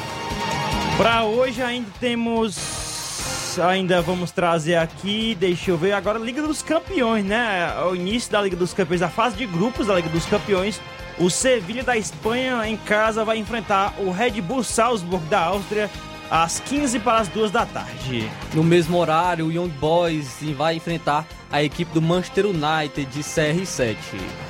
Para 0.97 1.25
hoje 1.25 1.61
ainda 1.61 1.89
temos 1.99 3.59
ainda 3.59 4.01
vamos 4.01 4.31
trazer 4.31 4.75
aqui, 4.75 5.35
deixa 5.37 5.71
eu 5.71 5.77
ver 5.77 5.91
agora 5.91 6.17
Liga 6.17 6.41
dos 6.41 6.61
Campeões, 6.61 7.25
né? 7.25 7.73
O 7.89 7.95
início 7.95 8.31
da 8.31 8.41
Liga 8.41 8.55
dos 8.55 8.73
Campeões, 8.73 9.01
a 9.01 9.09
fase 9.09 9.35
de 9.35 9.45
grupos 9.45 9.87
da 9.87 9.95
Liga 9.95 10.09
dos 10.09 10.25
Campeões. 10.25 10.79
O 11.17 11.29
Sevilha 11.29 11.83
da 11.83 11.97
Espanha 11.97 12.65
em 12.67 12.77
casa 12.77 13.23
vai 13.25 13.37
enfrentar 13.37 13.93
o 13.97 14.11
Red 14.11 14.41
Bull 14.41 14.63
Salzburg 14.63 15.25
da 15.27 15.39
Áustria 15.45 15.89
às 16.29 16.59
15 16.61 16.99
para 16.99 17.19
as 17.19 17.27
2 17.27 17.51
da 17.51 17.65
tarde. 17.65 18.29
No 18.53 18.63
mesmo 18.63 18.97
horário, 18.97 19.47
o 19.47 19.51
Young 19.51 19.69
Boys 19.69 20.37
vai 20.55 20.75
enfrentar 20.75 21.25
a 21.55 21.63
equipe 21.63 21.89
do 21.93 22.01
Manchester 22.01 22.47
United 22.47 23.05
de 23.05 23.21
CR7. 23.21 23.95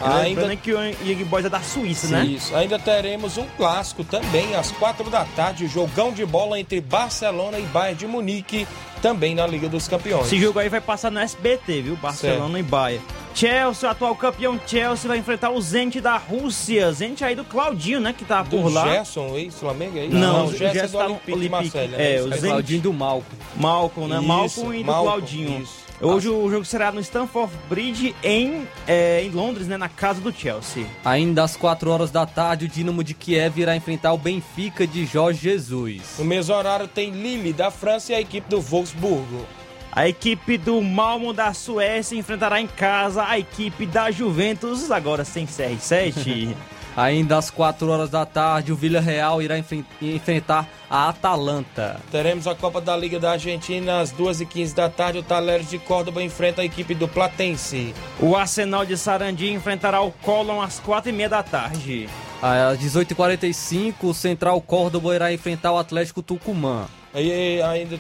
Ainda 0.02 0.24
Lembrando 0.42 0.58
que 0.58 0.74
o 0.74 0.80
Young 1.06 1.24
Boys 1.26 1.46
é 1.46 1.50
da 1.50 1.62
Suíça, 1.62 2.08
né? 2.08 2.26
Isso, 2.26 2.56
ainda 2.56 2.80
teremos 2.80 3.38
um 3.38 3.46
clássico 3.56 4.04
também 4.04 4.56
às 4.56 4.72
4 4.72 5.08
da 5.12 5.24
tarde, 5.24 5.68
jogão 5.68 6.12
de 6.12 6.26
bola 6.26 6.60
entre 6.60 6.82
Barcelona 6.82 7.60
e 7.60 7.62
Bayern 7.68 7.96
de 8.00 8.08
Munique, 8.08 8.68
também 9.04 9.36
na 9.36 9.46
Liga 9.46 9.70
dos 9.70 9.88
Campeões. 9.88 10.26
Esse 10.26 10.40
jogo 10.40 10.58
aí 10.58 10.68
vai 10.68 10.82
passar 10.82 11.12
no 11.12 11.20
SBT, 11.20 11.84
viu? 11.84 11.96
Barcelona 11.96 12.46
certo. 12.56 12.58
e 12.58 12.64
Bayern. 12.64 13.06
Chelsea, 13.36 13.88
o 13.88 13.92
atual 13.92 14.16
campeão 14.16 14.60
Chelsea, 14.66 15.08
vai 15.08 15.20
enfrentar 15.20 15.52
o 15.52 15.62
Zenit 15.62 16.02
da 16.02 16.18
Rússia. 16.18 16.92
Zenit 16.92 17.24
aí 17.24 17.36
do 17.36 17.44
Claudinho, 17.44 18.00
né? 18.00 18.16
Que 18.18 18.26
tá 18.26 18.42
do 18.42 18.50
por 18.50 18.72
lá. 18.74 18.84
Gerson, 18.88 19.36
ex-Flamengo? 19.36 20.00
É 20.00 20.08
não, 20.08 20.20
não, 20.20 20.46
o 20.46 20.52
Gerson, 20.58 20.74
Gerson 20.74 20.98
é 20.98 21.02
tá 21.02 21.08
do 21.08 21.12
Olympique, 21.14 21.32
Olympique. 21.34 21.52
Marcelo, 21.52 21.96
É, 21.96 21.98
né? 21.98 22.16
o 22.16 22.28
Isso, 22.30 22.30
Zenit. 22.30 22.48
Claudinho 22.48 22.82
do 22.82 22.94
Malco. 22.94 23.26
Malcolm, 23.58 24.08
né? 24.10 24.18
Isso, 24.18 24.28
Malcolm 24.28 24.74
e 24.80 24.84
do 24.84 24.86
Malcolm, 24.88 25.08
Claudinho. 25.12 25.62
isso. 25.62 25.85
Hoje 26.06 26.30
o 26.30 26.48
jogo 26.52 26.64
será 26.64 26.92
no 26.92 27.02
Stamford 27.02 27.52
Bridge 27.68 28.16
em, 28.22 28.68
é, 28.88 29.24
em 29.24 29.32
Londres, 29.32 29.68
né? 29.68 29.76
Na 29.76 29.90
casa 29.90 30.22
do 30.22 30.32
Chelsea. 30.32 30.86
Ainda 31.04 31.44
às 31.44 31.58
4 31.58 31.90
horas 31.90 32.12
da 32.12 32.28
tarde, 32.28 32.66
o 32.66 32.68
Dinamo 32.68 33.04
de 33.04 33.16
Kiev 33.16 33.58
irá 33.58 33.76
enfrentar 33.76 34.14
o 34.14 34.18
Benfica 34.18 34.86
de 34.86 35.04
Jorge 35.04 35.40
Jesus. 35.42 36.16
No 36.20 36.26
mesmo 36.26 36.54
horário 36.54 36.88
tem 36.88 37.10
Lille 37.10 37.52
da 37.52 37.72
França 37.72 38.12
e 38.12 38.16
a 38.16 38.22
equipe 38.22 38.48
do 38.48 38.62
Wolfsburgo. 38.62 39.48
A 39.92 40.08
equipe 40.08 40.60
do 40.60 40.80
Malmo 40.80 41.34
da 41.34 41.54
Suécia 41.54 42.16
enfrentará 42.16 42.62
em 42.62 42.68
casa 42.68 43.26
a 43.26 43.40
equipe 43.40 43.88
da 43.88 44.12
Juventus, 44.12 44.92
agora 44.92 45.26
sem 45.26 45.48
CR7. 45.48 46.54
Ainda 46.96 47.38
às 47.38 47.50
4 47.50 47.90
horas 47.90 48.10
da 48.10 48.26
tarde, 48.26 48.72
o 48.72 48.76
Villarreal 48.76 49.42
irá 49.42 49.58
enfren- 49.58 49.86
enfrentar 50.02 50.68
a 50.90 51.10
Atalanta. 51.10 52.00
Teremos 52.10 52.48
a 52.48 52.56
Copa 52.56 52.80
da 52.80 52.96
Liga 52.96 53.20
da 53.20 53.32
Argentina 53.32 54.00
às 54.00 54.12
2h15 54.14 54.74
da 54.74 54.90
tarde. 54.90 55.20
O 55.20 55.24
Talheres 55.24 55.70
de 55.70 55.78
Córdoba 55.78 56.24
enfrenta 56.24 56.62
a 56.62 56.66
equipe 56.66 56.96
do 56.96 57.08
Platense. 57.08 57.94
o 58.20 58.36
Arsenal 58.36 58.86
de 58.86 58.96
Sarandi 58.98 59.52
enfrentará 59.52 60.00
o 60.02 60.12
Colón 60.12 60.62
às 60.62 60.80
4h30 60.80 61.28
da 61.28 61.44
tarde. 61.44 62.08
Às 62.42 62.78
18h45, 62.80 63.94
o 64.04 64.14
Central 64.14 64.62
Córdoba 64.62 65.16
irá 65.16 65.34
enfrentar 65.34 65.72
o 65.74 65.78
Atlético 65.78 66.22
Tucumã. 66.22 66.86
E 67.14 67.62
ainda, 67.62 67.98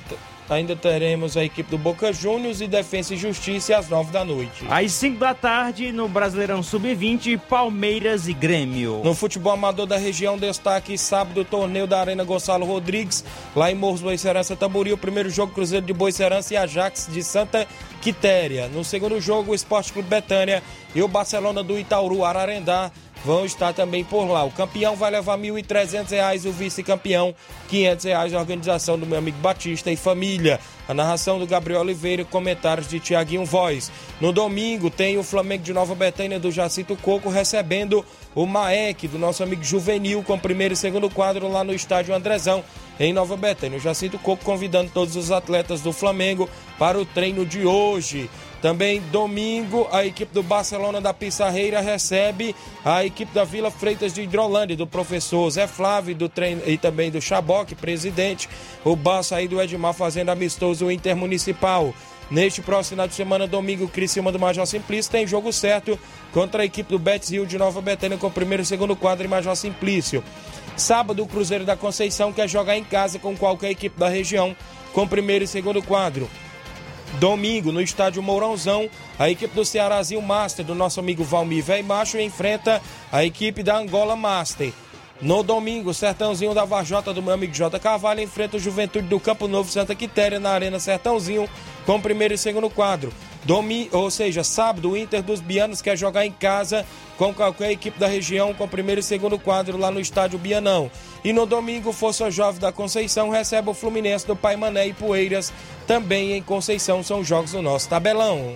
ainda 0.49 0.75
teremos 0.75 1.35
a 1.35 1.43
equipe 1.43 1.69
do 1.69 1.77
Boca 1.77 2.11
Juniors 2.13 2.61
e 2.61 2.67
Defensa 2.67 3.13
e 3.13 3.17
Justiça 3.17 3.77
às 3.77 3.89
9 3.89 4.11
da 4.11 4.23
noite. 4.23 4.65
Às 4.69 4.91
5 4.93 5.19
da 5.19 5.33
tarde, 5.33 5.91
no 5.91 6.07
Brasileirão 6.07 6.61
Sub-20, 6.61 7.39
Palmeiras 7.49 8.27
e 8.27 8.33
Grêmio. 8.33 9.01
No 9.03 9.15
futebol 9.15 9.53
amador 9.53 9.85
da 9.85 9.97
região, 9.97 10.37
destaque 10.37 10.97
sábado 10.97 11.41
o 11.41 11.45
torneio 11.45 11.87
da 11.87 11.99
Arena 11.99 12.23
Gonçalo 12.23 12.65
Rodrigues, 12.65 13.23
lá 13.55 13.71
em 13.71 13.75
Morros 13.75 14.01
Boicerança 14.01 14.55
Tambori, 14.55 14.93
o 14.93 14.97
primeiro 14.97 15.29
jogo 15.29 15.53
Cruzeiro 15.53 15.85
de 15.85 15.93
Boicerança 15.93 16.53
e 16.53 16.57
Ajax 16.57 17.09
de 17.11 17.23
Santa 17.23 17.67
Quitéria. 18.01 18.67
No 18.67 18.83
segundo 18.83 19.19
jogo, 19.19 19.51
o 19.51 19.55
Esporte 19.55 19.91
Clube 19.91 20.09
Betânia 20.09 20.61
e 20.93 21.01
o 21.01 21.07
Barcelona 21.07 21.63
do 21.63 21.77
Itaúru 21.77 22.23
Ararendá 22.23 22.91
vão 23.25 23.43
estar 23.43 23.73
também 23.73 24.03
por 24.03 24.25
lá. 24.25 24.43
O 24.43 24.51
campeão 24.51 24.95
vai 24.95 25.09
levar 25.09 25.37
R$ 25.37 25.47
1.300, 25.47 26.45
o 26.45 26.51
vice-campeão 26.51 27.29
R$ 27.29 27.35
500 27.69 28.05
a 28.05 28.39
organização 28.39 28.99
do 28.99 29.07
meu 29.07 29.17
amigo 29.17 29.37
Batista 29.39 29.91
e 29.91 29.95
família. 29.95 30.59
A 30.87 30.93
narração 30.93 31.39
do 31.39 31.47
Gabriel 31.47 31.81
Oliveira 31.81 32.21
e 32.21 32.25
comentários 32.25 32.87
de 32.87 32.99
Tiaguinho 32.99 33.43
Voz. 33.43 33.91
No 34.21 34.31
domingo 34.31 34.91
tem 34.91 35.17
o 35.17 35.23
Flamengo 35.23 35.63
de 35.63 35.73
Nova 35.73 35.95
Betânia 35.95 36.39
do 36.39 36.51
Jacito 36.51 36.95
Coco 36.95 37.27
recebendo 37.27 38.05
o 38.35 38.45
Maek 38.45 39.07
do 39.07 39.17
nosso 39.17 39.41
amigo 39.41 39.63
Juvenil 39.63 40.21
com 40.21 40.37
primeiro 40.37 40.75
e 40.75 40.77
segundo 40.77 41.09
quadro 41.09 41.51
lá 41.51 41.63
no 41.63 41.73
estádio 41.73 42.13
Andrezão 42.13 42.63
em 42.99 43.13
Nova 43.13 43.35
Betânia. 43.35 43.77
O 43.77 43.81
Jacinto 43.81 44.17
Coco 44.19 44.43
convidando 44.43 44.91
todos 44.91 45.15
os 45.15 45.31
atletas 45.31 45.81
do 45.81 45.91
Flamengo 45.91 46.49
para 46.77 46.99
o 46.99 47.05
treino 47.05 47.45
de 47.45 47.65
hoje. 47.65 48.29
Também 48.61 49.01
domingo, 49.11 49.87
a 49.91 50.05
equipe 50.05 50.33
do 50.33 50.41
Barcelona 50.41 50.99
da 50.99 51.13
Pissarreira 51.13 51.81
recebe 51.81 52.55
a 52.83 53.05
equipe 53.05 53.33
da 53.33 53.43
Vila 53.43 53.69
Freitas 53.69 54.13
de 54.13 54.21
Hidrolândia, 54.21 54.75
do 54.75 54.87
professor 54.87 55.49
Zé 55.49 55.67
Flávio 55.67 56.15
do 56.15 56.27
treino, 56.27 56.63
e 56.65 56.77
também 56.77 57.11
do 57.11 57.21
Chaboc, 57.21 57.75
presidente. 57.75 58.49
O 58.83 58.95
Barça 58.95 59.35
aí 59.35 59.47
do 59.47 59.61
Edmar 59.61 59.93
fazendo 59.93 60.29
amistoso 60.29 60.89
intermunicipal. 60.89 61.93
Neste 62.29 62.59
próximo 62.59 62.95
final 62.95 63.07
de 63.07 63.13
semana, 63.13 63.45
domingo, 63.45 63.87
Criciúma 63.87 64.31
do 64.31 64.39
Major 64.39 64.65
Simplício 64.65 65.11
tem 65.11 65.27
jogo 65.27 65.53
certo 65.53 65.99
contra 66.33 66.63
a 66.63 66.65
equipe 66.65 66.89
do 66.89 66.97
Betis 66.97 67.29
Rio 67.29 67.45
de 67.45 67.57
Nova 67.57 67.81
Betânia 67.81 68.17
com 68.17 68.27
o 68.27 68.31
primeiro 68.31 68.63
e 68.63 68.65
segundo 68.65 68.95
quadro 68.95 69.25
em 69.25 69.29
Major 69.29 69.55
Simplício. 69.55 70.23
Sábado, 70.75 71.21
o 71.21 71.27
Cruzeiro 71.27 71.65
da 71.65 71.77
Conceição 71.77 72.33
quer 72.33 72.49
jogar 72.49 72.77
em 72.77 72.83
casa 72.83 73.19
com 73.19 73.37
qualquer 73.37 73.69
equipe 73.69 73.99
da 73.99 74.09
região 74.09 74.55
com 74.91 75.07
primeiro 75.07 75.45
e 75.45 75.47
segundo 75.47 75.83
quadro. 75.83 76.27
Domingo, 77.19 77.71
no 77.71 77.81
estádio 77.81 78.21
Mourãozão, 78.21 78.89
a 79.17 79.29
equipe 79.29 79.55
do 79.55 79.63
Cearazinho 79.63 80.21
Master, 80.21 80.65
do 80.65 80.75
nosso 80.75 80.99
amigo 80.99 81.23
Valmir 81.23 81.63
Macho, 81.83 82.19
enfrenta 82.19 82.81
a 83.11 83.23
equipe 83.23 83.63
da 83.63 83.77
Angola 83.77 84.15
Master. 84.15 84.73
No 85.21 85.41
domingo, 85.41 85.91
o 85.91 85.93
Sertãozinho 85.93 86.53
da 86.53 86.65
Varjota, 86.65 87.13
do 87.13 87.23
meu 87.23 87.33
amigo 87.33 87.53
J. 87.53 87.79
Carvalho, 87.79 88.19
enfrenta 88.21 88.57
o 88.57 88.59
Juventude 88.59 89.07
do 89.07 89.17
Campo 89.17 89.47
Novo 89.47 89.71
Santa 89.71 89.95
Quitéria 89.95 90.41
na 90.41 90.49
Arena 90.49 90.77
Sertãozinho, 90.77 91.49
com 91.85 92.01
primeiro 92.01 92.33
e 92.33 92.37
segundo 92.37 92.69
quadro. 92.69 93.13
Domingo, 93.45 93.95
ou 93.95 94.09
seja, 94.09 94.43
sábado, 94.43 94.91
o 94.91 94.97
Inter 94.97 95.21
dos 95.21 95.39
Bianos 95.39 95.81
quer 95.81 95.95
jogar 95.95 96.25
em 96.25 96.31
casa 96.31 96.85
com 97.15 97.33
qualquer 97.33 97.71
equipe 97.71 97.99
da 97.99 98.07
região, 98.07 98.53
com 98.55 98.63
o 98.63 98.67
primeiro 98.67 98.99
e 98.99 99.03
segundo 99.03 99.37
quadro 99.37 99.77
lá 99.77 99.91
no 99.91 99.99
estádio 99.99 100.39
Bianão. 100.39 100.89
E 101.23 101.31
no 101.31 101.45
domingo, 101.45 101.93
Força 101.93 102.29
Jovem 102.31 102.59
da 102.59 102.71
Conceição 102.71 103.29
recebe 103.29 103.69
o 103.69 103.73
Fluminense 103.73 104.25
do 104.25 104.35
Pai 104.35 104.55
Mané 104.55 104.87
e 104.87 104.93
Poeiras, 104.93 105.53
também 105.85 106.33
em 106.33 106.41
Conceição, 106.41 107.03
são 107.03 107.23
jogos 107.23 107.51
do 107.51 107.61
nosso 107.61 107.87
tabelão. 107.87 108.55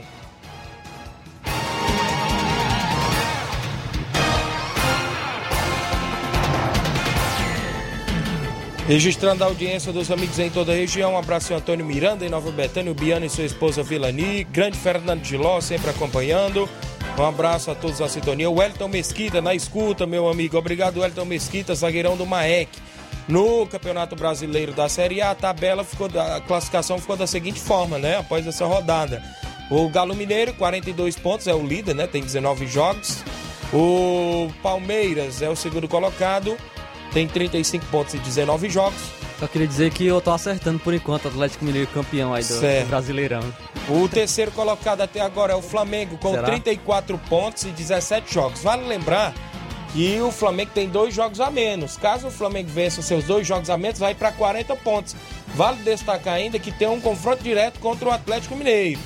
Registrando 8.89 9.43
a 9.43 9.45
audiência 9.45 9.93
dos 9.93 10.09
amigos 10.09 10.39
em 10.39 10.49
toda 10.49 10.71
a 10.71 10.75
região, 10.75 11.13
um 11.13 11.17
abraço 11.19 11.53
ao 11.53 11.59
Antônio 11.59 11.85
Miranda 11.85 12.25
em 12.25 12.29
Nova 12.29 12.49
Betânia, 12.51 12.91
o 12.91 12.95
Biano 12.95 13.23
e 13.23 13.29
sua 13.29 13.43
esposa 13.43 13.83
Vilani, 13.83 14.43
grande 14.45 14.79
Fernando 14.79 15.23
Giló 15.23 15.61
sempre 15.61 15.91
acompanhando. 15.91 16.67
Um 17.15 17.23
abraço 17.23 17.69
a 17.69 17.75
todos 17.75 17.99
da 17.99 18.09
sintonia. 18.09 18.49
O 18.49 18.59
Elton 18.59 18.87
Mesquita 18.87 19.43
na 19.43 19.53
escuta, 19.53 20.07
meu 20.07 20.27
amigo. 20.27 20.57
Obrigado, 20.57 21.05
Elton 21.05 21.25
Mesquita, 21.25 21.75
zagueirão 21.75 22.17
do 22.17 22.25
Maek. 22.25 22.79
No 23.27 23.67
Campeonato 23.67 24.15
Brasileiro 24.15 24.73
da 24.73 24.89
Série 24.89 25.21
A, 25.21 25.29
a 25.29 25.35
tabela 25.35 25.83
ficou 25.83 26.07
a 26.19 26.41
classificação 26.41 26.97
ficou 26.97 27.15
da 27.15 27.27
seguinte 27.27 27.59
forma, 27.59 27.99
né? 27.99 28.17
Após 28.17 28.47
essa 28.47 28.65
rodada. 28.65 29.21
O 29.69 29.87
Galo 29.89 30.15
Mineiro, 30.15 30.51
42 30.55 31.15
pontos, 31.15 31.45
é 31.45 31.53
o 31.53 31.61
líder, 31.63 31.93
né? 31.93 32.07
Tem 32.07 32.23
19 32.23 32.65
jogos. 32.65 33.23
O 33.71 34.49
Palmeiras 34.63 35.43
é 35.43 35.49
o 35.49 35.55
segundo 35.55 35.87
colocado, 35.87 36.57
tem 37.13 37.27
35 37.27 37.85
pontos 37.87 38.13
e 38.13 38.17
19 38.19 38.69
jogos. 38.69 38.99
Só 39.39 39.47
queria 39.47 39.67
dizer 39.67 39.91
que 39.91 40.05
eu 40.05 40.19
tô 40.19 40.31
acertando 40.31 40.79
por 40.79 40.93
enquanto, 40.93 41.29
Atlético 41.29 41.63
Mineiro 41.63 41.87
campeão 41.91 42.33
aí 42.33 42.43
do, 42.43 42.55
do 42.55 42.87
Brasileirão. 42.87 43.41
O 43.87 44.07
terceiro 44.07 44.51
colocado 44.51 45.01
até 45.01 45.21
agora 45.21 45.53
é 45.53 45.55
o 45.55 45.61
Flamengo, 45.61 46.17
com 46.17 46.31
Será? 46.31 46.43
34 46.43 47.17
pontos 47.29 47.63
e 47.63 47.69
17 47.69 48.33
jogos. 48.33 48.61
Vale 48.61 48.85
lembrar 48.85 49.33
que 49.93 50.19
o 50.21 50.29
Flamengo 50.29 50.71
tem 50.73 50.87
dois 50.89 51.13
jogos 51.13 51.39
a 51.39 51.49
menos. 51.49 51.97
Caso 51.97 52.27
o 52.27 52.31
Flamengo 52.31 52.69
vença 52.69 52.99
os 52.99 53.05
seus 53.05 53.23
dois 53.23 53.47
jogos 53.47 53.69
a 53.69 53.77
menos, 53.77 53.97
vai 53.97 54.13
para 54.13 54.31
40 54.31 54.75
pontos. 54.75 55.15
Vale 55.55 55.81
destacar 55.83 56.35
ainda 56.35 56.59
que 56.59 56.71
tem 56.71 56.87
um 56.87 56.99
confronto 56.99 57.41
direto 57.41 57.79
contra 57.79 58.09
o 58.09 58.11
Atlético 58.11 58.55
Mineiro. 58.55 58.99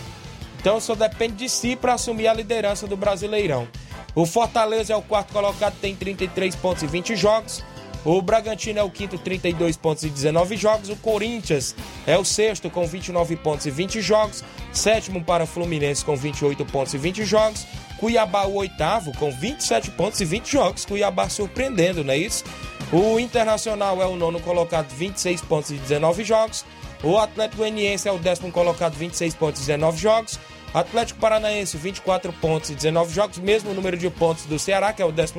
Então 0.59 0.79
só 0.79 0.95
depende 0.95 1.35
de 1.35 1.49
si 1.49 1.75
para 1.75 1.93
assumir 1.93 2.27
a 2.27 2.33
liderança 2.33 2.87
do 2.87 2.97
Brasileirão. 2.97 3.67
O 4.15 4.25
Fortaleza 4.25 4.93
é 4.93 4.95
o 4.95 5.01
quarto 5.01 5.31
colocado, 5.31 5.75
tem 5.79 5.95
33 5.95 6.55
pontos 6.55 6.83
e 6.83 6.87
20 6.87 7.15
jogos. 7.15 7.63
O 8.05 8.21
Bragantino 8.21 8.79
é 8.79 8.83
o 8.83 8.89
quinto, 8.89 9.17
32 9.17 9.77
pontos 9.77 10.03
e 10.03 10.09
19 10.09 10.57
jogos. 10.57 10.89
O 10.89 10.95
Corinthians 10.97 11.73
é 12.05 12.17
o 12.17 12.25
sexto, 12.25 12.69
com 12.69 12.85
29 12.85 13.35
pontos 13.37 13.65
e 13.65 13.71
20 13.71 14.01
jogos. 14.01 14.43
Sétimo 14.73 15.23
para 15.23 15.45
o 15.45 15.47
Fluminense, 15.47 16.03
com 16.03 16.15
28 16.15 16.65
pontos 16.65 16.93
e 16.93 16.97
20 16.97 17.23
jogos. 17.23 17.65
Cuiabá, 17.99 18.45
o 18.45 18.55
oitavo, 18.55 19.13
com 19.17 19.31
27 19.31 19.91
pontos 19.91 20.19
e 20.19 20.25
20 20.25 20.51
jogos. 20.51 20.85
Cuiabá 20.85 21.29
surpreendendo, 21.29 22.03
não 22.03 22.13
é 22.13 22.17
isso? 22.17 22.43
O 22.91 23.17
Internacional 23.17 24.01
é 24.01 24.05
o 24.05 24.15
nono 24.15 24.41
colocado, 24.41 24.89
26 24.89 25.41
pontos 25.41 25.71
e 25.71 25.75
19 25.75 26.23
jogos. 26.25 26.65
O 27.01 27.17
Atlético 27.17 27.57
Goianiense 27.57 28.07
é 28.07 28.11
o 28.11 28.17
décimo 28.17 28.51
colocado, 28.51 28.93
26 28.93 29.33
pontos 29.35 29.61
e 29.61 29.65
19 29.65 29.97
jogos. 29.97 30.39
Atlético 30.73 31.19
Paranaense, 31.19 31.77
24 31.77 32.33
pontos 32.33 32.71
e 32.71 32.75
19 32.75 33.13
jogos, 33.13 33.37
mesmo 33.37 33.73
número 33.73 33.95
de 33.95 34.09
pontos 34.09 34.45
do 34.45 34.57
Ceará, 34.57 34.91
que 34.91 35.01
é 35.01 35.05
o 35.05 35.11
12 35.11 35.33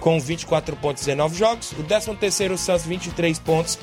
com 0.00 0.18
24 0.18 0.74
pontos 0.76 1.02
e 1.02 1.06
19 1.06 1.36
jogos. 1.36 1.72
O 1.72 1.84
13 1.84 2.52
o 2.52 2.58
Santos, 2.58 2.84
23 2.84 3.38
pontos, 3.38 3.78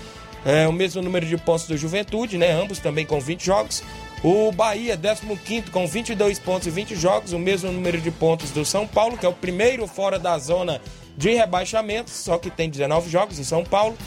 é 0.46 0.68
o 0.68 0.74
mesmo 0.74 1.02
número 1.02 1.26
de 1.26 1.38
pontos 1.38 1.66
do 1.66 1.78
Juventude, 1.78 2.38
né? 2.38 2.52
Ambos 2.52 2.80
também 2.80 3.06
com 3.06 3.20
20 3.20 3.46
jogos. 3.46 3.84
O 4.22 4.52
Bahia, 4.52 4.98
15 4.98 5.72
com 5.72 5.88
22 5.88 6.40
pontos 6.40 6.68
e 6.68 6.70
20 6.70 6.96
jogos, 6.96 7.32
o 7.32 7.40
mesmo 7.40 7.72
número 7.72 8.02
de 8.02 8.12
pontos 8.12 8.52
do 8.52 8.66
São 8.66 8.86
Paulo, 8.86 9.18
que 9.18 9.26
é 9.26 9.30
o 9.30 9.34
primeiro 9.34 9.88
fora 9.88 10.20
da 10.20 10.38
zona 10.38 10.82
de 11.18 11.34
rebaixamento, 11.34 12.10
só 12.10 12.38
que 12.38 12.50
tem 12.50 12.70
19 12.70 13.10
jogos 13.10 13.40
em 13.40 13.44
São 13.46 13.64
Paulo. 13.64 13.98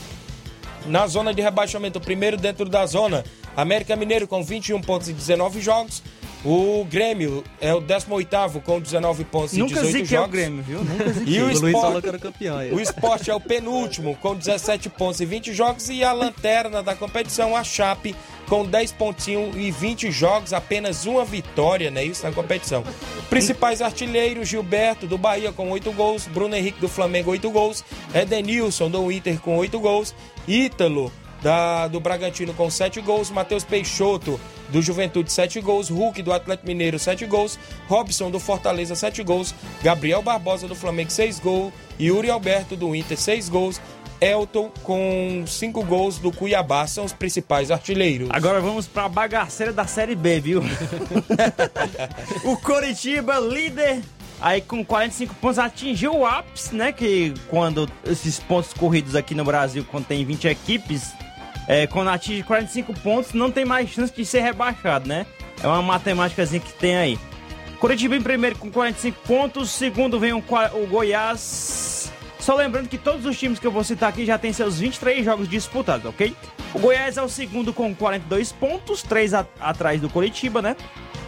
Na 0.86 1.06
zona 1.06 1.32
de 1.32 1.40
rebaixamento, 1.40 1.98
o 1.98 2.02
primeiro 2.02 2.36
dentro 2.36 2.68
da 2.68 2.84
zona, 2.84 3.24
América 3.56 3.96
Mineiro 3.96 4.26
com 4.26 4.42
21 4.42 4.80
pontos 4.82 5.08
e 5.08 5.12
19 5.12 5.60
jogos. 5.60 6.02
O 6.44 6.84
Grêmio 6.90 7.44
é 7.60 7.72
o 7.72 7.80
18 7.80 8.60
com 8.64 8.80
19 8.80 9.24
pontos 9.24 9.52
Nunca 9.52 9.74
e 9.74 9.74
18 9.74 9.92
ziquei 9.92 10.06
jogos. 10.06 10.28
o 10.28 10.32
Grêmio, 10.32 10.62
viu? 10.62 10.82
Nunca 10.82 11.12
ziquei. 11.12 11.34
E 11.34 11.40
o 11.40 11.44
O 11.44 11.46
Luiz 11.46 11.62
Sport, 11.62 11.84
falou 11.84 12.02
que 12.02 12.08
era 12.08 12.18
campeão 12.18 12.58
aí. 12.58 12.72
o 12.72 12.80
Sport 12.80 13.28
é 13.28 13.34
o 13.34 13.40
penúltimo 13.40 14.16
com 14.16 14.34
17 14.34 14.88
pontos 14.90 15.20
e 15.20 15.24
20 15.24 15.52
jogos 15.52 15.88
e 15.88 16.02
a 16.02 16.12
lanterna 16.12 16.82
da 16.82 16.96
competição, 16.96 17.56
a 17.56 17.62
Chape, 17.62 18.16
com 18.48 18.64
10 18.64 18.90
pontinhos 18.92 19.54
e 19.56 19.70
20 19.70 20.10
jogos, 20.10 20.52
apenas 20.52 21.06
uma 21.06 21.24
vitória, 21.24 21.92
né? 21.92 22.04
Isso 22.04 22.26
na 22.26 22.32
competição. 22.32 22.82
Principais 23.30 23.80
artilheiros, 23.80 24.48
Gilberto 24.48 25.06
do 25.06 25.16
Bahia 25.16 25.52
com 25.52 25.70
8 25.70 25.92
gols, 25.92 26.26
Bruno 26.26 26.56
Henrique 26.56 26.80
do 26.80 26.88
Flamengo 26.88 27.30
8 27.30 27.48
gols, 27.52 27.84
Edenilson 28.12 28.90
do 28.90 29.12
Inter 29.12 29.38
com 29.38 29.56
8 29.58 29.78
gols, 29.78 30.12
Ítalo 30.48 31.12
da, 31.40 31.86
do 31.88 32.00
Bragantino 32.00 32.52
com 32.54 32.68
7 32.68 33.00
gols, 33.00 33.30
Matheus 33.30 33.64
Peixoto 33.64 34.40
do 34.72 34.82
Juventude 34.82 35.30
7 35.30 35.60
gols, 35.60 35.90
Hulk 35.90 36.22
do 36.22 36.32
Atlético 36.32 36.66
Mineiro 36.66 36.98
7 36.98 37.26
gols, 37.26 37.58
Robson 37.86 38.30
do 38.30 38.40
Fortaleza 38.40 38.96
7 38.96 39.22
gols, 39.22 39.54
Gabriel 39.82 40.22
Barbosa 40.22 40.66
do 40.66 40.74
Flamengo 40.74 41.10
6 41.10 41.38
gols, 41.38 41.72
Yuri 42.00 42.30
Alberto 42.30 42.74
do 42.74 42.96
Inter 42.96 43.18
6 43.18 43.48
gols, 43.50 43.80
Elton 44.20 44.70
com 44.82 45.44
5 45.46 45.84
gols 45.84 46.18
do 46.18 46.32
Cuiabá, 46.32 46.86
são 46.86 47.04
os 47.04 47.12
principais 47.12 47.70
artilheiros. 47.70 48.28
Agora 48.30 48.60
vamos 48.60 48.86
pra 48.86 49.08
bagaceira 49.08 49.72
da 49.72 49.86
Série 49.86 50.14
B, 50.14 50.40
viu? 50.40 50.62
o 52.44 52.56
Coritiba, 52.56 53.38
líder, 53.40 54.00
aí 54.40 54.60
com 54.60 54.84
45 54.84 55.34
pontos, 55.34 55.58
atingiu 55.58 56.18
o 56.18 56.26
ápice, 56.26 56.74
né? 56.74 56.92
Que 56.92 57.34
quando 57.48 57.90
esses 58.06 58.38
pontos 58.38 58.72
corridos 58.72 59.16
aqui 59.16 59.34
no 59.34 59.44
Brasil, 59.44 59.84
quando 59.90 60.06
tem 60.06 60.24
20 60.24 60.46
equipes, 60.46 61.12
é, 61.72 61.86
quando 61.86 62.08
atinge 62.08 62.42
45 62.42 62.92
pontos, 63.00 63.32
não 63.32 63.50
tem 63.50 63.64
mais 63.64 63.88
chance 63.88 64.12
de 64.14 64.24
ser 64.26 64.40
rebaixado, 64.40 65.08
né? 65.08 65.24
É 65.62 65.66
uma 65.66 65.80
matemáticazinha 65.80 66.60
que 66.60 66.72
tem 66.74 66.96
aí. 66.96 67.18
Coritiba 67.78 68.14
em 68.14 68.20
primeiro 68.22 68.56
com 68.56 68.70
45 68.70 69.18
pontos, 69.26 69.70
segundo 69.70 70.18
vem 70.20 70.32
o, 70.32 70.38
o 70.38 70.86
Goiás. 70.86 72.12
Só 72.38 72.54
lembrando 72.54 72.88
que 72.88 72.98
todos 72.98 73.24
os 73.24 73.38
times 73.38 73.58
que 73.58 73.66
eu 73.66 73.70
vou 73.70 73.84
citar 73.84 74.08
aqui 74.08 74.26
já 74.26 74.36
têm 74.36 74.52
seus 74.52 74.78
23 74.80 75.24
jogos 75.24 75.48
disputados, 75.48 76.04
ok? 76.06 76.34
O 76.74 76.78
Goiás 76.78 77.16
é 77.16 77.22
o 77.22 77.28
segundo 77.28 77.72
com 77.72 77.94
42 77.94 78.52
pontos, 78.52 79.02
3 79.02 79.32
a- 79.32 79.46
atrás 79.60 80.00
do 80.00 80.10
Coritiba, 80.10 80.60
né? 80.60 80.76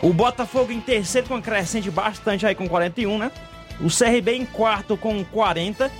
O 0.02 0.12
Botafogo 0.12 0.72
em 0.72 0.80
terceiro 0.80 1.26
com 1.28 1.40
crescente 1.40 1.90
bastante 1.90 2.44
aí 2.46 2.54
com 2.54 2.68
41, 2.68 3.16
né? 3.18 3.30
O 3.80 3.88
CRB 3.88 4.32
em 4.36 4.44
quarto 4.44 4.96
com 4.96 5.24
40. 5.24 5.90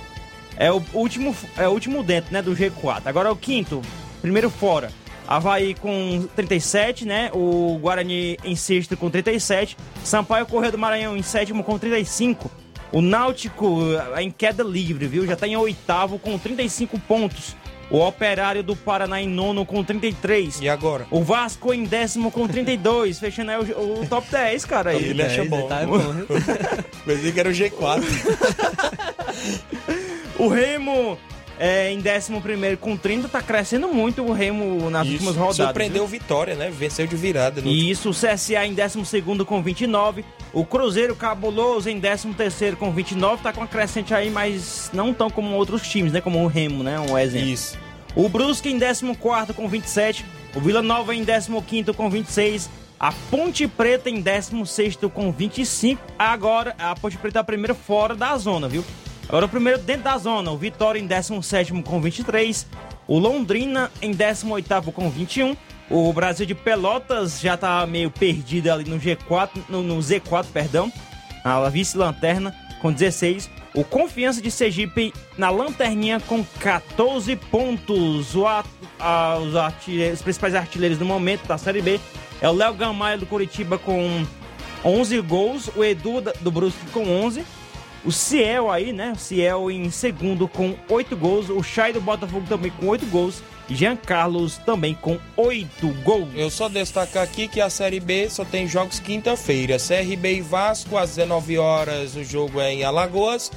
É 0.57 0.71
o 0.71 0.81
último, 0.93 1.35
é 1.57 1.67
o 1.67 1.71
último 1.71 2.01
dentro, 2.03 2.31
né, 2.33 2.41
do 2.41 2.55
G4. 2.55 3.01
Agora 3.07 3.27
é 3.27 3.31
o 3.31 3.35
quinto, 3.35 3.81
primeiro 4.25 4.49
fora. 4.49 4.89
Havaí 5.27 5.75
com 5.75 6.27
37, 6.35 7.05
né? 7.05 7.29
O 7.31 7.77
Guarani 7.79 8.37
em 8.43 8.55
sexto 8.55 8.97
com 8.97 9.07
37. 9.07 9.77
Sampaio 10.03 10.47
Correio 10.47 10.71
do 10.71 10.79
Maranhão 10.79 11.15
em 11.15 11.21
sétimo 11.21 11.63
com 11.63 11.77
35. 11.77 12.49
O 12.91 13.01
Náutico 13.01 13.81
eh, 14.15 14.23
em 14.23 14.31
queda 14.31 14.63
livre, 14.63 15.05
viu? 15.05 15.27
Já 15.27 15.35
tá 15.35 15.47
em 15.47 15.55
oitavo 15.55 16.17
com 16.17 16.39
35 16.39 16.99
pontos. 17.01 17.55
O 17.91 17.99
Operário 17.99 18.63
do 18.63 18.75
Paraná 18.75 19.21
em 19.21 19.29
nono 19.29 19.63
com 19.63 19.83
33. 19.83 20.61
E 20.61 20.69
agora? 20.69 21.05
O 21.11 21.23
Vasco 21.23 21.71
em 21.71 21.83
décimo 21.83 22.31
com 22.31 22.47
32. 22.47 23.19
Fechando 23.19 23.51
aí 23.51 23.57
o, 23.57 24.01
o 24.01 24.07
top 24.07 24.27
10, 24.31 24.65
cara. 24.65 24.89
Aí. 24.89 25.09
Ele 25.09 25.21
acha 25.21 25.45
bom. 25.45 25.67
Tá 25.67 25.85
bom, 25.85 25.99
viu? 25.99 26.25
Pensei 27.05 27.31
que 27.31 27.39
era 27.39 27.49
o 27.49 27.51
G4. 27.51 28.03
O 30.39 30.47
Remo 30.47 31.17
é, 31.59 31.91
em 31.91 31.99
11 31.99 32.77
com 32.77 32.97
30, 32.97 33.27
tá 33.27 33.41
crescendo 33.41 33.87
muito 33.87 34.23
o 34.23 34.33
Remo 34.33 34.89
nas 34.89 35.05
Isso, 35.05 35.13
últimas 35.13 35.35
rodadas. 35.35 35.55
Surpreendeu 35.57 36.07
viu? 36.07 36.19
Vitória, 36.19 36.55
né? 36.55 36.69
Venceu 36.69 37.07
de 37.07 37.15
virada. 37.15 37.61
No 37.61 37.71
isso, 37.71 38.09
o 38.09 38.13
CSA 38.13 38.65
em 38.65 38.73
12 38.73 39.21
com 39.45 39.61
29. 39.61 40.25
O 40.53 40.65
Cruzeiro 40.65 41.15
Cabuloso 41.15 41.89
em 41.89 41.99
13 41.99 42.75
com 42.77 42.91
29. 42.91 43.41
Tá 43.41 43.53
com 43.53 43.63
a 43.63 43.67
crescente 43.67 44.13
aí, 44.13 44.29
mas 44.29 44.89
não 44.93 45.13
tão 45.13 45.29
como 45.29 45.55
outros 45.55 45.87
times, 45.87 46.11
né? 46.11 46.21
Como 46.21 46.43
o 46.43 46.47
Remo, 46.47 46.83
né? 46.83 46.99
Um 46.99 47.17
exemplo. 47.17 47.47
Isso. 47.47 47.77
O 48.15 48.29
Brusque 48.29 48.69
em 48.69 48.79
14 48.79 49.53
com 49.53 49.67
27. 49.67 50.25
O 50.55 50.59
Vila 50.61 50.81
Nova 50.81 51.13
em 51.13 51.25
15 51.25 51.93
com 51.93 52.09
26. 52.09 52.69
A 52.97 53.11
Ponte 53.29 53.67
Preta 53.67 54.09
em 54.09 54.21
16 54.21 54.97
com 55.13 55.31
25. 55.31 56.01
Agora, 56.17 56.73
a 56.79 56.95
Ponte 56.95 57.17
Preta 57.17 57.39
é 57.39 57.41
a 57.41 57.43
primeira 57.43 57.73
fora 57.73 58.15
da 58.15 58.37
zona, 58.37 58.69
viu? 58.69 58.83
Agora 59.27 59.45
o 59.45 59.49
primeiro 59.49 59.79
dentro 59.79 60.03
da 60.03 60.17
zona. 60.17 60.51
O 60.51 60.57
Vitória 60.57 60.99
em 60.99 61.07
17 61.07 61.73
com 61.83 62.01
23. 62.01 62.65
O 63.07 63.17
Londrina 63.19 63.91
em 64.01 64.11
18 64.11 64.91
com 64.91 65.09
21. 65.09 65.55
O 65.89 66.11
Brasil 66.13 66.45
de 66.45 66.55
Pelotas 66.55 67.39
já 67.39 67.55
tá 67.55 67.85
meio 67.85 68.09
perdido 68.09 68.71
ali 68.71 68.89
no 68.89 68.99
G4, 68.99 69.49
no, 69.69 69.83
no 69.83 69.97
Z4, 69.99 70.45
perdão. 70.51 70.91
A 71.43 71.67
vice-lanterna 71.69 72.55
com 72.81 72.91
16. 72.91 73.49
O 73.75 73.83
Confiança 73.83 74.41
de 74.41 74.49
Sergipe 74.49 75.13
na 75.37 75.49
lanterninha 75.49 76.19
com 76.19 76.43
14 76.59 77.35
pontos. 77.35 78.35
O 78.35 78.47
a- 78.47 78.63
a- 78.99 79.37
os, 79.37 79.53
os 80.13 80.21
principais 80.21 80.55
artilheiros 80.55 80.97
do 80.97 81.05
momento 81.05 81.45
da 81.45 81.57
Série 81.57 81.81
B 81.81 81.99
é 82.41 82.49
o 82.49 82.53
Léo 82.53 82.73
Gamalho 82.73 83.19
do 83.19 83.25
Curitiba 83.27 83.77
com 83.77 84.25
11 84.83 85.19
gols. 85.21 85.69
O 85.75 85.83
Edu 85.83 86.21
do 86.41 86.51
Brusque 86.51 86.85
com 86.91 87.07
11. 87.07 87.43
O 88.05 88.11
Ciel 88.11 88.69
aí, 88.69 88.93
né? 88.93 89.13
O 89.15 89.19
Ciel 89.19 89.71
em 89.71 89.89
segundo 89.89 90.47
com 90.47 90.75
8 90.87 91.17
gols. 91.17 91.49
O 91.49 91.63
Chay 91.63 91.91
do 91.91 91.99
Botafogo 91.99 92.45
também 92.47 92.71
com 92.71 92.87
8 92.87 93.05
gols. 93.07 93.41
E 93.67 93.75
Jean 93.75 93.95
Carlos 93.95 94.57
também 94.57 94.93
com 94.93 95.17
8 95.35 95.87
gols. 96.03 96.29
Eu 96.35 96.51
só 96.51 96.69
destacar 96.69 97.23
aqui 97.23 97.47
que 97.47 97.59
a 97.59 97.69
Série 97.69 97.99
B 97.99 98.29
só 98.29 98.45
tem 98.45 98.67
jogos 98.67 98.99
quinta-feira. 98.99 99.77
CRB 99.77 100.35
e 100.35 100.41
Vasco, 100.41 100.97
às 100.97 101.15
19 101.15 101.57
horas, 101.57 102.15
o 102.15 102.23
jogo 102.23 102.61
é 102.61 102.71
em 102.71 102.83
Alagoas. 102.83 103.51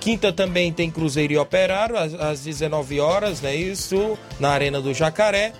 Quinta 0.00 0.32
também 0.32 0.72
tem 0.72 0.90
Cruzeiro 0.90 1.32
e 1.32 1.38
Operário, 1.38 1.96
às, 1.96 2.14
às 2.14 2.42
19 2.42 2.98
horas, 2.98 3.40
né? 3.40 3.54
Isso, 3.54 4.18
na 4.40 4.50
Arena 4.50 4.80
do 4.80 4.92
Jacaré. 4.92 5.52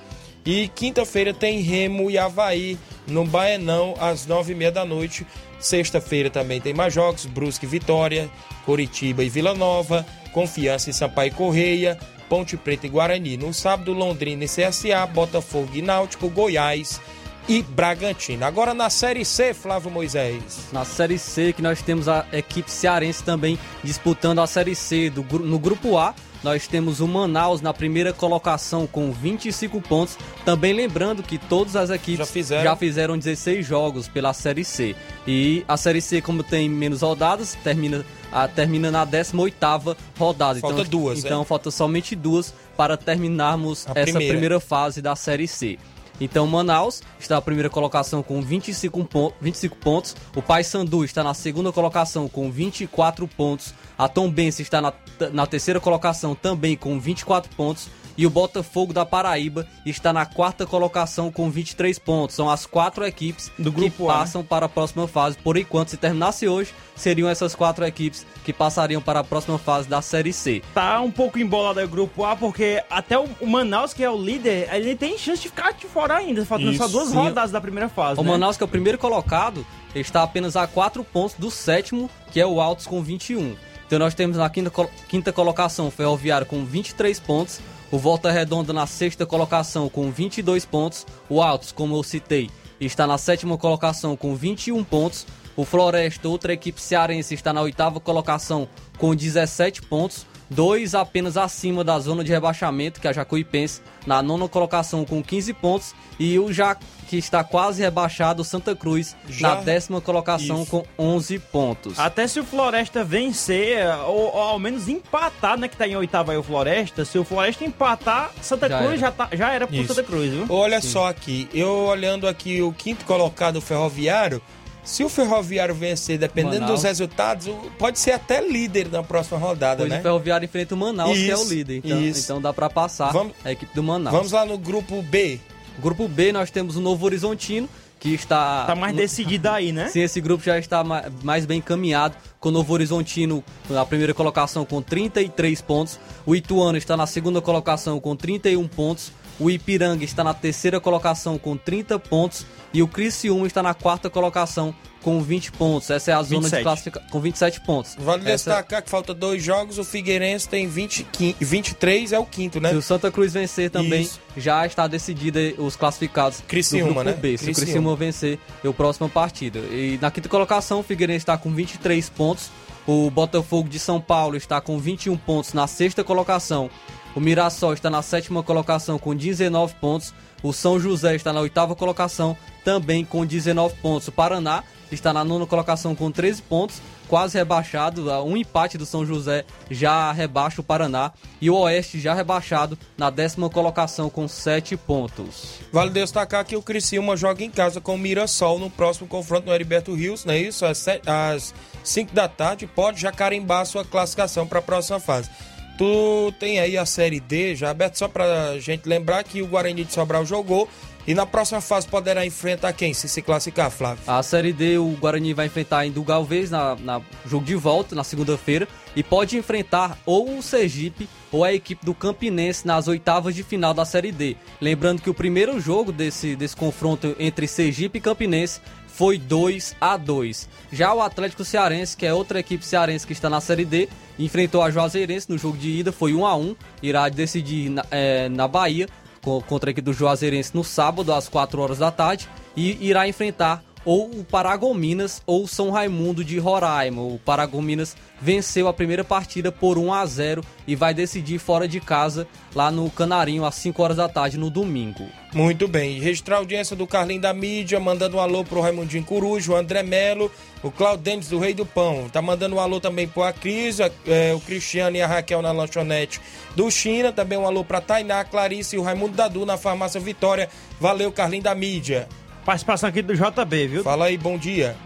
E 0.45 0.69
quinta-feira 0.69 1.33
tem 1.33 1.61
Remo 1.61 2.11
e 2.11 2.19
Havaí 2.19 2.77
no 3.07 3.25
Baenão, 3.25 3.95
às 3.99 4.27
9h30 4.27 4.71
da 4.73 4.85
noite. 4.85 5.27
Sexta-feira 5.59 6.31
também 6.31 6.61
tem 6.61 6.75
mais 6.75 6.93
jogos: 6.93 7.27
Brusque 7.27 7.67
Vitória, 7.67 8.29
Coritiba 8.65 9.23
e 9.23 9.29
Vila 9.29 9.55
Nova, 9.55 10.07
Confiança 10.33 10.91
e 10.91 10.95
Sampaio 10.95 11.33
Correia, 11.33 11.99
Ponte 12.29 12.57
Preta 12.57 12.87
e 12.87 12.91
Guarani. 12.91 13.37
No 13.37 13.53
sábado, 13.53 13.93
Londrina 13.93 14.45
e 14.45 14.49
CSA, 14.49 15.07
Botafogo 15.07 15.71
e 15.75 15.83
Náutico, 15.83 16.29
Goiás 16.29 17.01
e 17.49 17.63
Bragantino. 17.63 18.45
Agora 18.45 18.73
na 18.73 18.89
Série 18.89 19.25
C, 19.25 19.53
Flávio 19.53 19.91
Moisés. 19.91 20.69
Na 20.73 20.85
Série 20.85 21.19
C, 21.19 21.53
que 21.53 21.63
nós 21.63 21.83
temos 21.83 22.09
a 22.09 22.27
equipe 22.33 22.71
cearense 22.71 23.23
também 23.23 23.59
disputando 23.83 24.41
a 24.41 24.47
Série 24.47 24.75
C 24.75 25.11
do, 25.11 25.23
no 25.39 25.59
Grupo 25.59 25.99
A. 25.99 26.15
nós 26.45 26.69
temos 26.69 27.01
o 27.01 27.09
Manaus 27.09 27.61
na 27.61 27.73
primeira 27.75 28.13
colocação 28.13 28.87
com 28.87 29.11
25 29.11 29.81
pontos. 29.81 30.17
Também 30.45 30.73
lembrando 30.73 31.23
que 31.23 31.39
todas 31.39 31.75
as 31.75 31.91
equipes 31.91 32.19
Já 32.19 32.27
fizeram. 32.27 32.63
já 32.63 32.77
fizeram 32.77 33.19
16 33.19 33.67
jogos 33.67 34.07
pela 34.07 34.33
Série 34.33 34.65
C. 34.65 34.95
E 35.27 35.65
a 35.67 35.77
Série 35.77 36.01
C, 36.03 36.21
como 36.21 36.43
tem 36.45 36.69
menos 36.69 37.01
rodadas, 37.03 37.57
termina, 37.65 38.05
a, 38.31 38.47
termina 38.47 38.91
na 38.91 39.05
18ª 39.07 39.97
rodada. 40.19 40.61
Falta 40.61 40.81
então, 40.83 40.91
duas, 40.91 41.25
Então 41.25 41.43
é? 41.43 41.45
falta 41.45 41.71
somente 41.71 42.15
duas 42.15 42.55
para 42.77 42.97
terminarmos 42.97 43.87
A 43.89 43.93
essa 43.93 44.03
primeira. 44.03 44.33
primeira 44.35 44.61
fase 44.61 45.01
da 45.01 45.17
Série 45.17 45.49
C. 45.49 45.79
Então 46.21 46.47
Manaus 46.47 47.03
está 47.19 47.35
na 47.35 47.43
primeira 47.43 47.69
colocação 47.69 48.23
com 48.23 48.41
25, 48.41 49.05
pon- 49.05 49.33
25 49.41 49.77
pontos. 49.77 50.15
O 50.37 50.41
Paysandu 50.41 51.05
está 51.05 51.25
na 51.25 51.35
segunda 51.35 51.73
colocação 51.73 52.29
com 52.29 52.53
24 52.53 53.27
pontos. 53.27 53.75
A 53.99 54.09
Tombense 54.09 54.63
está 54.63 54.81
na, 54.81 54.93
na 55.33 55.47
terceira 55.47 55.81
colocação 55.81 56.35
também 56.35 56.77
com 56.77 56.99
24 56.99 57.55
pontos. 57.57 57.89
E 58.17 58.27
o 58.27 58.31
Botafogo 58.31 58.93
da 58.93 59.05
Paraíba 59.05 59.67
está 59.85 60.13
na 60.13 60.25
quarta 60.25 60.65
colocação 60.65 61.33
com 61.33 61.51
23 61.51 61.99
pontos. 61.99 62.37
São 62.37 62.49
as 62.49 62.65
quatro 62.65 63.05
equipes 63.05 63.51
Do 63.59 63.73
que 63.73 63.81
grupo 63.81 64.09
A, 64.09 64.13
né? 64.13 64.19
passam 64.21 64.45
para 64.45 64.67
a 64.67 64.69
próxima 64.69 65.09
fase. 65.09 65.37
Por 65.39 65.57
enquanto, 65.57 65.89
se 65.89 65.97
terminasse 65.97 66.47
hoje, 66.47 66.73
seriam 66.95 67.29
essas 67.29 67.57
quatro 67.57 67.85
equipes 67.85 68.25
que 68.45 68.53
passariam 68.53 69.03
para 69.03 69.21
a 69.21 69.25
próxima 69.25 69.59
fase 69.59 69.89
da 69.89 70.01
Série 70.01 70.33
C. 70.33 70.63
Tá 70.73 71.01
um 71.01 71.11
pouco 71.11 71.41
embolado 71.41 71.83
o 71.83 71.89
grupo 71.89 72.25
A, 72.25 72.37
porque 72.37 72.83
até 72.89 73.19
o 73.19 73.29
Manaus, 73.45 73.93
que 73.93 74.05
é 74.05 74.11
o 74.11 74.17
líder, 74.17 74.73
ele 74.73 74.95
tem 74.95 75.19
chance 75.19 75.43
de 75.43 75.49
ficar 75.49 75.73
de 75.73 75.87
fora 75.87 76.15
ainda. 76.15 76.47
Faltando 76.47 76.77
só 76.77 76.85
Isso. 76.85 76.93
duas 76.93 77.09
Sim. 77.09 77.17
rodadas 77.17 77.51
da 77.51 77.61
primeira 77.61 77.89
fase. 77.89 78.21
O 78.21 78.23
né? 78.23 78.31
Manaus, 78.31 78.57
que 78.57 78.63
é 78.63 78.67
o 78.67 78.69
primeiro 78.69 78.97
colocado, 78.97 79.67
está 79.93 80.23
apenas 80.23 80.55
a 80.57 80.69
4 80.69 81.03
pontos 81.03 81.35
do 81.37 81.51
sétimo, 81.51 82.09
que 82.31 82.41
é 82.41 82.47
o 82.47 82.61
Altos 82.61 82.87
com 82.87 83.03
21. 83.03 83.57
Então 83.95 84.05
nós 84.05 84.15
temos 84.15 84.37
na 84.37 84.51
quinta, 84.51 84.73
quinta 85.09 85.33
colocação 85.33 85.87
o 85.87 85.91
Ferroviário 85.91 86.45
com 86.45 86.65
23 86.65 87.21
pontos, 87.21 87.61
o 87.93 87.97
Volta 87.97 88.29
Redonda 88.29 88.73
na 88.73 88.89
sexta 88.89 89.25
colocação 89.25 89.89
com 89.89 90.11
22 90.11 90.65
pontos, 90.65 91.07
o 91.31 91.41
Altos, 91.41 91.71
como 91.71 91.95
eu 91.95 92.03
citei, 92.03 92.51
está 92.81 93.07
na 93.07 93.17
sétima 93.19 93.57
colocação 93.57 94.17
com 94.17 94.35
21 94.35 94.83
pontos, 94.83 95.25
o 95.55 95.65
Floresta, 95.65 96.29
outra 96.29 96.53
equipe 96.53 96.81
cearense, 96.81 97.35
está 97.35 97.53
na 97.53 97.61
oitava 97.61 98.01
colocação 98.01 98.67
com 98.99 99.15
17 99.15 99.83
pontos, 99.83 100.27
dois 100.51 100.95
apenas 100.95 101.37
acima 101.37 101.83
da 101.85 101.99
zona 101.99 102.23
de 102.25 102.31
rebaixamento, 102.33 103.01
que 103.01 103.07
é 103.07 103.11
a 103.11 103.13
Jacuipense, 103.13 103.81
na 104.07 104.23
nona 104.23 104.49
colocação 104.49 105.05
com 105.05 105.23
15 105.23 105.53
pontos, 105.55 105.95
e 106.19 106.39
o 106.39 106.53
já 106.53 106.77
que 107.09 107.17
está 107.19 107.45
quase 107.45 107.83
rebaixado, 107.83 108.43
o 108.43 108.45
Santa 108.45 108.75
Cruz, 108.75 109.15
Já- 109.29 109.49
na 109.49 109.55
décima 109.63 110.01
colocação 110.01 110.63
Isso. 110.63 110.71
com 110.71 110.85
11 110.99 111.39
pontos. 111.39 111.99
Até 111.99 112.27
se 112.27 112.41
o 112.41 112.45
Floresta 112.45 113.05
vencer, 113.05 113.87
ou, 114.07 114.35
ou 114.35 114.41
ao 114.41 114.59
menos 114.59 114.89
empatar, 114.89 115.59
né? 115.59 115.69
Que 115.69 115.77
tá 115.77 115.87
em 115.87 115.97
oitava 115.97 116.33
aí 116.33 116.39
o 116.39 116.43
Floresta. 116.43 117.05
Se 117.05 117.19
o 117.19 117.25
Floresta 117.25 117.65
empatar, 117.65 118.31
Santa 118.41 118.69
Já 118.69 118.79
Cruz 118.79 118.91
era. 118.93 118.99
já, 119.01 119.11
tá, 119.13 119.29
já 119.33 119.53
era 119.53 119.67
pro 119.67 119.77
Isso. 119.77 119.89
Santa 119.95 120.03
Cruz, 120.07 120.33
viu? 120.33 120.47
Olha 120.49 120.81
só 120.81 121.09
aqui, 121.09 121.49
eu 121.53 121.71
olhando 121.87 122.27
aqui 122.27 122.63
o 122.63 122.73
quinto 122.73 123.05
colocado, 123.05 123.57
o 123.57 123.61
Ferroviário, 123.61 124.41
se 124.85 125.03
o 125.03 125.09
Ferroviário 125.09 125.75
vencer, 125.75 126.19
dependendo 126.19 126.61
Manaus. 126.61 126.73
dos 126.73 126.83
resultados, 126.83 127.49
pode 127.79 127.99
ser 127.99 128.13
até 128.13 128.41
líder 128.47 128.91
na 128.91 129.03
próxima 129.03 129.39
rodada, 129.39 129.79
Pois 129.79 129.91
né? 129.91 129.99
o 129.99 130.03
Ferroviário 130.03 130.45
enfrenta 130.45 130.75
o 130.75 130.79
Manaus, 130.79 131.17
que 131.17 131.31
é 131.31 131.37
o 131.37 131.41
Isso, 131.43 131.53
líder. 131.55 131.83
Então, 131.85 132.01
isso. 132.03 132.21
então 132.25 132.41
dá 132.41 132.53
pra 132.53 132.69
passar 132.69 133.11
Vamos- 133.13 133.33
a 133.45 133.51
equipe 133.53 133.75
do 133.75 133.83
Manaus. 133.83 134.15
Vamos 134.15 134.33
lá 134.33 134.45
no 134.45 134.59
grupo 134.59 135.01
B. 135.03 135.41
Grupo 135.81 136.07
B, 136.07 136.33
nós 136.33 136.51
temos 136.51 136.77
o 136.77 136.81
Novo 136.81 137.05
Horizontino, 137.07 137.69
que 137.99 138.11
está... 138.15 138.67
Tá 138.67 138.75
mais 138.77 138.95
decidido 138.95 139.49
aí, 139.49 139.73
né? 139.73 139.89
Sim, 139.89 140.01
esse 140.03 140.21
grupo 140.21 140.45
já 140.45 140.59
está 140.59 140.85
ma- 140.85 141.05
mais 141.23 141.47
bem 141.47 141.59
encaminhado, 141.59 142.15
com 142.39 142.51
o 142.51 142.53
Novo 142.53 142.73
Horizontino 142.75 143.43
na 143.71 143.85
primeira 143.87 144.13
colocação 144.13 144.65
com 144.67 144.83
33 144.83 145.61
pontos, 145.63 145.99
o 146.27 146.37
Ituano 146.37 146.77
está 146.77 146.97
na 146.97 147.07
segunda 147.07 147.41
colocação 147.41 147.99
com 147.99 148.15
31 148.15 148.69
pontos, 148.69 149.11
o 149.39 149.51
Ipiranga 149.51 150.05
está 150.05 150.23
na 150.25 150.33
terceira 150.35 150.81
colocação 150.81 151.39
com 151.39 151.57
30 151.57 151.99
pontos 151.99 152.47
e 152.73 152.83
o 152.83 152.89
Criciúma 152.89 153.47
está 153.47 153.63
na 153.63 153.75
quarta 153.75 154.09
colocação 154.11 154.75
com 155.03 155.21
20 155.21 155.53
pontos. 155.53 155.91
Essa 155.91 156.13
é 156.13 156.15
a 156.15 156.23
zona 156.23 156.41
27. 156.43 156.57
de 156.59 156.63
classificação 156.63 157.09
com 157.11 157.21
27 157.21 157.61
pontos. 157.61 157.95
Vale 157.99 158.23
Essa- 158.23 158.51
destacar 158.53 158.83
que 158.83 158.89
falta 158.89 159.13
dois 159.13 159.43
jogos, 159.43 159.77
o 159.79 159.85
Figueirense 159.85 160.49
tem 160.49 160.67
20, 160.67 161.05
quin- 161.13 161.35
23, 161.39 162.13
é 162.13 162.19
o 162.19 162.25
quinto, 162.25 162.59
né? 162.61 162.71
Se 162.71 162.77
o 162.77 162.83
Santa 162.83 163.11
Cruz 163.13 163.33
vencer 163.33 163.71
também, 163.71 164.03
Isso. 164.03 164.19
já 164.37 164.65
está 164.65 164.87
decidida 164.87 165.41
os 165.59 165.77
classificados 165.77 166.41
Criciúma, 166.49 166.89
do 166.89 166.95
grupo 166.95 167.11
né? 167.11 167.13
B. 167.13 167.37
Se 167.37 167.45
o 167.45 167.47
Criciúma. 167.47 167.65
Criciúma 167.67 167.97
vencer, 167.97 168.39
é 168.65 168.69
o 168.69 168.73
próximo 168.73 169.09
partida. 169.11 169.59
E 169.59 169.99
na 170.01 170.11
quinta 170.11 170.29
colocação, 170.29 170.81
o 170.81 170.83
Figueirense 170.83 171.19
está 171.19 171.37
com 171.37 171.51
23 171.53 172.09
pontos. 172.09 172.51
O 172.87 173.11
Botafogo 173.11 173.69
de 173.69 173.79
São 173.79 174.01
Paulo 174.01 174.37
está 174.37 174.61
com 174.61 174.79
21 174.79 175.17
pontos 175.17 175.53
na 175.53 175.67
sexta 175.67 176.03
colocação. 176.05 176.71
O 177.15 177.21
Mirassol 177.21 177.75
está 177.75 177.89
na 177.89 178.03
sétima 178.03 178.43
colocação 178.43 178.99
com 178.99 179.15
19 179.15 179.75
pontos. 179.75 180.13
O 180.43 180.53
São 180.53 180.81
José 180.81 181.15
está 181.15 181.33
na 181.33 181.41
oitava 181.41 181.75
colocação, 181.75 182.37
também 182.65 183.05
com 183.05 183.25
19 183.25 183.77
pontos. 183.77 184.09
O 184.09 184.13
Paraná 184.13 184.65
está 184.91 185.13
na 185.13 185.25
nona 185.25 185.47
colocação 185.47 185.95
com 185.95 186.11
13 186.11 186.43
pontos, 186.43 186.83
quase 187.09 187.39
rebaixado. 187.39 188.11
Um 188.25 188.37
empate 188.37 188.77
do 188.77 188.85
São 188.85 189.07
José 189.07 189.45
já 189.71 190.13
rebaixa 190.13 190.61
o 190.61 190.65
Paraná. 190.65 191.13
E 191.41 191.49
o 191.49 191.57
Oeste 191.57 192.01
já 192.01 192.15
rebaixado 192.15 192.77
na 192.99 193.11
décima 193.11 193.49
colocação 193.49 194.11
com 194.11 194.27
7 194.27 194.77
pontos. 194.77 195.61
Vale 195.73 195.91
destacar 195.91 196.45
que 196.45 196.57
o 196.57 196.63
Criciúma 196.63 197.17
joga 197.17 197.45
em 197.45 197.51
casa 197.51 197.81
com 197.81 197.95
o 197.95 197.99
Mirassol 197.99 198.59
no 198.59 198.69
próximo 198.69 199.07
confronto 199.07 199.47
no 199.47 199.55
Heriberto 199.55 199.95
Rios, 199.95 200.25
não 200.25 200.35
é 200.35 200.41
isso? 200.41 200.65
Às 200.67 201.55
5 201.83 202.13
da 202.13 202.29
tarde, 202.29 202.67
pode 202.67 203.01
já 203.01 203.13
carimbar 203.13 203.65
sua 203.67 203.85
classificação 203.85 204.47
para 204.47 204.59
a 204.59 204.63
próxima 204.63 204.99
fase. 205.01 205.31
Tu 205.77 206.33
tem 206.39 206.61
aí 206.61 206.79
a 206.79 206.87
Série 206.87 207.19
D 207.19 207.57
já 207.57 207.71
aberto 207.71 207.97
só 207.97 208.07
pra 208.07 208.59
gente 208.59 208.89
lembrar 208.89 209.25
que 209.25 209.43
o 209.43 209.47
Guarani 209.47 209.85
de 209.85 209.93
Sobral 209.93 210.25
jogou 210.25 210.69
e 211.07 211.15
na 211.15 211.27
próxima 211.27 211.61
fase 211.61 211.87
poderá 211.87 212.25
enfrentar 212.25 212.73
quem 212.73 212.95
se 212.95 213.09
se 213.09 213.21
classificar, 213.21 213.71
Flávio? 213.71 214.03
A 214.07 214.23
Série 214.23 214.53
D, 214.53 214.79
o 214.79 214.97
Guarani 214.99 215.35
vai 215.35 215.47
enfrentar 215.47 215.85
em 215.85 215.91
do 215.91 216.03
Galvez 216.03 216.51
na, 216.51 216.77
na 216.77 217.01
jogo 217.27 217.45
de 217.45 217.55
volta, 217.55 217.95
na 217.95 218.03
segunda-feira, 218.03 218.67
e 218.97 219.03
pode 219.03 219.37
enfrentar 219.37 219.99
ou 220.07 220.39
o 220.39 220.43
Sergipe 220.43 221.09
ou 221.31 221.45
a 221.45 221.53
equipe 221.53 221.85
do 221.85 221.93
Campinense 221.93 222.67
nas 222.67 222.89
oitavas 222.89 223.35
de 223.35 223.43
final 223.43 223.75
da 223.75 223.85
Série 223.85 224.13
D. 224.13 224.37
Lembrando 224.61 225.03
que 225.03 225.11
o 225.11 225.15
primeiro 225.15 225.61
jogo 225.61 225.93
desse, 225.93 226.37
desse 226.37 226.57
confronto 226.57 227.15
entre 227.19 227.47
Sergipe 227.47 227.99
e 227.99 228.01
Campinense 228.01 228.61
foi 228.97 229.19
2 229.19 229.75
a 229.81 229.97
2 229.97 230.49
Já 230.73 230.95
o 230.95 231.01
Atlético 231.03 231.45
Cearense, 231.45 231.97
que 231.97 232.07
é 232.07 232.15
outra 232.15 232.39
equipe 232.39 232.65
cearense 232.65 233.07
que 233.07 233.13
está 233.13 233.29
na 233.29 233.41
Série 233.41 233.65
D, 233.65 233.89
enfrentou 234.19 234.63
a 234.63 234.71
Juazeirense 234.71 235.29
no 235.29 235.37
jogo 235.37 235.57
de 235.57 235.69
ida, 235.81 235.91
foi 235.93 236.15
1 236.15 236.25
a 236.27 236.37
1 236.37 236.57
irá 236.83 237.09
decidir 237.09 237.71
na, 237.71 237.85
eh, 237.91 238.29
na 238.29 238.47
Bahia 238.47 238.87
co- 239.21 239.43
contra 239.43 239.71
a 239.71 239.73
equipe 239.73 239.85
do 239.85 239.93
Juazeirense 239.93 240.53
no 240.55 240.63
sábado 240.63 241.13
às 241.13 241.29
4 241.29 241.61
horas 241.61 241.79
da 241.79 241.91
tarde 241.91 242.29
e 242.57 242.87
irá 242.87 243.09
enfrentar 243.09 243.63
ou 243.85 244.11
o 244.11 244.25
Paragominas 244.25 245.23
ou 245.27 245.47
São 245.47 245.71
Raimundo 245.71 246.25
de 246.25 246.39
Roraima. 246.39 247.03
O 247.03 247.19
Paragominas 247.19 247.97
venceu 248.21 248.69
a 248.69 248.73
primeira 248.73 249.05
partida 249.05 249.53
por 249.53 249.77
1 249.77 249.93
a 249.93 250.07
0 250.07 250.45
e 250.67 250.75
vai 250.75 250.95
decidir 250.95 251.39
fora 251.39 251.69
de 251.69 251.81
casa 251.81 252.27
lá 252.55 252.71
no 252.71 252.89
Canarinho 252.91 253.45
às 253.45 253.55
5 253.57 253.83
horas 253.83 253.97
da 253.97 254.09
tarde 254.09 254.39
no 254.39 254.49
domingo. 254.49 255.07
Muito 255.35 255.67
bem. 255.67 255.99
Registrar 255.99 256.37
a 256.37 256.39
audiência 256.39 256.77
do 256.77 256.87
Carlinho 256.87 257.21
da 257.21 257.35
Mídia, 257.35 257.81
mandando 257.81 258.17
um 258.17 258.21
alô 258.21 258.45
pro 258.45 258.61
Raimundinho 258.61 259.05
Coruja, 259.05 259.53
o 259.53 259.57
André 259.57 259.83
Melo, 259.83 260.31
o 260.63 260.71
Claudentes 260.71 261.29
do 261.29 261.39
Rei 261.39 261.53
do 261.53 261.67
Pão. 261.67 262.09
Tá 262.09 262.23
mandando 262.23 262.55
um 262.55 262.61
alô 262.61 262.81
também 262.81 263.09
pro 263.09 263.25
Acris, 263.25 263.81
é, 263.81 264.33
o 264.33 264.41
Cristiano 264.41 264.97
e 264.97 265.03
a 265.03 265.07
Raquel 265.07 265.43
na 265.43 265.51
lanchonete 265.51 266.21
do 266.55 266.71
China. 266.71 267.13
Também 267.13 267.37
um 267.37 267.47
alô 267.47 267.65
pra 267.65 267.81
Tainá, 267.81 268.25
Clarice 268.25 268.77
e 268.77 268.79
o 268.79 268.83
Raimundo 268.83 269.17
Dadu 269.17 269.45
na 269.45 269.59
farmácia 269.59 270.01
Vitória. 270.01 270.49
Valeu, 270.81 271.11
Carlinho 271.11 271.43
da 271.43 271.55
Mídia. 271.55 272.09
Participação 272.45 272.89
aqui 272.89 273.03
do 273.03 273.15
JB, 273.15 273.67
viu? 273.67 273.83
Fala 273.83 274.07
aí, 274.07 274.19
bom 274.19 274.37
dia. 274.37 274.77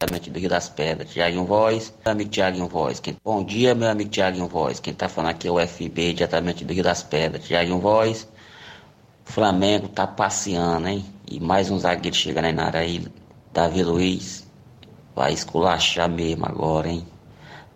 diretamente 0.00 0.30
do 0.30 0.38
Rio 0.38 0.48
das 0.48 0.68
Pedras, 0.68 1.10
Tiaguinho 1.10 1.44
Voz, 1.44 1.92
meu 2.02 2.12
amigo 2.12 2.30
Tiaguinho 2.30 2.66
Voz. 2.66 3.00
Quem... 3.00 3.16
Bom 3.22 3.44
dia, 3.44 3.74
meu 3.74 3.90
amigo 3.90 4.08
Tiaguinho 4.08 4.48
Voz. 4.48 4.80
Quem 4.80 4.94
tá 4.94 5.10
falando 5.10 5.32
aqui 5.32 5.46
é 5.46 5.50
o 5.50 5.60
FB, 5.60 6.14
diretamente 6.14 6.64
do 6.64 6.72
Rio 6.72 6.82
das 6.82 7.02
Pedras, 7.02 7.44
Tiaguinho 7.44 7.78
Voz. 7.78 8.26
Flamengo 9.26 9.88
tá 9.88 10.06
passeando, 10.06 10.88
hein? 10.88 11.04
E 11.30 11.38
mais 11.38 11.70
um 11.70 11.78
zagueiro 11.78 12.16
chegando 12.16 12.46
aí 12.46 12.52
na 12.52 12.64
área 12.64 12.80
aí, 12.80 13.06
Davi 13.52 13.82
Luiz. 13.82 14.46
Vai 15.14 15.34
esculachar 15.34 16.08
mesmo 16.08 16.46
agora, 16.46 16.88
hein? 16.88 17.06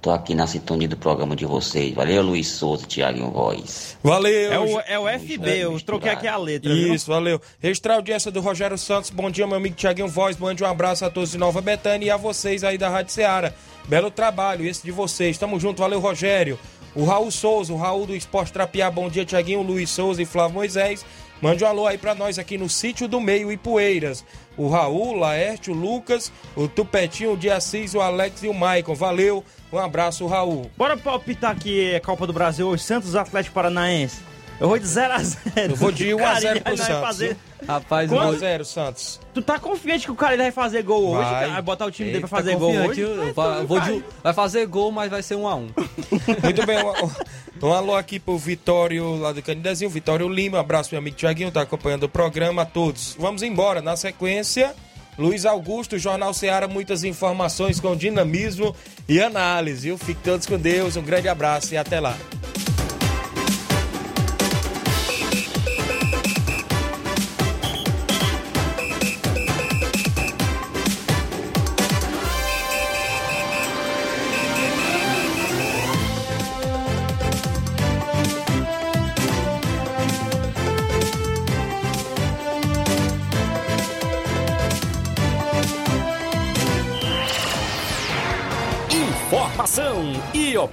Tô 0.04 0.10
aqui 0.10 0.34
na 0.34 0.46
sintonia 0.46 0.86
do 0.86 0.98
programa 0.98 1.34
de 1.34 1.46
vocês. 1.46 1.94
Valeu, 1.94 2.22
Luiz 2.22 2.46
Souza, 2.46 2.86
Tiaguinho 2.86 3.30
Voz. 3.30 3.96
Valeu. 4.02 4.52
É 4.52 4.60
o, 4.60 4.80
é 4.80 4.98
o 4.98 5.18
FB, 5.18 5.48
eu 5.56 5.80
troquei 5.80 6.10
aqui 6.10 6.28
a 6.28 6.36
letra. 6.36 6.74
viu? 6.74 6.92
Isso, 6.92 7.10
valeu. 7.10 7.40
Registrar 7.58 7.94
a 7.94 7.96
audiência 7.96 8.30
do 8.30 8.42
Rogério 8.42 8.76
Santos. 8.76 9.08
Bom 9.08 9.30
dia, 9.30 9.46
meu 9.46 9.56
amigo 9.56 9.74
Tiaguinho 9.74 10.06
Voz. 10.06 10.36
Mande 10.36 10.62
um 10.62 10.66
abraço 10.66 11.06
a 11.06 11.10
todos 11.10 11.30
de 11.30 11.38
Nova 11.38 11.62
Betânia 11.62 12.04
e 12.08 12.10
a 12.10 12.18
vocês 12.18 12.62
aí 12.62 12.76
da 12.76 12.90
Rádio 12.90 13.14
Ceará. 13.14 13.54
Belo 13.88 14.10
trabalho 14.10 14.66
esse 14.66 14.84
de 14.84 14.90
vocês. 14.90 15.38
Tamo 15.38 15.58
junto, 15.58 15.80
valeu, 15.80 16.00
Rogério. 16.00 16.58
O 16.94 17.06
Raul 17.06 17.30
Souza, 17.30 17.72
o 17.72 17.78
Raul 17.78 18.04
do 18.04 18.14
Esporte 18.14 18.52
Trapiá. 18.52 18.90
Bom 18.90 19.08
dia, 19.08 19.24
Tiaguinho, 19.24 19.62
Luiz 19.62 19.88
Souza 19.88 20.20
e 20.20 20.26
Flávio 20.26 20.56
Moisés. 20.56 21.02
Mande 21.44 21.62
um 21.62 21.66
alô 21.66 21.86
aí 21.86 21.98
pra 21.98 22.14
nós 22.14 22.38
aqui 22.38 22.56
no 22.56 22.70
Sítio 22.70 23.06
do 23.06 23.20
Meio 23.20 23.52
e 23.52 23.56
Poeiras. 23.58 24.24
O 24.56 24.66
Raul, 24.66 25.08
o 25.08 25.18
Laércio, 25.18 25.74
o 25.74 25.76
Lucas, 25.76 26.32
o 26.56 26.66
Tupetinho, 26.66 27.34
o 27.34 27.36
de 27.36 27.50
Assis, 27.50 27.94
o 27.94 28.00
Alex 28.00 28.42
e 28.44 28.48
o 28.48 28.54
Maicon. 28.54 28.94
Valeu, 28.94 29.44
um 29.70 29.76
abraço, 29.76 30.26
Raul. 30.26 30.70
Bora 30.74 30.96
palpitar 30.96 31.50
aqui 31.50 32.00
Copa 32.00 32.26
do 32.26 32.32
Brasil 32.32 32.66
hoje, 32.66 32.84
Santos 32.84 33.14
Atlético 33.14 33.54
Paranaense. 33.54 34.22
Eu 34.60 34.68
vou 34.68 34.78
de 34.78 34.86
0x0. 34.86 35.70
Eu 35.70 35.76
vou 35.76 35.90
de 35.92 36.06
1x0 36.08 36.62
pro 36.62 36.76
Santos. 36.76 37.00
Fazer... 37.00 37.36
Rapaz, 37.66 38.10
1x0 38.10 38.64
Santos. 38.64 39.20
Tu 39.32 39.40
tá 39.42 39.58
confiante 39.58 40.04
que 40.04 40.12
o 40.12 40.14
cara 40.14 40.36
vai 40.36 40.52
fazer 40.52 40.82
gol 40.82 41.08
hoje? 41.16 41.28
Vai. 41.30 41.50
Vai 41.50 41.62
botar 41.62 41.86
o 41.86 41.90
time 41.90 42.08
dele 42.10 42.20
pra 42.20 42.28
Tá 42.28 42.36
fazer 42.36 42.56
gol 42.56 42.68
confiante, 42.72 42.90
hoje? 42.90 43.00
eu- 43.28 43.34
vai, 43.34 43.64
vou 43.64 43.80
de- 43.80 44.04
vai 44.22 44.32
fazer 44.34 44.66
gol, 44.66 44.92
mas 44.92 45.10
vai 45.10 45.22
ser 45.22 45.34
um 45.34 45.48
a 45.48 45.54
um. 45.56 45.68
Muito 46.42 46.66
bem, 46.66 46.76
um, 46.82 47.66
um 47.66 47.72
alô 47.72 47.96
aqui 47.96 48.20
pro 48.20 48.36
Vitório 48.38 49.16
lá 49.16 49.32
do 49.32 49.42
Canidezinho, 49.42 49.90
Vitório 49.90 50.28
Lima, 50.28 50.60
abraço 50.60 50.90
meu 50.92 50.98
amigo 50.98 51.16
Tiaguinho, 51.16 51.50
tá 51.50 51.62
acompanhando 51.62 52.04
o 52.04 52.08
programa, 52.08 52.62
a 52.62 52.66
todos. 52.66 53.16
Vamos 53.18 53.42
embora, 53.42 53.80
na 53.80 53.96
sequência, 53.96 54.74
Luiz 55.18 55.46
Augusto, 55.46 55.98
Jornal 55.98 56.34
Ceará, 56.34 56.68
muitas 56.68 57.02
informações 57.02 57.80
com 57.80 57.96
dinamismo 57.96 58.76
e 59.08 59.20
análise, 59.22 59.88
viu? 59.88 59.96
Fique 59.98 60.20
todos 60.22 60.46
com 60.46 60.58
Deus, 60.58 60.96
um 60.96 61.02
grande 61.02 61.28
abraço 61.28 61.72
e 61.72 61.76
até 61.78 61.98
lá. 61.98 62.14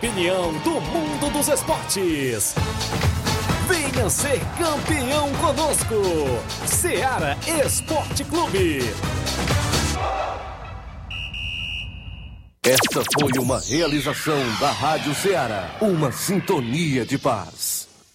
Opinião 0.02 0.52
do 0.64 0.82
mundo 0.82 1.32
dos 1.32 1.48
esportes. 1.48 2.56
Venha 3.68 4.10
ser 4.10 4.40
campeão 4.58 5.32
conosco. 5.34 5.96
Seara 6.66 7.38
Esporte 7.64 8.24
Clube. 8.24 8.80
Esta 12.66 13.04
foi 13.14 13.32
uma 13.40 13.60
realização 13.60 14.40
da 14.60 14.72
Rádio 14.72 15.14
Ceará, 15.14 15.78
uma 15.80 16.12
sintonia 16.12 17.06
de 17.06 17.20
paz. 17.20 17.81